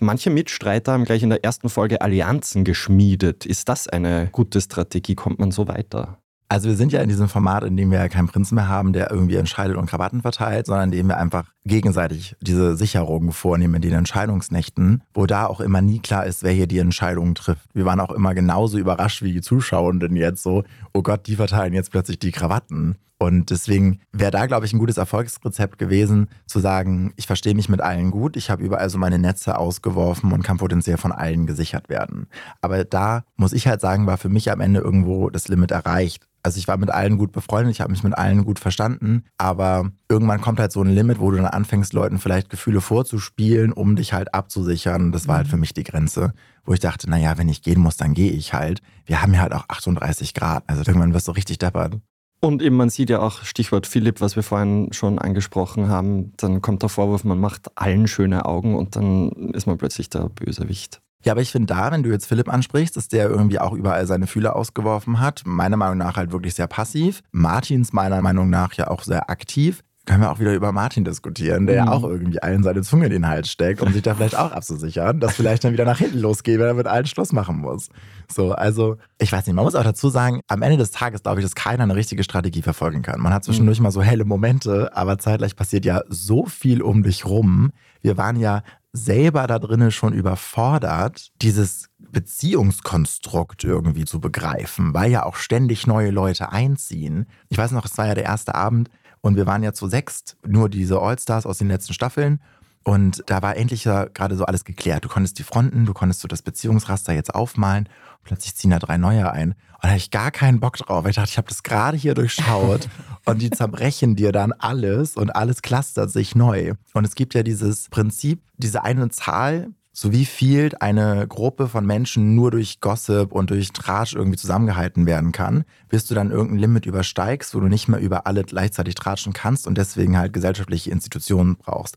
Manche 0.00 0.30
Mitstreiter 0.30 0.92
haben 0.92 1.04
gleich 1.04 1.22
in 1.22 1.30
der 1.30 1.44
ersten 1.44 1.68
Folge 1.68 2.00
Allianzen 2.00 2.64
geschmiedet. 2.64 3.46
Ist 3.46 3.68
das 3.68 3.88
eine 3.88 4.28
gute 4.32 4.60
Strategie? 4.60 5.14
Kommt 5.14 5.38
man 5.38 5.50
so 5.50 5.68
weiter? 5.68 6.18
Also 6.48 6.68
wir 6.68 6.76
sind 6.76 6.92
ja 6.92 7.00
in 7.00 7.08
diesem 7.08 7.28
Format, 7.28 7.64
in 7.64 7.76
dem 7.76 7.90
wir 7.90 7.98
ja 7.98 8.08
keinen 8.08 8.28
Prinzen 8.28 8.56
mehr 8.56 8.68
haben, 8.68 8.92
der 8.92 9.10
irgendwie 9.10 9.36
entscheidet 9.36 9.76
und 9.76 9.86
Krawatten 9.86 10.20
verteilt, 10.20 10.66
sondern 10.66 10.92
in 10.92 10.98
dem 10.98 11.06
wir 11.08 11.16
einfach 11.16 11.46
gegenseitig 11.64 12.36
diese 12.40 12.76
Sicherungen 12.76 13.32
vornehmen 13.32 13.74
in 13.74 13.82
den 13.82 13.94
Entscheidungsnächten, 13.94 15.02
wo 15.14 15.26
da 15.26 15.46
auch 15.46 15.60
immer 15.60 15.80
nie 15.80 16.00
klar 16.00 16.26
ist, 16.26 16.42
wer 16.42 16.52
hier 16.52 16.66
die 16.66 16.78
Entscheidungen 16.78 17.34
trifft. 17.34 17.66
Wir 17.72 17.86
waren 17.86 17.98
auch 17.98 18.10
immer 18.10 18.34
genauso 18.34 18.78
überrascht 18.78 19.22
wie 19.22 19.32
die 19.32 19.40
Zuschauenden 19.40 20.16
jetzt 20.16 20.42
so, 20.42 20.64
oh 20.92 21.02
Gott, 21.02 21.26
die 21.26 21.36
verteilen 21.36 21.72
jetzt 21.72 21.90
plötzlich 21.90 22.18
die 22.18 22.30
Krawatten. 22.30 22.98
Und 23.18 23.50
deswegen 23.50 24.00
wäre 24.12 24.32
da, 24.32 24.46
glaube 24.46 24.66
ich, 24.66 24.72
ein 24.72 24.78
gutes 24.78 24.96
Erfolgsrezept 24.96 25.78
gewesen, 25.78 26.28
zu 26.46 26.58
sagen, 26.58 27.12
ich 27.16 27.26
verstehe 27.26 27.54
mich 27.54 27.68
mit 27.68 27.80
allen 27.80 28.10
gut, 28.10 28.36
ich 28.36 28.50
habe 28.50 28.62
überall 28.62 28.90
so 28.90 28.98
meine 28.98 29.18
Netze 29.18 29.56
ausgeworfen 29.56 30.32
und 30.32 30.42
kann 30.42 30.58
potenziell 30.58 30.96
von 30.96 31.12
allen 31.12 31.46
gesichert 31.46 31.88
werden. 31.88 32.26
Aber 32.60 32.84
da 32.84 33.24
muss 33.36 33.52
ich 33.52 33.66
halt 33.66 33.80
sagen, 33.80 34.06
war 34.06 34.18
für 34.18 34.28
mich 34.28 34.50
am 34.50 34.60
Ende 34.60 34.80
irgendwo 34.80 35.30
das 35.30 35.48
Limit 35.48 35.70
erreicht. 35.70 36.26
Also 36.42 36.58
ich 36.58 36.68
war 36.68 36.76
mit 36.76 36.90
allen 36.90 37.16
gut 37.16 37.32
befreundet, 37.32 37.72
ich 37.72 37.80
habe 37.80 37.90
mich 37.90 38.02
mit 38.02 38.18
allen 38.18 38.44
gut 38.44 38.58
verstanden, 38.58 39.24
aber 39.38 39.90
irgendwann 40.10 40.42
kommt 40.42 40.60
halt 40.60 40.72
so 40.72 40.82
ein 40.82 40.94
Limit, 40.94 41.18
wo 41.18 41.30
du 41.30 41.38
dann 41.38 41.46
anfängst, 41.46 41.94
Leuten 41.94 42.18
vielleicht 42.18 42.50
Gefühle 42.50 42.82
vorzuspielen, 42.82 43.72
um 43.72 43.96
dich 43.96 44.12
halt 44.12 44.34
abzusichern. 44.34 45.10
Das 45.10 45.26
war 45.26 45.36
halt 45.36 45.48
für 45.48 45.56
mich 45.56 45.72
die 45.72 45.84
Grenze, 45.84 46.34
wo 46.66 46.74
ich 46.74 46.80
dachte, 46.80 47.08
naja, 47.08 47.38
wenn 47.38 47.48
ich 47.48 47.62
gehen 47.62 47.80
muss, 47.80 47.96
dann 47.96 48.12
gehe 48.12 48.32
ich 48.32 48.52
halt. 48.52 48.82
Wir 49.06 49.22
haben 49.22 49.32
ja 49.32 49.40
halt 49.40 49.54
auch 49.54 49.64
38 49.68 50.34
Grad, 50.34 50.64
also 50.66 50.82
irgendwann 50.82 51.14
wirst 51.14 51.28
du 51.28 51.32
richtig 51.32 51.58
deppert. 51.58 51.98
Und 52.44 52.60
eben, 52.60 52.76
man 52.76 52.90
sieht 52.90 53.08
ja 53.08 53.20
auch, 53.20 53.42
Stichwort 53.44 53.86
Philipp, 53.86 54.20
was 54.20 54.36
wir 54.36 54.42
vorhin 54.42 54.92
schon 54.92 55.18
angesprochen 55.18 55.88
haben, 55.88 56.34
dann 56.36 56.60
kommt 56.60 56.82
der 56.82 56.90
Vorwurf, 56.90 57.24
man 57.24 57.40
macht 57.40 57.70
allen 57.74 58.06
schöne 58.06 58.44
Augen 58.44 58.76
und 58.76 58.96
dann 58.96 59.30
ist 59.54 59.66
man 59.66 59.78
plötzlich 59.78 60.10
der 60.10 60.28
Bösewicht. 60.28 61.00
Ja, 61.24 61.32
aber 61.32 61.40
ich 61.40 61.50
finde 61.50 61.72
da, 61.74 61.90
wenn 61.90 62.02
du 62.02 62.10
jetzt 62.10 62.26
Philipp 62.26 62.52
ansprichst, 62.52 62.98
dass 62.98 63.08
der 63.08 63.30
irgendwie 63.30 63.58
auch 63.58 63.72
überall 63.72 64.06
seine 64.06 64.26
Fühler 64.26 64.56
ausgeworfen 64.56 65.20
hat, 65.20 65.40
meiner 65.46 65.78
Meinung 65.78 65.96
nach 65.96 66.18
halt 66.18 66.32
wirklich 66.32 66.54
sehr 66.54 66.66
passiv. 66.66 67.22
Martins 67.32 67.94
meiner 67.94 68.20
Meinung 68.20 68.50
nach 68.50 68.74
ja 68.74 68.88
auch 68.88 69.04
sehr 69.04 69.30
aktiv. 69.30 69.82
Können 70.06 70.20
wir 70.20 70.30
auch 70.30 70.38
wieder 70.38 70.52
über 70.52 70.70
Martin 70.70 71.02
diskutieren, 71.04 71.66
der 71.66 71.76
ja 71.76 71.84
Mhm. 71.86 71.90
auch 71.90 72.04
irgendwie 72.04 72.42
allen 72.42 72.62
seine 72.62 72.82
Zunge 72.82 73.06
in 73.06 73.12
den 73.12 73.26
Hals 73.26 73.50
steckt, 73.50 73.80
um 73.80 73.90
sich 73.92 74.02
da 74.02 74.14
vielleicht 74.14 74.36
auch 74.36 74.52
abzusichern, 74.52 75.18
dass 75.18 75.34
vielleicht 75.34 75.64
dann 75.64 75.72
wieder 75.72 75.86
nach 75.86 75.98
hinten 75.98 76.18
losgeht, 76.18 76.58
wenn 76.58 76.66
er 76.66 76.74
mit 76.74 76.86
allen 76.86 77.06
Schluss 77.06 77.32
machen 77.32 77.58
muss. 77.58 77.88
So, 78.30 78.52
also, 78.52 78.98
ich 79.18 79.32
weiß 79.32 79.46
nicht, 79.46 79.54
man 79.56 79.64
muss 79.64 79.74
auch 79.74 79.82
dazu 79.82 80.10
sagen, 80.10 80.40
am 80.46 80.60
Ende 80.60 80.76
des 80.76 80.90
Tages 80.90 81.22
glaube 81.22 81.40
ich, 81.40 81.44
dass 81.46 81.54
keiner 81.54 81.84
eine 81.84 81.96
richtige 81.96 82.22
Strategie 82.22 82.60
verfolgen 82.60 83.00
kann. 83.00 83.18
Man 83.20 83.32
hat 83.32 83.44
zwischendurch 83.44 83.80
mal 83.80 83.90
so 83.92 84.02
helle 84.02 84.24
Momente, 84.26 84.94
aber 84.94 85.18
zeitgleich 85.18 85.56
passiert 85.56 85.84
ja 85.86 86.02
so 86.08 86.44
viel 86.44 86.82
um 86.82 87.02
dich 87.02 87.24
rum. 87.24 87.70
Wir 88.02 88.18
waren 88.18 88.36
ja 88.36 88.62
selber 88.92 89.46
da 89.46 89.58
drinnen 89.58 89.90
schon 89.90 90.12
überfordert, 90.12 91.30
dieses 91.42 91.88
Beziehungskonstrukt 91.98 93.64
irgendwie 93.64 94.04
zu 94.04 94.20
begreifen, 94.20 94.94
weil 94.94 95.10
ja 95.10 95.24
auch 95.24 95.36
ständig 95.36 95.86
neue 95.86 96.10
Leute 96.10 96.52
einziehen. 96.52 97.26
Ich 97.48 97.58
weiß 97.58 97.72
noch, 97.72 97.84
es 97.84 97.98
war 97.98 98.06
ja 98.06 98.14
der 98.14 98.24
erste 98.24 98.54
Abend 98.54 98.88
und 99.24 99.36
wir 99.36 99.46
waren 99.46 99.62
ja 99.62 99.72
zu 99.72 99.88
sechst, 99.88 100.36
nur 100.46 100.68
diese 100.68 101.00
Allstars 101.00 101.46
aus 101.46 101.56
den 101.56 101.68
letzten 101.68 101.94
Staffeln. 101.94 102.40
Und 102.82 103.22
da 103.24 103.40
war 103.40 103.56
endlich 103.56 103.84
ja 103.84 104.04
gerade 104.04 104.36
so 104.36 104.44
alles 104.44 104.66
geklärt. 104.66 105.02
Du 105.02 105.08
konntest 105.08 105.38
die 105.38 105.44
Fronten, 105.44 105.86
du 105.86 105.94
konntest 105.94 106.20
so 106.20 106.28
das 106.28 106.42
Beziehungsraster 106.42 107.14
jetzt 107.14 107.34
aufmalen. 107.34 107.88
Plötzlich 108.22 108.54
ziehen 108.54 108.72
da 108.72 108.78
drei 108.78 108.98
neue 108.98 109.32
ein. 109.32 109.52
Und 109.52 109.56
da 109.80 109.88
hatte 109.88 109.96
ich 109.96 110.10
gar 110.10 110.30
keinen 110.30 110.60
Bock 110.60 110.76
drauf. 110.76 111.06
Ich 111.06 111.16
dachte, 111.16 111.30
ich 111.30 111.38
habe 111.38 111.48
das 111.48 111.62
gerade 111.62 111.96
hier 111.96 112.12
durchschaut. 112.12 112.90
und 113.24 113.40
die 113.40 113.48
zerbrechen 113.48 114.14
dir 114.14 114.30
dann 114.30 114.52
alles 114.52 115.16
und 115.16 115.34
alles 115.34 115.62
clustert 115.62 116.10
sich 116.10 116.34
neu. 116.34 116.74
Und 116.92 117.06
es 117.06 117.14
gibt 117.14 117.32
ja 117.32 117.42
dieses 117.42 117.88
Prinzip, 117.88 118.42
diese 118.58 118.84
eine 118.84 119.08
Zahl, 119.08 119.70
so 119.96 120.10
wie 120.10 120.24
viel 120.24 120.72
eine 120.80 121.26
Gruppe 121.28 121.68
von 121.68 121.86
Menschen 121.86 122.34
nur 122.34 122.50
durch 122.50 122.80
Gossip 122.80 123.30
und 123.30 123.50
durch 123.50 123.72
Tratsch 123.72 124.14
irgendwie 124.14 124.36
zusammengehalten 124.36 125.06
werden 125.06 125.30
kann, 125.30 125.64
bis 125.88 126.04
du 126.04 126.16
dann 126.16 126.32
irgendein 126.32 126.58
Limit 126.58 126.84
übersteigst, 126.84 127.54
wo 127.54 127.60
du 127.60 127.68
nicht 127.68 127.86
mehr 127.86 128.00
über 128.00 128.26
alle 128.26 128.42
gleichzeitig 128.42 128.96
tratschen 128.96 129.32
kannst 129.32 129.68
und 129.68 129.78
deswegen 129.78 130.18
halt 130.18 130.32
gesellschaftliche 130.32 130.90
Institutionen 130.90 131.56
brauchst. 131.56 131.96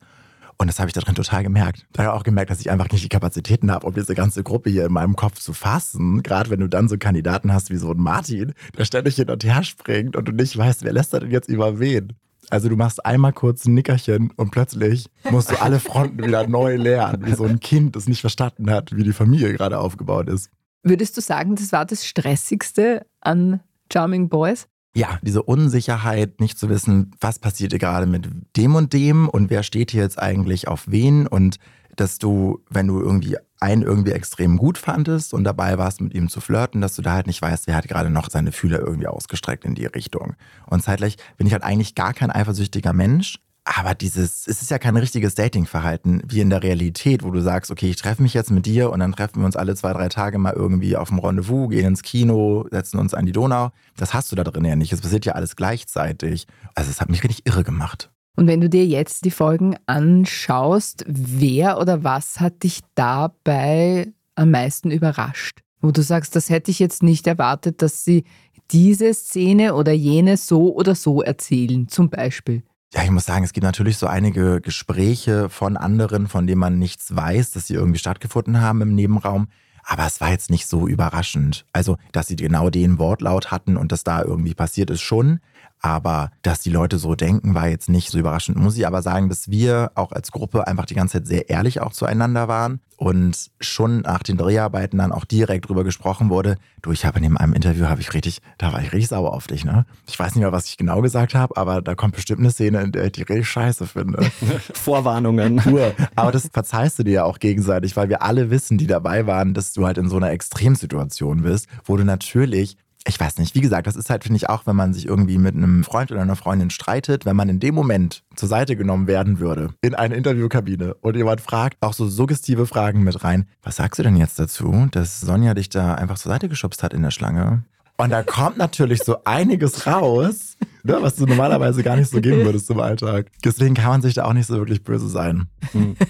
Und 0.59 0.67
das 0.67 0.79
habe 0.79 0.89
ich 0.89 0.93
da 0.93 1.01
drin 1.01 1.15
total 1.15 1.43
gemerkt. 1.43 1.87
Da 1.91 2.03
habe 2.03 2.13
ich 2.13 2.19
auch 2.19 2.23
gemerkt, 2.23 2.51
dass 2.51 2.59
ich 2.59 2.69
einfach 2.69 2.89
nicht 2.91 3.03
die 3.03 3.09
Kapazitäten 3.09 3.71
habe, 3.71 3.85
um 3.85 3.93
diese 3.93 4.13
ganze 4.13 4.43
Gruppe 4.43 4.69
hier 4.69 4.85
in 4.85 4.93
meinem 4.93 5.15
Kopf 5.15 5.39
zu 5.39 5.53
fassen. 5.53 6.21
Gerade 6.21 6.51
wenn 6.51 6.59
du 6.59 6.67
dann 6.67 6.87
so 6.87 6.97
Kandidaten 6.97 7.51
hast 7.51 7.71
wie 7.71 7.77
so 7.77 7.91
ein 7.91 7.97
Martin, 7.97 8.53
der 8.77 8.85
ständig 8.85 9.15
hin 9.15 9.29
und 9.29 9.43
her 9.43 9.63
springt 9.63 10.15
und 10.15 10.27
du 10.27 10.31
nicht 10.31 10.55
weißt, 10.55 10.83
wer 10.83 10.93
lässt 10.93 11.13
denn 11.13 11.31
jetzt 11.31 11.49
über 11.49 11.79
wen. 11.79 12.13
Also 12.49 12.69
du 12.69 12.77
machst 12.77 13.05
einmal 13.05 13.33
kurz 13.33 13.65
ein 13.65 13.73
Nickerchen 13.73 14.31
und 14.37 14.51
plötzlich 14.51 15.09
musst 15.29 15.51
du 15.51 15.61
alle 15.61 15.79
Fronten 15.79 16.23
wieder 16.23 16.47
neu 16.47 16.77
lernen, 16.77 17.25
wie 17.25 17.33
so 17.33 17.43
ein 17.43 17.59
Kind, 17.59 17.95
das 17.95 18.07
nicht 18.07 18.21
verstanden 18.21 18.69
hat, 18.69 18.95
wie 18.95 19.03
die 19.03 19.13
Familie 19.13 19.53
gerade 19.53 19.79
aufgebaut 19.79 20.29
ist. 20.29 20.49
Würdest 20.83 21.17
du 21.17 21.21
sagen, 21.21 21.55
das 21.55 21.71
war 21.73 21.85
das 21.85 22.05
Stressigste 22.05 23.05
an 23.19 23.59
Charming 23.91 24.29
Boys? 24.29 24.67
Ja, 24.95 25.19
diese 25.21 25.43
Unsicherheit, 25.43 26.39
nicht 26.39 26.57
zu 26.57 26.69
wissen, 26.69 27.11
was 27.19 27.39
passiert 27.39 27.71
hier 27.71 27.79
gerade 27.79 28.07
mit 28.07 28.29
dem 28.55 28.75
und 28.75 28.93
dem 28.93 29.27
und 29.29 29.49
wer 29.49 29.63
steht 29.63 29.91
hier 29.91 30.01
jetzt 30.01 30.17
eigentlich 30.17 30.67
auf 30.67 30.85
wen 30.87 31.27
und 31.27 31.57
dass 31.99 32.17
du, 32.17 32.63
wenn 32.69 32.87
du 32.87 32.99
irgendwie 32.99 33.37
einen 33.59 33.81
irgendwie 33.81 34.11
extrem 34.11 34.57
gut 34.57 34.77
fandest 34.77 35.33
und 35.33 35.43
dabei 35.43 35.77
warst, 35.77 35.99
mit 35.99 36.13
ihm 36.13 36.29
zu 36.29 36.41
flirten, 36.41 36.79
dass 36.81 36.95
du 36.95 37.01
da 37.01 37.13
halt 37.13 37.27
nicht 37.27 37.41
weißt, 37.41 37.67
wer 37.67 37.75
hat 37.75 37.87
gerade 37.87 38.09
noch 38.09 38.29
seine 38.29 38.51
Fühler 38.51 38.79
irgendwie 38.79 39.07
ausgestreckt 39.07 39.65
in 39.65 39.75
die 39.75 39.85
Richtung. 39.85 40.35
Und 40.67 40.83
zeitgleich 40.83 41.17
bin 41.37 41.47
ich 41.47 41.53
halt 41.53 41.63
eigentlich 41.63 41.95
gar 41.95 42.13
kein 42.13 42.31
eifersüchtiger 42.31 42.93
Mensch, 42.93 43.39
aber 43.75 43.95
dieses, 43.95 44.47
es 44.47 44.61
ist 44.61 44.71
ja 44.71 44.79
kein 44.79 44.95
richtiges 44.95 45.35
Datingverhalten 45.35 46.21
wie 46.25 46.39
in 46.39 46.49
der 46.49 46.63
Realität, 46.63 47.23
wo 47.23 47.31
du 47.31 47.41
sagst, 47.41 47.69
okay, 47.69 47.89
ich 47.89 47.97
treffe 47.97 48.23
mich 48.23 48.33
jetzt 48.33 48.49
mit 48.49 48.65
dir 48.65 48.91
und 48.91 48.99
dann 48.99 49.11
treffen 49.11 49.41
wir 49.41 49.45
uns 49.45 49.57
alle 49.57 49.75
zwei, 49.75 49.91
drei 49.91 50.07
Tage 50.07 50.37
mal 50.37 50.53
irgendwie 50.53 50.95
auf 50.95 51.09
dem 51.09 51.19
Rendezvous, 51.19 51.69
gehen 51.69 51.85
ins 51.85 52.01
Kino, 52.01 52.65
setzen 52.71 52.97
uns 52.97 53.13
an 53.13 53.25
die 53.25 53.33
Donau. 53.33 53.71
Das 53.97 54.13
hast 54.13 54.31
du 54.31 54.37
da 54.37 54.45
drin 54.45 54.63
ja 54.63 54.77
nicht. 54.77 54.93
Es 54.93 55.01
passiert 55.01 55.25
ja 55.25 55.33
alles 55.33 55.57
gleichzeitig. 55.57 56.47
Also 56.75 56.89
es 56.89 57.01
hat 57.01 57.09
mich 57.09 57.23
richtig 57.23 57.45
irre 57.45 57.65
gemacht. 57.65 58.09
Und 58.37 58.45
wenn 58.45 58.61
du 58.61 58.69
dir 58.69 58.85
jetzt 58.85 59.25
die 59.25 59.31
Folgen 59.31 59.75
anschaust, 59.87 61.03
wer 61.07 61.79
oder 61.79 62.03
was 62.03 62.39
hat 62.39 62.61
dich 62.61 62.81
dabei 62.93 64.13
am 64.35 64.51
meisten 64.51 64.91
überrascht? 64.91 65.61
Wo 65.81 65.89
du 65.89 66.03
sagst, 66.03 66.35
das 66.35 66.51
hätte 66.51 66.69
ich 66.69 66.77
jetzt 66.77 67.01
nicht 67.01 67.25
erwartet, 67.25 67.81
dass 67.81 68.05
sie 68.05 68.25
diese 68.69 69.11
Szene 69.15 69.73
oder 69.73 69.91
jene 69.91 70.37
so 70.37 70.75
oder 70.75 70.93
so 70.93 71.23
erzählen, 71.23 71.87
zum 71.87 72.11
Beispiel. 72.11 72.61
Ja, 72.93 73.03
ich 73.03 73.09
muss 73.09 73.25
sagen, 73.25 73.43
es 73.43 73.53
gibt 73.53 73.63
natürlich 73.63 73.97
so 73.97 74.05
einige 74.05 74.61
Gespräche 74.61 75.49
von 75.49 75.75
anderen, 75.75 76.27
von 76.27 76.45
denen 76.45 76.59
man 76.59 76.77
nichts 76.77 77.15
weiß, 77.15 77.51
dass 77.51 77.65
sie 77.65 77.73
irgendwie 77.73 77.99
stattgefunden 77.99 78.61
haben 78.61 78.81
im 78.81 78.93
Nebenraum. 78.93 79.47
Aber 79.83 80.05
es 80.05 80.21
war 80.21 80.29
jetzt 80.29 80.51
nicht 80.51 80.67
so 80.67 80.87
überraschend. 80.87 81.65
Also, 81.71 81.97
dass 82.11 82.27
sie 82.27 82.35
genau 82.35 82.69
den 82.69 82.99
Wortlaut 82.99 83.49
hatten 83.49 83.77
und 83.77 83.91
das 83.91 84.03
da 84.03 84.21
irgendwie 84.21 84.53
passiert 84.53 84.91
ist 84.91 85.01
schon. 85.01 85.39
Aber 85.81 86.31
dass 86.41 86.61
die 86.61 86.69
Leute 86.69 86.97
so 86.97 87.15
denken, 87.15 87.53
war 87.53 87.67
jetzt 87.67 87.89
nicht 87.89 88.09
so 88.09 88.17
überraschend. 88.17 88.57
Muss 88.57 88.77
ich 88.77 88.87
aber 88.87 89.01
sagen, 89.01 89.29
dass 89.29 89.49
wir 89.49 89.91
auch 89.95 90.11
als 90.11 90.31
Gruppe 90.31 90.67
einfach 90.67 90.85
die 90.85 90.95
ganze 90.95 91.17
Zeit 91.17 91.27
sehr 91.27 91.49
ehrlich 91.49 91.81
auch 91.81 91.91
zueinander 91.91 92.47
waren 92.47 92.79
und 92.97 93.51
schon 93.61 94.01
nach 94.01 94.23
den 94.23 94.37
Dreharbeiten 94.37 94.97
dann 94.97 95.11
auch 95.11 95.23
direkt 95.23 95.69
drüber 95.69 95.83
gesprochen 95.83 96.29
wurde. 96.31 96.57
Du, 96.81 96.91
ich 96.91 97.05
habe 97.05 97.19
in 97.19 97.37
einem 97.37 97.53
Interview 97.53 97.85
habe 97.85 98.01
ich 98.01 98.13
richtig, 98.13 98.41
da 98.57 98.73
war 98.73 98.81
ich 98.81 98.91
richtig 98.91 99.09
sauer 99.09 99.33
auf 99.33 99.45
dich, 99.45 99.65
ne? 99.65 99.85
Ich 100.07 100.17
weiß 100.17 100.33
nicht 100.33 100.41
mehr, 100.41 100.51
was 100.51 100.65
ich 100.65 100.77
genau 100.77 101.01
gesagt 101.01 101.35
habe, 101.35 101.55
aber 101.57 101.83
da 101.83 101.93
kommt 101.93 102.15
bestimmt 102.15 102.39
eine 102.39 102.49
Szene, 102.49 102.81
in 102.81 102.91
der 102.91 103.05
ich 103.05 103.11
die 103.11 103.21
richtig 103.21 103.47
scheiße 103.47 103.85
finde. 103.85 104.23
Vorwarnungen. 104.73 105.57
Pur. 105.57 105.93
Aber 106.15 106.31
das 106.31 106.49
verzeihst 106.51 106.97
du 106.97 107.03
dir 107.03 107.13
ja 107.13 107.23
auch 107.23 107.37
gegenseitig, 107.37 107.95
weil 107.95 108.09
wir 108.09 108.23
alle 108.23 108.49
wissen, 108.49 108.79
die 108.79 108.87
dabei 108.87 109.27
waren, 109.27 109.53
dass 109.53 109.73
du 109.73 109.85
halt 109.85 109.99
in 109.99 110.09
so 110.09 110.17
einer 110.17 110.31
Extremsituation 110.31 111.43
bist, 111.43 111.67
wo 111.85 111.97
du 111.97 112.03
natürlich 112.03 112.77
ich 113.07 113.19
weiß 113.19 113.37
nicht, 113.37 113.55
wie 113.55 113.61
gesagt, 113.61 113.87
das 113.87 113.95
ist 113.95 114.09
halt, 114.09 114.23
finde 114.23 114.37
ich, 114.37 114.49
auch, 114.49 114.65
wenn 114.65 114.75
man 114.75 114.93
sich 114.93 115.05
irgendwie 115.05 115.37
mit 115.37 115.55
einem 115.55 115.83
Freund 115.83 116.11
oder 116.11 116.21
einer 116.21 116.35
Freundin 116.35 116.69
streitet, 116.69 117.25
wenn 117.25 117.35
man 117.35 117.49
in 117.49 117.59
dem 117.59 117.73
Moment 117.73 118.23
zur 118.35 118.49
Seite 118.49 118.75
genommen 118.75 119.07
werden 119.07 119.39
würde, 119.39 119.69
in 119.81 119.95
eine 119.95 120.15
Interviewkabine 120.15 120.93
und 120.95 121.15
jemand 121.15 121.41
fragt 121.41 121.77
auch 121.81 121.93
so 121.93 122.07
suggestive 122.07 122.67
Fragen 122.67 123.03
mit 123.03 123.23
rein. 123.23 123.47
Was 123.63 123.77
sagst 123.77 123.99
du 123.99 124.03
denn 124.03 124.17
jetzt 124.17 124.39
dazu, 124.39 124.87
dass 124.91 125.21
Sonja 125.21 125.53
dich 125.53 125.69
da 125.69 125.95
einfach 125.95 126.17
zur 126.17 126.31
Seite 126.31 126.49
geschubst 126.49 126.83
hat 126.83 126.93
in 126.93 127.01
der 127.01 127.11
Schlange? 127.11 127.63
Und 127.99 128.11
da 128.11 128.21
kommt 128.21 128.57
natürlich 128.57 129.01
so 129.03 129.17
einiges 129.23 129.87
raus, 129.87 130.55
ne, 130.83 130.97
was 131.01 131.15
du 131.15 131.25
normalerweise 131.25 131.81
gar 131.81 131.95
nicht 131.95 132.11
so 132.11 132.21
geben 132.21 132.45
würdest 132.45 132.69
im 132.69 132.79
Alltag. 132.79 133.31
Deswegen 133.43 133.73
kann 133.73 133.89
man 133.89 134.01
sich 134.03 134.13
da 134.13 134.25
auch 134.25 134.33
nicht 134.33 134.45
so 134.45 134.55
wirklich 134.55 134.83
böse 134.83 135.07
sein. 135.07 135.47
Hm. 135.71 135.95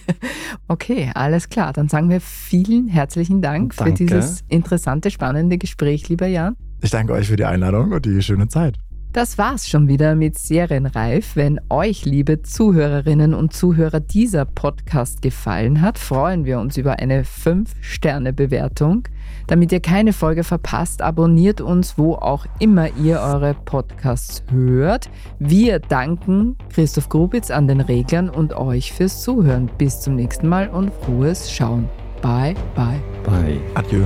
Okay, 0.69 1.11
alles 1.13 1.47
klar. 1.47 1.71
Dann 1.71 1.87
sagen 1.87 2.09
wir 2.09 2.19
vielen 2.19 2.87
herzlichen 2.87 3.41
Dank 3.41 3.73
Danke. 3.77 3.91
für 3.91 4.05
dieses 4.05 4.43
interessante, 4.49 5.11
spannende 5.11 5.57
Gespräch, 5.57 6.09
lieber 6.09 6.27
Jan. 6.27 6.57
Ich 6.81 6.91
danke 6.91 7.13
euch 7.13 7.27
für 7.27 7.35
die 7.35 7.45
Einladung 7.45 7.91
und 7.91 8.05
die 8.05 8.21
schöne 8.21 8.47
Zeit. 8.47 8.77
Das 9.13 9.39
war's 9.39 9.67
schon 9.67 9.87
wieder 9.87 10.13
mit 10.13 10.37
Serienreif. 10.37 11.35
Wenn 11.35 11.59
euch, 11.69 12.05
liebe 12.05 12.43
Zuhörerinnen 12.43 13.33
und 13.33 13.51
Zuhörer, 13.51 13.99
dieser 13.99 14.45
Podcast 14.45 15.23
gefallen 15.23 15.81
hat, 15.81 15.97
freuen 15.97 16.45
wir 16.45 16.59
uns 16.59 16.77
über 16.77 16.99
eine 16.99 17.23
5-Sterne-Bewertung. 17.23 19.07
Damit 19.47 19.71
ihr 19.71 19.79
keine 19.79 20.13
Folge 20.13 20.43
verpasst, 20.43 21.01
abonniert 21.01 21.61
uns, 21.61 21.97
wo 21.97 22.13
auch 22.13 22.45
immer 22.59 22.95
ihr 22.97 23.19
eure 23.19 23.55
Podcasts 23.55 24.43
hört. 24.51 25.09
Wir 25.39 25.79
danken 25.79 26.55
Christoph 26.69 27.09
Grubitz 27.09 27.49
an 27.49 27.67
den 27.67 27.81
Reglern 27.81 28.29
und 28.29 28.53
euch 28.53 28.93
fürs 28.93 29.23
Zuhören. 29.23 29.67
Bis 29.79 30.01
zum 30.01 30.15
nächsten 30.15 30.47
Mal 30.47 30.69
und 30.69 30.91
frohes 30.93 31.51
Schauen. 31.51 31.89
Bye, 32.21 32.55
bye. 32.75 32.99
Bye. 33.23 33.59
Adieu. 33.73 34.05